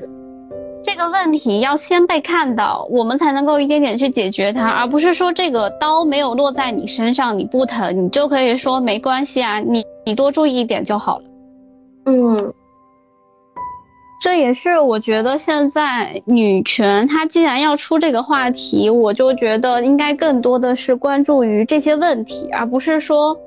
[0.88, 11.24] 这个问题要先被看到，我们才能够一点点去解决它，而不是说这个刀没有落在你身上，你不疼，你就可以说没关系啊，你你多注意一点就好了。
[12.06, 12.54] 嗯，
[14.26, 23.38] 这也是我觉得现在女权它既然要出这个话题，我就觉得应该更多的是关注于这些问题，而不是说。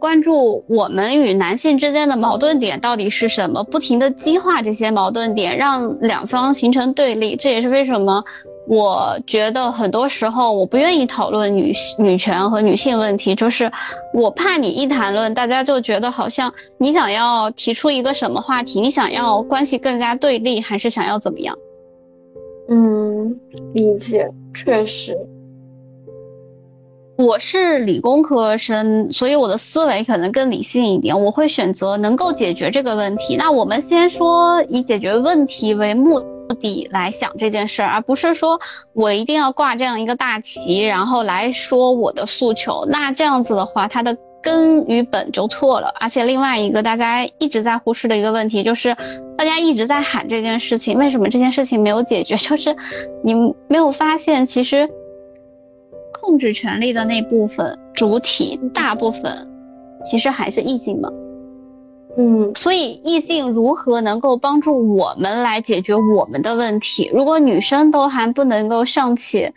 [0.00, 7.36] 关注我们与男性之间的矛盾点到底是什么，不停的激化这些矛盾点，让两方形成对立。
[7.36, 8.24] 这也是为什么
[8.66, 13.70] 我觉得很多时候我不愿意讨论女女权和女性问题，就是
[14.14, 21.56] 我怕你一谈论，大家就觉得好像你想要提出一个什么话题，你想要关系更加对立，还是想要怎么样？
[22.70, 23.38] 嗯，
[23.74, 25.14] 理解，确实。
[27.20, 31.22] 我是理工科生，所以我的思维可能更理性一点。
[31.22, 33.36] 我会选择能够解决这个问题。
[33.36, 36.20] 那我们先说以解决问题为目
[36.58, 38.58] 的来想这件事儿，而不是说
[38.94, 42.86] 我一定要挂这样一个大旗，然后来说我的诉求。
[42.88, 45.92] 那这样子的话，它的根与本就错了。
[46.00, 48.96] 而且另外一个大家一直在忽视的一个问题，就是
[49.36, 52.34] 大家一直在喊这件事情，为什么这件事情没有解决？
[52.40, 52.74] 就是
[53.22, 53.34] 你
[53.68, 54.88] 没有发现，其实。
[56.20, 59.48] 控制权力的那部分主体，大部分
[60.04, 61.08] 其实还是异性嘛。
[62.16, 67.08] 嗯，所以异性如何能够帮助我们来解决我们的问题？
[67.14, 69.54] 如果女生都还不能够尚且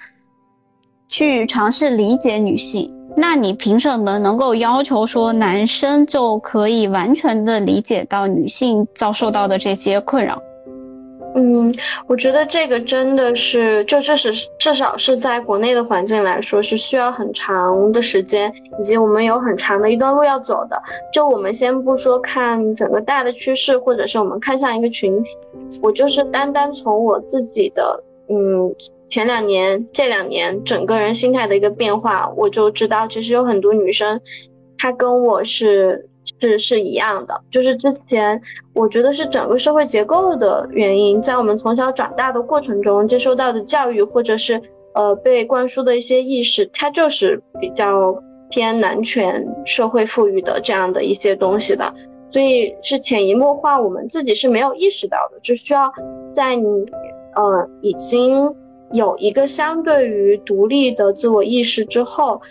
[1.10, 10.41] 去尝试理解女性，那你凭什么能够要求说男生就可以完全的理解到女性遭受到的这些困扰？
[11.35, 11.73] 嗯，
[12.07, 20.81] 我觉得这个真的是，就这是至少是在国内的环境来说，是需要很长的时间，以及我们有很长的一段路要走的。
[21.11, 25.30] 就我们先不说看整个大的趋势，或者是我们看向一个群体，
[25.81, 28.76] 我就是单单从我自己的嗯
[29.10, 34.22] 前两年、这两年整个人心态的一个变化，我就知道，其实有很多女生，
[34.77, 36.10] 她跟我是
[36.49, 38.41] 是是一样的，就是之前
[38.74, 44.61] 我觉得是整个社会结构的原因，在我们从小长大的过程中接收到的教育，或者是
[44.94, 51.94] 呃被灌输的一些意识，它就是比较偏男权社会赋予的这样的一些东西的。
[52.30, 55.94] 所以是潜移默化，我们自己是没有意识到的，就需要
[56.34, 56.68] 在你，
[57.36, 58.56] 呃，已经
[58.91, 62.41] 有一个相对于独立的自我意识之后，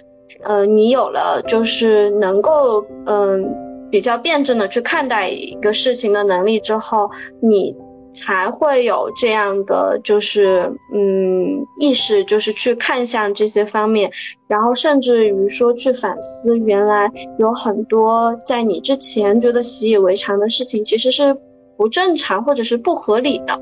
[0.45, 3.53] 呃，你有了就是能够，嗯，
[3.93, 7.77] 比较辩证的去看待一个事情的能力之后，你。
[8.15, 14.13] 才会有这样的，就是嗯意识，就是去看向这些方面，
[14.49, 21.35] 然后甚至于说去反思，原来有很多在你之前觉得习以为常的事情，其实是
[21.79, 23.59] 不正常或者是不合理的。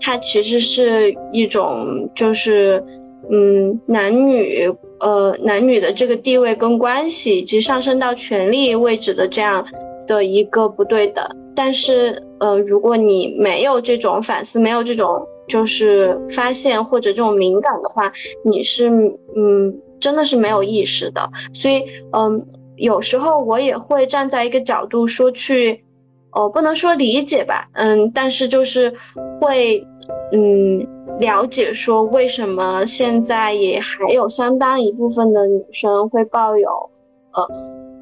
[0.00, 2.84] 它其实是一种，就是
[3.30, 9.66] 嗯男女呃男女的这个地位跟关系，以及上升到权力位置的这样
[10.06, 11.24] 的一个不对等。
[11.54, 18.10] 但是，呃，如果你没有这种反思，没有这种就是发现或者这种敏感的话，
[18.42, 21.30] 你是，嗯，真的是没有意识的。
[21.52, 22.46] 所以，嗯，
[22.76, 25.84] 有时候我也会站在一个角度说去，
[26.30, 28.94] 哦，不能说理解吧，嗯，但是就是
[29.38, 29.86] 会，
[30.32, 30.86] 嗯，
[31.20, 36.90] 了解说为什么现在也还有相当一部分的女生会抱有，
[37.32, 37.48] 呃。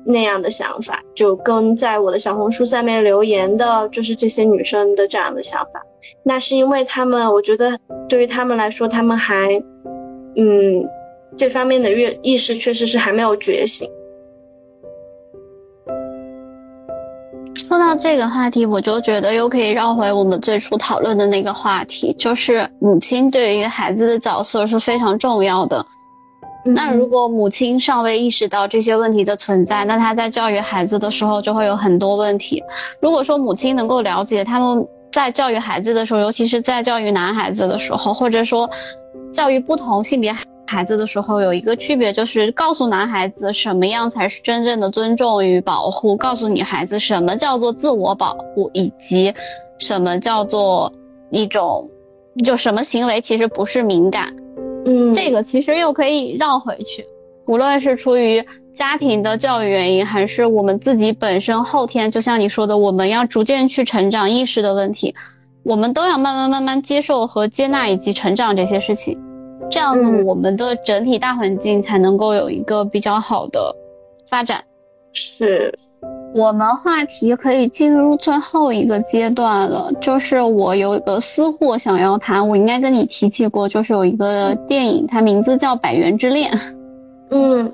[0.02, 5.84] 那样的想法，就跟在我的小红书下面留言的，就是这些女生的这样的想法。
[6.22, 7.78] 那是因为她们，我觉得
[8.08, 9.62] 对于她们来说，她们还，
[10.36, 10.88] 嗯，
[11.36, 13.90] 这方面的意意识确实是还没有觉醒。
[17.90, 25.84] 到这个话题，我就觉得又可以绕回我们最初讨论的那个话题，就是母亲对于一个孩子的角色是非常重要的。
[26.64, 32.62] 那如果母亲尚未意识到这些问题的存在，那她在教育孩子的时候就会有很多问题。
[33.02, 38.70] 如果说母亲能够了解他们在教育孩子的时候，尤其是在教育男孩子的时候，或者说
[39.32, 40.32] 教育不同性别
[40.70, 49.34] 孩子的时候，有一个区别就是告诉男孩子什么样才是真正的尊重与保护，告诉女孩子什么叫做自我保护，以及
[49.80, 50.92] 什么叫做
[51.30, 51.90] 一种
[52.44, 54.32] 就什么行为其实不是敏感。
[54.86, 57.05] 嗯，这个其实又可以绕回去，
[57.48, 65.16] 无论是出于家庭的教育原因，还是我们自己本身后天，就像你说的，我们要逐渐去成长意识的问题，
[65.64, 69.18] 我们都要慢慢慢慢接受和接纳以及成长这些事情，
[69.70, 73.74] 这样子我们的整体大环境才能够有一个比较好的
[74.28, 74.64] 发展。
[75.12, 75.78] 是。
[76.32, 86.51] 我们话题可以进入最后一个阶段了，就是我有一个私货想要谈，我应该跟你提起过，就是有一个电影，它名字叫《百元之恋》。
[87.30, 87.72] 嗯，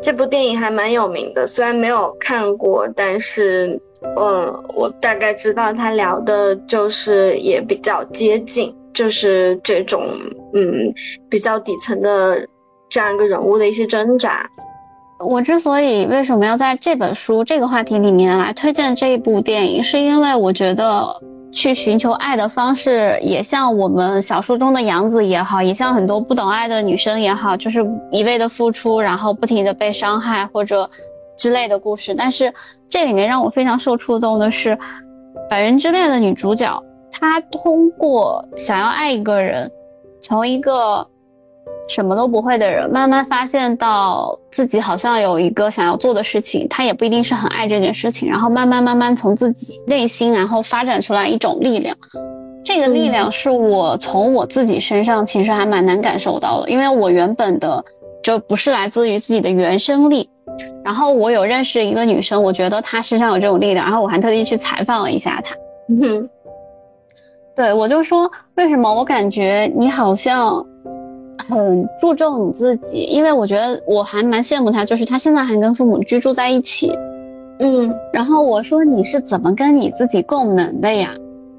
[0.00, 3.80] 这部电影还蛮有名的，虽然没有看过，但是，
[4.16, 10.02] 嗯，我大概知道他聊的就是也比较接近，就是这种，
[10.54, 10.92] 嗯，
[11.28, 12.46] 比较底层的
[12.88, 14.48] 这样一个人物的一些挣扎。
[15.26, 21.04] 我之所以为什么要在这本书这个话题里面来推荐这一部电影，是因为我觉得
[21.52, 30.88] 去寻求爱的方式，也像我们小说中的杨子也好，也像很多不懂爱的女生也好，就是一味的付出，然后不停的被伤害或者
[31.36, 32.14] 之类的故事。
[32.14, 32.54] 但是
[32.88, 34.70] 这里面让我非常受触动的是，
[35.50, 36.82] 《百人之恋》的女主角，
[37.12, 39.70] 她通过想要爱一个人，
[40.20, 41.06] 从一个。
[41.88, 51.96] 什么都不会的人，慢慢发现到自己好像有一个想要做的事情，他也不一定是很爱这件事情，然后慢慢慢慢从自己内心，然后发展出来一种力量。
[52.64, 57.84] 这个力量是我从我自己身上其实还蛮难感受到的，因为我原本的
[58.22, 60.30] 就不是来自于自己的原生力。
[60.84, 65.56] 然后我有认识一个女生，我觉得她身上有这种力量，然后我还特地去采访了一下她。
[65.88, 66.28] 嗯，
[67.56, 70.64] 对我就说为什么我感觉你好像。
[71.48, 76.92] 很注重你自己，因为我觉得我还蛮羡慕他，就是他现在还跟父母居住在一起，
[77.58, 81.12] 嗯，然后我说你是怎么跟你自己共能的呀？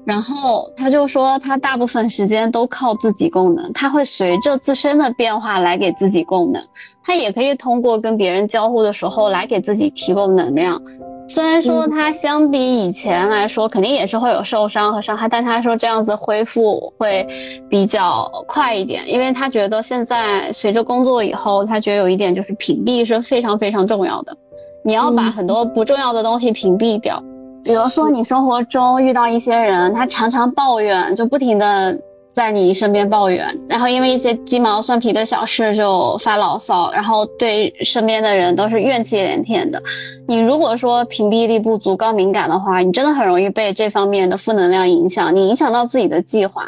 [0.06, 6.62] 然后他就说他大部分时间都靠自己供能，他会随着自身的变化来给自己供能，
[7.04, 10.80] 他也可以通过跟别人交互的时候来给自己提供能量。
[11.28, 17.26] 虽然说他相比以前来说，肯定也是会有受伤和伤害，但他说这样子恢复会
[17.70, 24.36] 比较快一点，因为他觉得现在随着工作以后，他觉得有一点就是屏蔽是非常非常重要的，
[24.84, 27.22] 你要把很多不重要的东西屏蔽掉，
[27.64, 31.98] 比如说你生活中遇到一些人，他常常抱怨，就不停的
[32.32, 39.82] 在你身边抱怨，然后因为一些鸡毛蒜皮的小事就发牢骚，然后对身边的人都是怨气连天的。
[40.26, 46.66] 你如果说屏蔽力不足、高敏感的话，你真的很容易被这方面的负能量影响，你影响到自己的计划。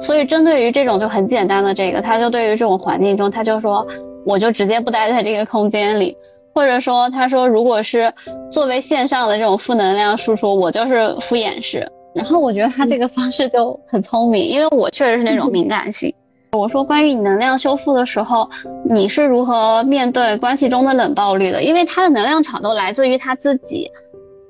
[0.00, 3.86] 所以针对于这种就很简单的这个，他就对于这种环境中，他就说
[4.26, 6.16] 我就直接不待在这个空间里，
[6.52, 8.12] 或者说他说如果是
[8.50, 11.88] 作为线上的这种负能量输出，我就是敷衍式。
[12.14, 16.14] 然后我觉得他这个方式就很聪明，因为我确实是那种敏感性。
[16.52, 18.48] 我说关于你能量修复的时候，
[18.88, 21.62] 你是如何面对关系中的冷暴力的？
[21.64, 23.90] 因为他的能量场都来自于他自己，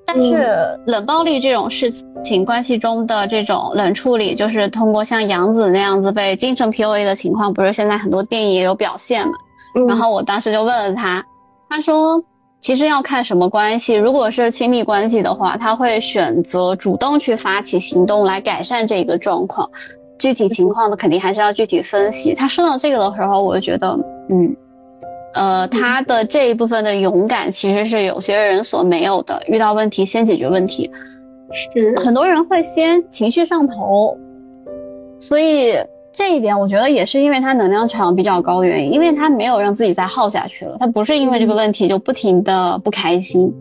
[0.04, 1.90] 但是冷暴力这种事
[2.22, 9.32] 情，关系中的这种冷处理，就是通过像杨子那样子被精神 PUA 的情况，不是现在很多电影也有表现嘛？
[9.88, 11.24] 然后我当时就问了他，
[11.70, 12.22] 他说。
[12.64, 19.70] 其实要看什么关系，如果是亲密关系的话，他会选择主动去发起行动来改善这个状况。
[20.18, 22.32] 具体情况呢，肯定还是要具体分析。
[22.34, 23.98] 他说到这个的时候，我就觉得，
[24.30, 24.56] 嗯，
[25.34, 29.42] 呃，他的这一部分的勇敢其实是有些人所没有的。
[29.46, 30.90] 遇到问题先解决问题，
[31.52, 34.16] 是很多人会先情绪上头，
[35.20, 35.74] 所以。
[36.14, 43.52] 这一点我觉得也是因为他能量场比较高的原因，因为他没有让自己再耗下去了，他不是因为这个问题就不停的不开心。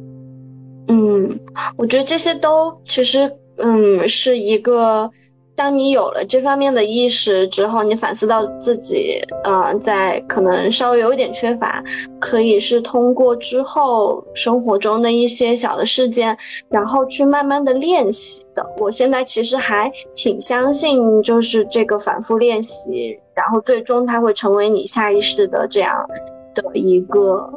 [0.88, 1.40] 嗯，
[1.76, 5.12] 我觉得这些都其实嗯是一个。
[5.56, 11.84] 当你有了这方面的意识之后，你反思到自己，嗯，在可能稍微有一点缺乏，
[12.20, 16.38] 可以是通过之后生活中的一些小的事件，
[16.70, 18.66] 然后去慢慢的练习的。
[18.80, 26.10] 我现在其实还挺相信，就是这个反复练习，然后最终它会成为你下意识的这样
[26.56, 27.48] 的一个，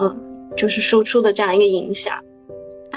[0.00, 0.20] 嗯，
[0.56, 2.18] 就是输出的这样一个影响。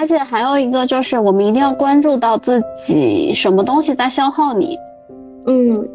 [0.01, 4.75] 而且还有一个就是，我们一定要关注到自己什么东西在消耗你，
[5.45, 5.87] 嗯，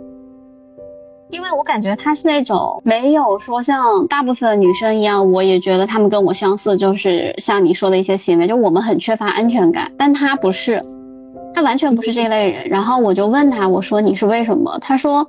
[1.30, 10.80] 因为我感觉他是那种没有说像大部分女生一样，我也觉得他们跟我相似，就是像你说的一些行为，就我们很缺乏安全感，但他不是，
[11.52, 12.68] 他完全不是这类人。
[12.68, 14.78] 然后我就问他，我说你是为什么？
[14.80, 15.28] 他说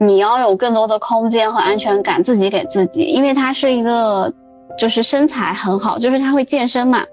[0.00, 4.32] 你要有更多的空间和安全感，自己给自己，因为他是一个
[4.76, 7.04] 就是身材很好，就是他会健身嘛。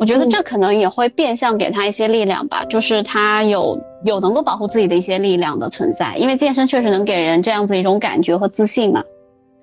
[0.00, 9.04] 我觉得这可能也会变相给他一些力量吧，就是他有有能够保护自己的一些力量的存在，因为健身确实能给人这样子一种感觉和自信嘛。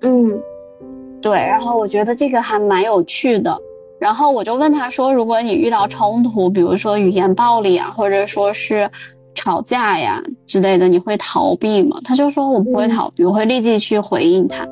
[0.02, 0.40] 嗯，
[1.20, 1.32] 对。
[1.32, 3.58] 然后我觉得这个还蛮有趣的。
[4.00, 8.88] 然后我就问他说，如果你遇到冲突，比如说语言暴力啊，或者说是
[9.34, 11.98] 吵架呀之类的，你会逃避吗？
[12.04, 14.68] 他就说我不会逃避，我会立即去回应他，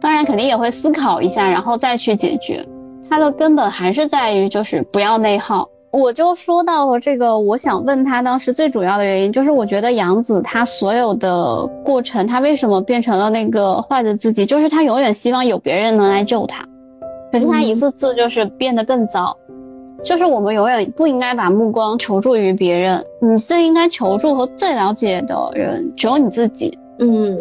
[0.00, 2.64] 当然肯定也会思考一下，然后再去解决。
[3.10, 5.68] 它的根本还是在于，就是不要内耗。
[5.90, 14.46] 我就说到了这个，我想问他当时最主要的原因，就是我觉得杨子他所有的过程，他为什么变成了那个坏的自己？
[14.46, 16.64] 就是他永远希望有别人能来救他，
[17.32, 19.36] 可是他一次次就是变得更糟。
[20.04, 26.78] 就是我们永远不应该把目光求助于别人，你最应该求助和最了解的人只有你自己。
[27.00, 27.36] 嗯，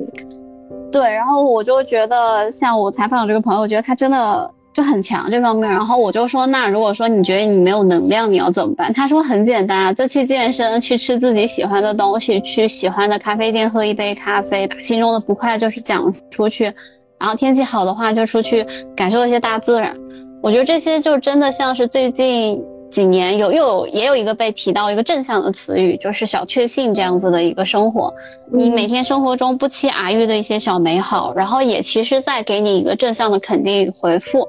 [0.92, 1.02] 对。
[1.14, 4.50] 然后我就觉得，像我采访的这个朋友，我觉得他真的。
[4.80, 8.94] 就很强这方面，然后我就说，那如果说你觉得你没有能量，你要怎么办？
[8.94, 16.74] 他说很简单啊，就去健身，去吃自己喜欢的东西，去喜欢的咖啡店喝一杯咖啡，把心中的不快就是讲出去，
[17.20, 18.66] 然后天气好的话就出去
[18.96, 19.94] 感受一些大自然。
[20.42, 28.14] 我觉得这些就真的像是最近几年有又有也有一个被提到一个正向的词语，就是小确幸这样子的一个生活。
[28.50, 34.48] 你每天生活中不期而遇的一些小美好，然后也其实在给你一个正向的肯定与回复。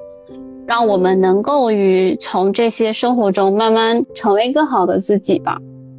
[0.71, 5.57] 让我们能够与从这些生活中慢慢成为更好的自己吧。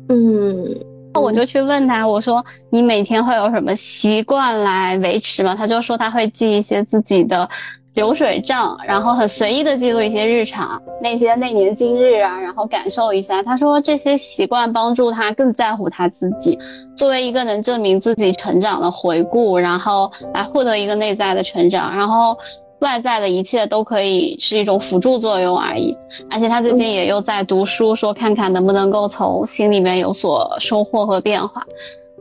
[0.08, 0.64] 嗯，
[1.12, 5.54] 那我就去问他，我说你每天会有什么习惯来维持吗？
[5.54, 7.46] 他就说他会记一些自己的
[7.92, 13.42] 流水账，然后很随意的记录一些日常，那些那年今日啊，然后感受一下。
[13.42, 16.58] 他说这些习惯帮助他更在乎他自己，
[16.96, 22.38] 作为一个能证明自己成长的回顾，然后来获得一个内在的成长，然后。
[22.82, 25.96] 外在的一切都可以是一种辅助作用而已，
[26.30, 31.64] 而且他最近也又在读书，说看看能不能够从心里面有所收获和变化。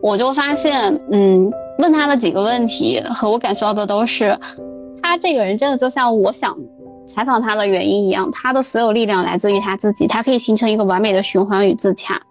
[0.01, 4.39] 我就发现，嗯，问他的几个问题和我感受到的都是，
[5.01, 6.57] 他这个人真的就像我想
[7.07, 12.21] 采访他的原因一样，他的所有力量来自于他自己，他可以形成一个完美的循环与自洽。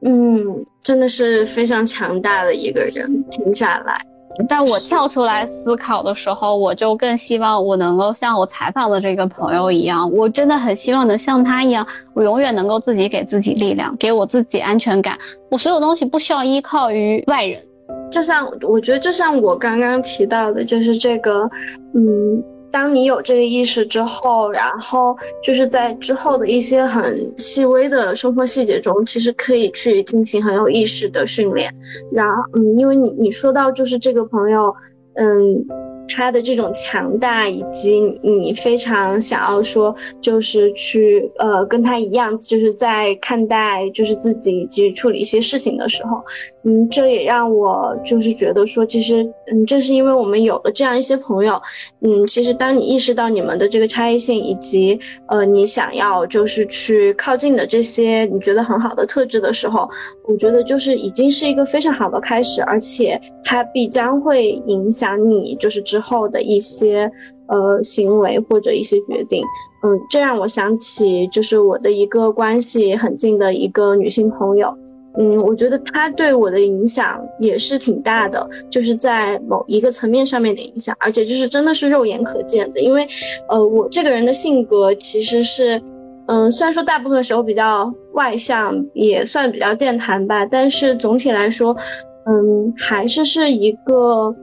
[0.00, 4.00] 嗯，真的是非常强大的一个人，停下来。
[4.48, 15.16] 但我跳出来思考的时候，我就更希望我能够像我采访的这个朋友一样，我真的很希望能像他一样，我永远能够自己给自己力量，给我自己安全感。
[15.50, 17.62] 我所有东西不需要依靠于外人，
[18.10, 21.50] 就像我觉得，就像我刚刚提到的，就是这个，
[21.94, 22.42] 嗯。
[22.70, 31.74] 当你有这个意识之后，然后就是在之后的一些很细微的生活细节中，其实可以去进行很有意识的训练。
[32.12, 34.74] 然后，嗯，因为你你说到就是这个朋友，
[35.14, 35.66] 嗯。
[36.10, 46.24] 他的这种强大，以及你非常想要说，就是去呃跟他一样，就是在看待就是自己以及处理一些事情的时候，
[46.64, 51.62] 嗯，这也让我就是觉得说，其实嗯，正是因为我们有了这样一些朋友，
[52.00, 59.88] 嗯，其实当你意识到你们的这个差异性，以及呃你想要就是去靠近的这些你觉得很好的特质的时候，
[60.26, 65.98] 我觉得就是已经是一个非常好的开始，而且它必将会影响你就是之。
[66.00, 67.10] 后的一些
[67.48, 69.42] 呃行为或者一些决定，
[69.82, 74.78] 嗯，这让我想起就是我的一个关系很近的一个女性朋友，
[75.18, 83.08] 嗯，我觉得他对我的影响也是挺大的，就是在某一个层面上面的影响，而且就是真的是肉眼可见的，因为
[83.48, 85.82] 呃我这个人的性格其实是，
[86.26, 91.76] 嗯，虽然说大部分时候比较外向，也算比较健谈吧，但是总体来说，
[92.24, 94.34] 嗯，还是是一个。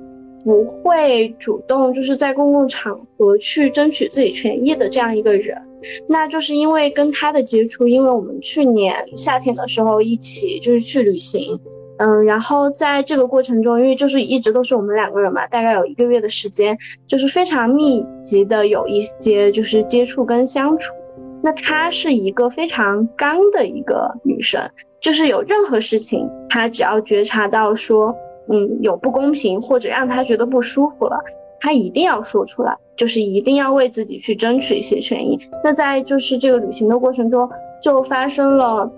[0.45, 5.60] 不会主动就是在公共场合去争取自己权益的这样一个人，
[6.07, 11.60] 那就是因为跟他的接触，因为我们去年夏天的时候一起就是去旅行，
[11.98, 20.94] 嗯，然后在这个过程中，因为就是一直都是我们两个人嘛，大概有一个月的时间，就是非常密集的有一些就是接触跟相处。
[21.41, 28.16] 那她是一个非常刚的一个女生，就是有任何事情，她只要觉察到说。
[28.48, 31.20] 嗯，有不公平或者让她觉得不舒服了，
[31.66, 35.40] 他一定要说出来，就是一定要为自己去争取一些权益。
[35.64, 37.50] 那在就是这个旅行的过程中，
[37.82, 38.92] 就发生了，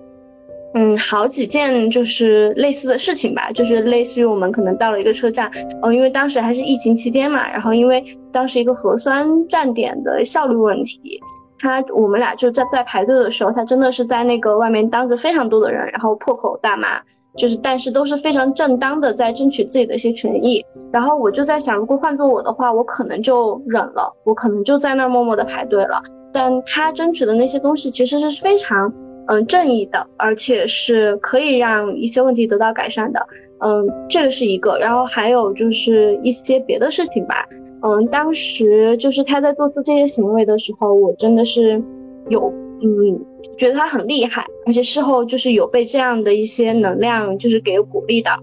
[0.73, 5.49] 嗯，好几件就是类似的事情吧，就是类似于我们可能到了一个车站，
[5.81, 8.03] 嗯，因为当时还是疫情期间嘛，然后因为
[8.33, 11.21] 当时一个核酸站点的效率问题，
[11.57, 16.99] 他我们俩就在在排队的时候，他真的是在那个外面当着非常多的人，然后破口大骂。
[17.37, 20.65] 就是，但是都是非常正当的，在争取自己的一些权益。
[20.91, 26.01] 然后我就在想，如果换做我的话，我可能就忍了，我可能就在那儿默默的排队了。
[26.33, 28.91] 但他争取的那些东西其实是非常，
[29.27, 33.25] 嗯，正义的，而且是可以让一些问题得到改善的。
[33.59, 34.77] 嗯，这个是一个。
[34.79, 37.45] 然后还有就是一些别的事情吧。
[37.81, 41.81] 嗯，当时就是他在做出这些行为的时候，我真的是
[42.29, 42.51] 有。
[42.81, 43.25] 嗯，
[43.57, 48.39] 觉得他很厉害，而且事后就是有被这样的一些能量就是给鼓励到。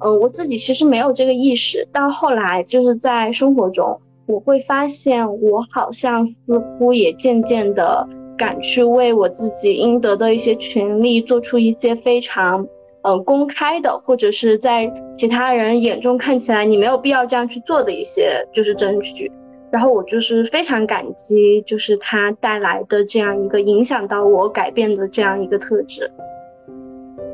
[0.00, 8.06] 嗯，我自己其实没有这个意识，到后来就是在生活中，我会发现我好像似乎也渐渐的
[8.36, 12.66] 敢去为我自己应得的一些权利做出一些非常
[13.02, 19.32] 嗯公开的，或者是在其他人眼中看起来你没有必要这样去做的一些就是争取。
[19.70, 26.10] 然后我就是非常感激，就是他带来的这样一个影响到我改变的这样一个特质。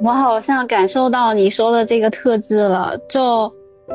[0.03, 3.53] 我好像感受到你说的这个特质了，就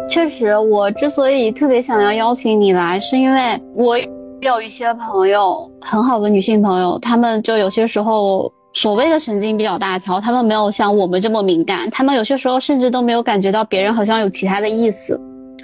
[0.08, 3.98] 确实，我之所以特别想要邀请你来，是因为我
[4.40, 15.20] 有一些朋友，很好的女性朋友，她们就有些时候所谓的神经比较大条，她们没有像我们这么敏感，她们有些时候甚至都没有感觉到别人好像有其他的意思。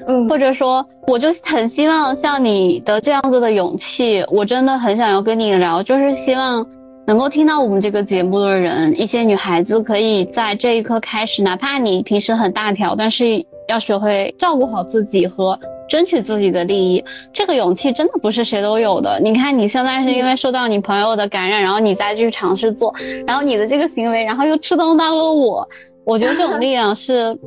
[0.08, 6.66] 嗯，或者说，我就很希望像你的这样子的勇气，我真的很想要跟你聊，就是希望
[7.08, 17.04] 能够听到我们这个节目的人，一些女孩子可以在这一刻开始，哪怕你平时很大条，但是要学会照顾好自己和争取自己的利益。
[17.32, 19.20] 这个勇气真的不是谁都有的。
[19.20, 22.94] 你看你现在是因为受到你朋友的感染，然后你再去尝试做，
[23.28, 25.68] 然后你的这个行为，然后又触动到了我，
[26.06, 27.38] 我觉得这种力量是。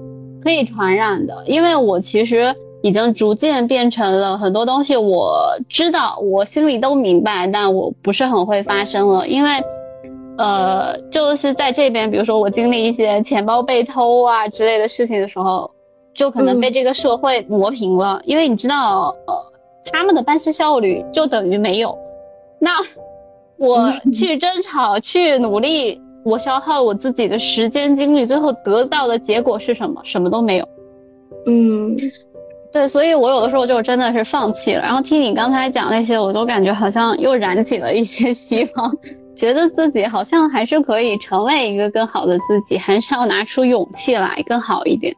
[0.43, 9.27] 可以传染的，因为我其实已经逐渐变成了很多东西，我知道，我心里都明白，但我不是很会发生了。
[9.27, 9.51] 因为，
[10.39, 15.71] 呃，就是在这边，比如说我经历一些钱包被偷啊之类的事情的时候，
[16.15, 18.21] 就可能被这个社会磨平了。
[18.25, 19.35] 因为你知道，呃，
[19.93, 21.99] 他们的办事效率就等于没有。
[22.61, 22.71] 那
[23.59, 26.01] 我去争吵，去努力。
[26.29, 30.01] 我消耗我自己的时间精力，最后得到的结果是什么？
[30.05, 30.69] 什么都没有。
[31.47, 31.97] 嗯，
[32.71, 34.83] 对，所以我有的时候就真的是放弃了。
[34.83, 38.95] 然后听你刚才讲那些，我都感觉好像又燃起了一些希望，
[39.35, 45.15] 觉得自己好像还是可以成为一个更好的自己，还是要拿出勇气来更好一点。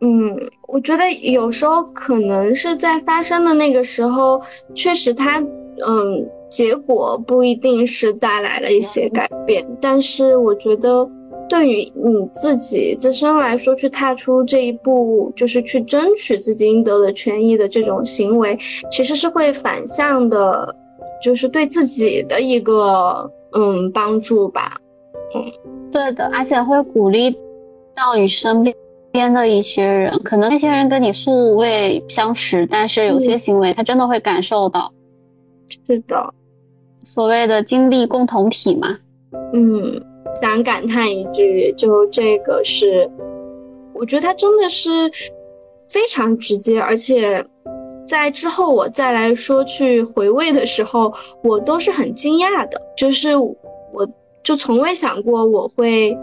[0.00, 0.34] 嗯，
[0.68, 4.40] 我觉得有时候可能是在发生的那个时候，
[4.74, 5.38] 确实他，
[5.86, 6.26] 嗯。
[6.50, 11.08] 结果不一定是带来了一些改变，但是我觉得
[11.48, 18.58] 对于你自己自身来说，去踏出这一步，就是去争取自己应得的权益的这种行为，
[18.90, 20.74] 其实是会反向的，
[21.22, 24.76] 就是对自己的一个嗯帮助吧。
[25.34, 25.52] 嗯，
[25.92, 27.30] 对的，而且会鼓励
[27.94, 28.74] 到你身边
[29.12, 34.92] 边的一些人，可能那些人跟你素未相识，但是有些行为他真的会感受到。
[35.86, 36.34] 是的，
[37.02, 38.98] 所谓的经历共同体嘛。
[39.52, 40.02] 嗯，
[40.40, 43.10] 想感叹一句，就这个是，
[43.92, 44.88] 我觉得它真的是
[45.88, 47.46] 非常直接，而且
[48.06, 54.08] 在之后我再来说去回味的时候，我都是很惊讶的，就是我
[54.42, 56.16] 就从未想过我会。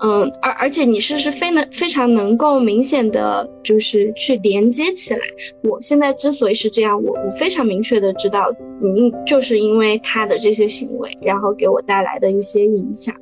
[0.00, 5.20] 嗯，而而且你是是非能非常能够明显的就是去连接起来。
[5.64, 13.14] 我现在之所以是这样，我我非常明确的知道，嗯，就是因为他的这些行为，然后给我带来的一些影响。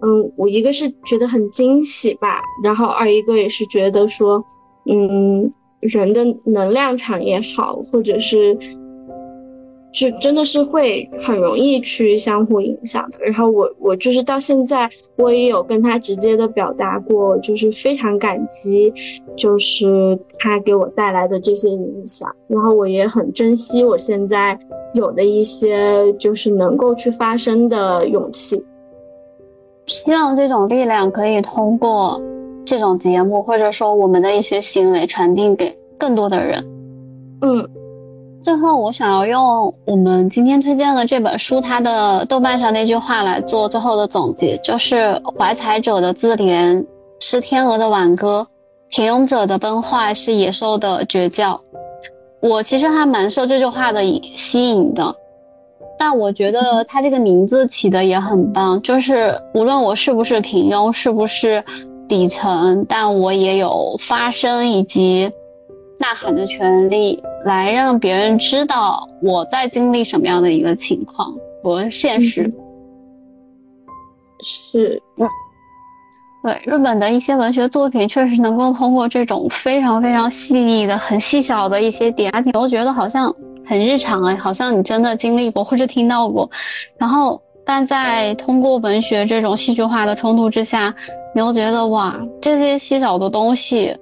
[0.00, 4.44] 嗯，我一个是觉得很惊喜吧，然后二一个也是觉得说，
[4.86, 5.50] 嗯，
[5.80, 8.56] 人的能量场也好，或者是。
[9.92, 13.18] 就真的是会很容易去相互影响的。
[13.20, 18.92] 然后我我就是到现在我也有跟他直接的表达过，就是非常感激，
[19.36, 22.34] 就是他给我带来的这些影响。
[22.48, 24.58] 然后我也很珍惜我现在
[24.94, 28.64] 有的一些就是能够去发声的勇气。
[29.86, 32.22] 希望这种力量可以通过
[32.64, 36.64] 这种节目或者说我们的一些行为传递给更多的人。
[37.42, 37.68] 嗯。
[38.42, 46.84] 最后，我想要用我们今天推荐的这本书，它的豆瓣上那句话来做最后的总结，就是怀才者的自怜
[47.20, 48.48] 是天鹅的挽歌，
[48.88, 51.60] 平庸者的崩坏是野兽的绝叫。
[52.40, 54.02] 我其实还蛮受这句话的
[54.34, 55.14] 吸引的，
[55.96, 61.62] 但我觉得它这个名字起的也很棒，就是无论我是不是平庸，是不是
[62.08, 65.30] 底层，但我也有发声以及
[65.98, 67.22] 呐喊的权利。
[67.44, 72.48] 来让别人知道我在经历什么样的一个情况和现实，
[74.40, 75.28] 是，嗯，
[76.44, 83.34] 对，日本的一些文学作品确实能够通过这种非常非常细腻的、很细小的一些点，你都觉得好像
[83.66, 86.48] 很日常哎，好像你真的经历过或者听到过，
[86.96, 90.94] 然后但在通过文学这种戏剧化的冲突之下，
[91.34, 93.96] 你又觉得哇，这些细小的东西。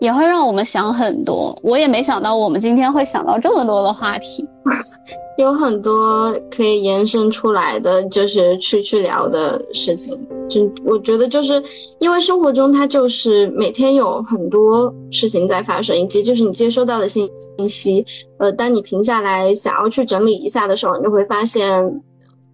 [0.00, 4.46] 也会让我们想很多，我也没想到我们今天会想到这么多的话题，
[5.36, 10.16] 有很多可以延伸出来的，就是去去聊的事情。
[10.48, 11.62] 就我觉得，就是
[12.00, 17.30] 因为生活中它就是每天有很多事情在发生，以及就是你接收到的信
[17.68, 18.04] 息，
[18.38, 22.00] 呃，当你停下来想要去整理一下的时候，你就会发现，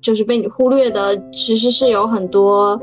[0.03, 2.79] 就是被你忽略的其实是有很多。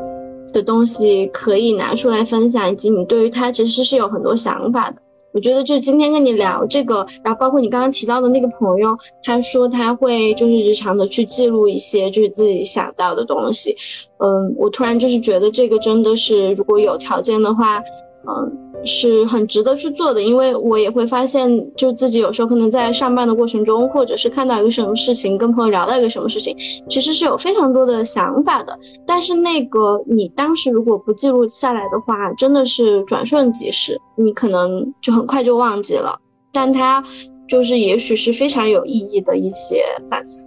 [0.52, 4.98] 的东西可以拿出来分享，以及你对于它其实是有很多想法的。
[5.34, 13.76] 我觉得就今天跟你聊这个，然后包括你刚刚提到的那个朋友，他说他会就是日常的去记录一些就是自己想到的东西。
[14.20, 17.82] 嗯，我突然就是觉得这个真的是如果有条件的话，
[18.28, 18.60] 嗯。
[18.86, 26.58] 是很值得去做的，因为我也会发现，就自己有时候可能在上班的过程中，或者是看到一个什么事情，跟朋友聊到一个什么事情，
[26.90, 28.78] 其实是有非常多的想法的。
[29.08, 36.20] 但是那个你当时如果不记录下来的话，真的是转瞬即逝，你可能就很快就忘记了。
[36.52, 37.02] 但它
[37.48, 40.44] 就是也许是非常有意义的一些反思。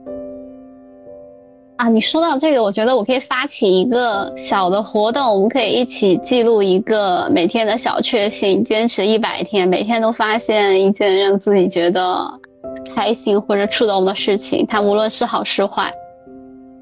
[1.77, 12.41] 啊，你说到这个，我觉得我可以发起一个小的活动，我们可以一起记录一个每天的小确幸，坚持一百天，每天都发现一件让自己觉得
[12.95, 15.93] 开心或者触动的事情，它无论是好是坏，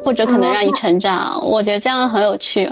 [0.04, 2.64] 或者可能让你成长，我觉得这样很有趣。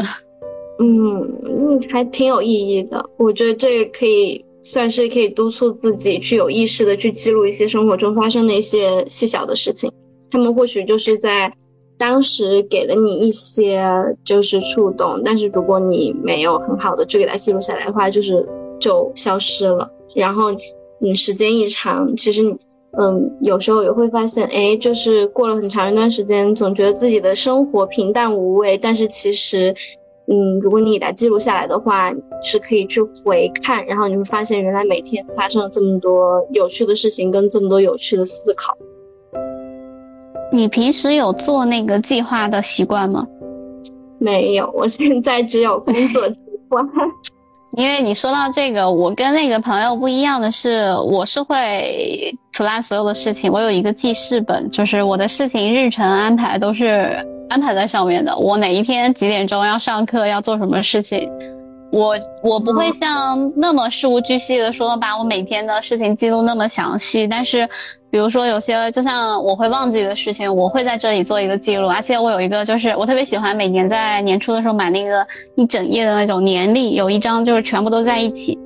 [0.78, 3.05] 嗯嗯，还挺有意义的。
[3.19, 9.90] 我觉得这个可以算是可以督促自己去有意识的去记录一些生活中发生的一些细小的事情，
[10.31, 11.53] 他们或许就是在。
[12.03, 18.49] 当时给了你一些就是触动，但是如果你没有很好的去给它记录下来的话，就是
[18.81, 19.93] 就消失了。
[20.16, 20.49] 然后
[20.99, 22.57] 你时间一长，其实你
[22.99, 28.79] 嗯有时候也会发现，哎，就是过了很长一段时间，总觉得自己的生活平淡无味。
[28.79, 29.77] 但是其实，
[30.27, 32.12] 嗯，如果你给它记录下来的话，
[32.43, 38.77] 是可以去回看，然后你会发现原来每天发生了这么多有趣的事情，跟这么多有趣的思考。
[40.53, 43.27] 你平时有做那个计划的习惯吗？
[44.19, 46.37] 没有，我现在只有工作 计
[46.69, 46.81] 划。
[47.77, 58.37] 因为你说到这个，我跟那个朋友不一样的是，我是会 plan 所有的事情，我有一个记事本，就是我的事情日程安排都是安排在上面的。
[58.37, 61.31] 我哪一天几点钟要上课，要做什么事情，
[61.91, 67.27] 我我不会像那么事无巨细的说把我每天的事情记录那么详细。
[67.27, 67.66] 但是，
[68.13, 71.89] 比如说有些就像我会忘记的事情，我会在这里做一个记录。
[71.89, 75.27] 而且我有一个就是我特别喜欢每年在年初的时候买那个
[75.57, 78.59] 一整页的那种年历，有一张就是全部都在一起。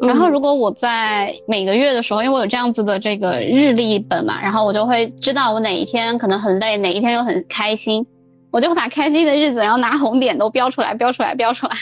[0.00, 8.06] 然后，如果我在每个月的时候，因为我有这样子的这个日历本嘛，然后我就会知道我哪一天可能很累，哪一天又很开心，
[8.52, 11.72] 我就会把开心的日子，然后拿红点都标出来，标出来，标出来。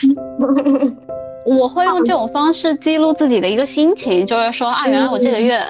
[1.45, 5.61] 我会用这种方式记录自己的一个心情，就是说啊，原来我这个月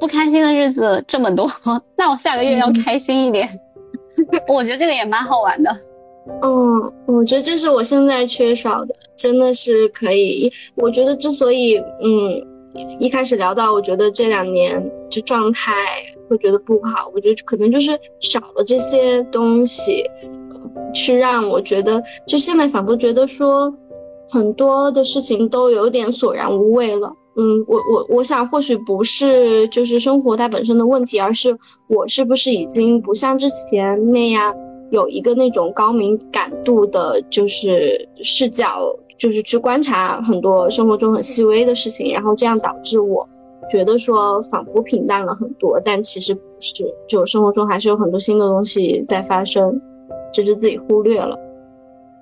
[0.00, 1.46] 不开心的日子这么多，
[1.96, 3.46] 那我下个月要开心一点。
[4.48, 5.70] 我觉得这个也蛮好玩的。
[6.42, 10.50] 嗯，我觉得这是我现在缺少的，真的是可以。
[10.76, 12.46] 我觉得之所以，嗯，
[12.98, 15.72] 一开始聊到，我觉得这两年就状态
[16.28, 20.04] 会觉得不好，我觉得可能就是少了这些东西，
[20.94, 23.74] 去让我觉得，就现在仿佛觉得说，
[24.30, 27.12] 很多的事情都有点索然无味了。
[27.36, 31.58] 嗯，我我我想或许不是就是生活它本身的问题，而是
[31.88, 34.54] 我是不是已经不像之前那样。
[34.90, 43.28] 有一个那种高敏感度的，就是视角，就是去观察很多生活中很细微的事情，然后这样导致我
[43.70, 49.80] 觉得说仿佛平淡了很多，但其实不是，就生活中还是有很多新的东西在发生，
[50.34, 51.38] 只是自己忽略了。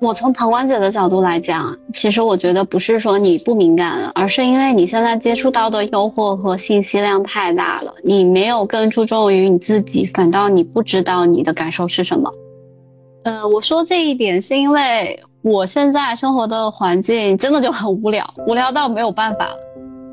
[0.00, 12.30] 我从旁观者的角度来讲，其实我觉得不是说你不敏感了，而是因为你现在接触到的诱惑和信息量太大了，你没有更注重于你自己，反倒你不知道你的感受是什么。
[13.24, 19.56] 呃，我说这一点是因为我现在生活的环境真的就很无聊，无聊到没有办法了。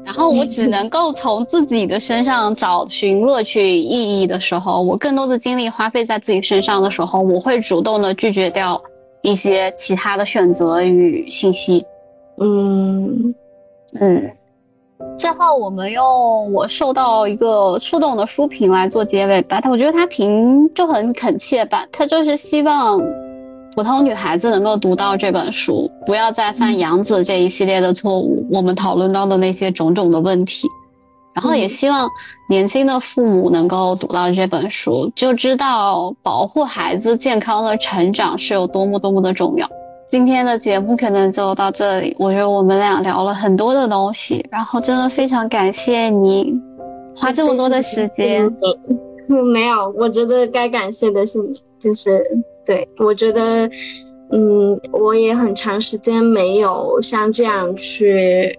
[0.03, 8.81] 然后我只能够从自己的身上找寻乐趣意义的时候，我更多的精力花费在自己身上的时候，我会主动的拒绝掉
[9.25, 11.85] 一些其他的选择与信息。
[12.37, 13.33] 嗯
[13.99, 14.31] 嗯。
[15.17, 19.59] 最后，我们用我受到一个触动的书评来做结尾吧。
[19.59, 23.01] 他我觉得他评就很恳切吧，他就是希望
[23.75, 28.45] 普通女孩子能够读到这本书，不要再犯杨子这一系列的错误。
[28.51, 30.67] 我们讨论到的那些种种的问题，
[31.35, 32.09] 然后也希望
[32.49, 39.69] 年轻的父母能够读到这本书，就知道保护孩子健康的成长是有多么多么的重要。
[40.07, 42.15] 今天的节目可能就到这里。
[42.19, 46.53] 我觉得我们俩聊了很多的东西，然后真的非常感谢你
[47.15, 48.49] 花这么多的时间。
[49.27, 52.23] 没有，我觉得该感谢的是你，就是
[52.63, 53.67] 对我觉得，
[54.31, 58.57] 嗯，我也很长时间没有像这样去，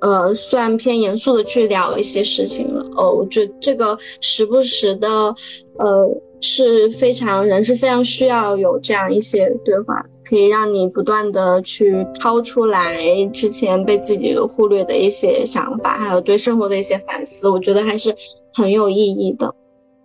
[0.00, 2.86] 呃，算偏严肃的去聊一些事情了。
[2.96, 5.34] 哦，我觉得这个时不时的，
[5.78, 10.06] 呃，是非常人是非常需要有这样一些对话。
[10.24, 13.02] 可以让你不断的去掏出来
[13.32, 18.14] 之前被自己忽略的一些想法，还有对生活的一些反思，我觉得还是
[18.52, 19.54] 很有意义的。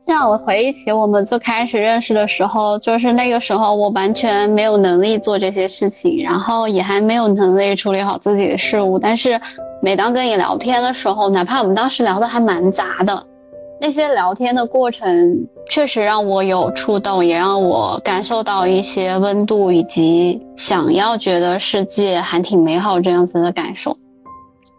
[0.06, 9.00] 让我回忆起我们最开始认识的时候，就是那个时候我完全没有能力做这些事情，然后也还没有能力处理好自己的事物。
[9.00, 9.40] 但是
[9.82, 13.26] 每当跟你聊天的时候，哪怕我们当时聊的还蛮杂的。
[13.82, 23.92] 那些聊天的过程确实让我有触动，也让我感受到一些温度，以及想要觉得世界还挺美好这样子的感受。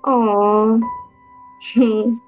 [0.05, 0.79] 哦，
[1.77, 2.21] 哼，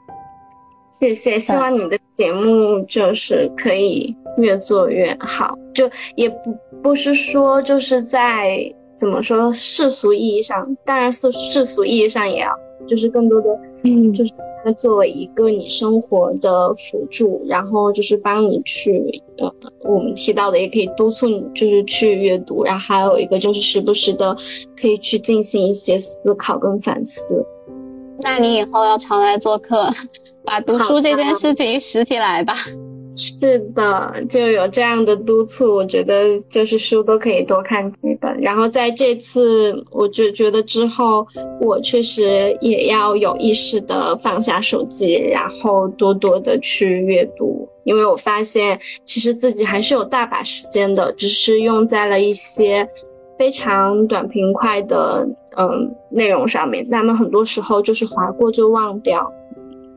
[0.99, 12.51] 谢谢，希望你的节目就是可以越做越好，就也不不是说就是在怎么说世俗意义上，当然世世俗意义上也要，
[12.87, 13.49] 就是更多的，
[13.85, 14.33] 嗯，就是。
[14.65, 19.55] 它作为一个你生活的辅助，然后就是帮你去，呃，
[19.85, 24.37] 我们提到的也可以督促你，就是去阅读，然后还有一个就是时不时的
[24.77, 27.47] 可以去进行一些思考跟反思。
[28.23, 29.89] 那你以后要常来做客，
[30.47, 32.55] 把读书这件事情拾起来吧。
[33.19, 38.41] 是的，就有这样的督促，我觉得就是书都可以多看几本。
[38.43, 41.27] 然后在这次，我就觉得之后，
[41.63, 52.87] 我确实也要有意识的放下手机，然后多多的去阅读，因为我发现其实自己还是有大把时间的，只是用在了一些
[53.39, 59.33] 非常短平快的嗯内容上面，那么很多时候就是划过就忘掉，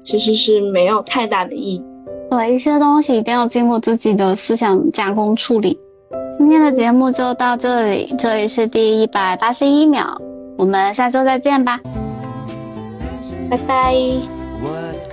[0.04, 1.84] 其实是没有太大的意义。
[2.30, 5.80] 对一些东西一定要经过自己的思想加工处理。
[6.38, 10.18] 今天的节目就到这里，这里是第一百八十一秒，
[10.58, 11.80] 我们下周再见吧，
[13.50, 13.96] 拜拜。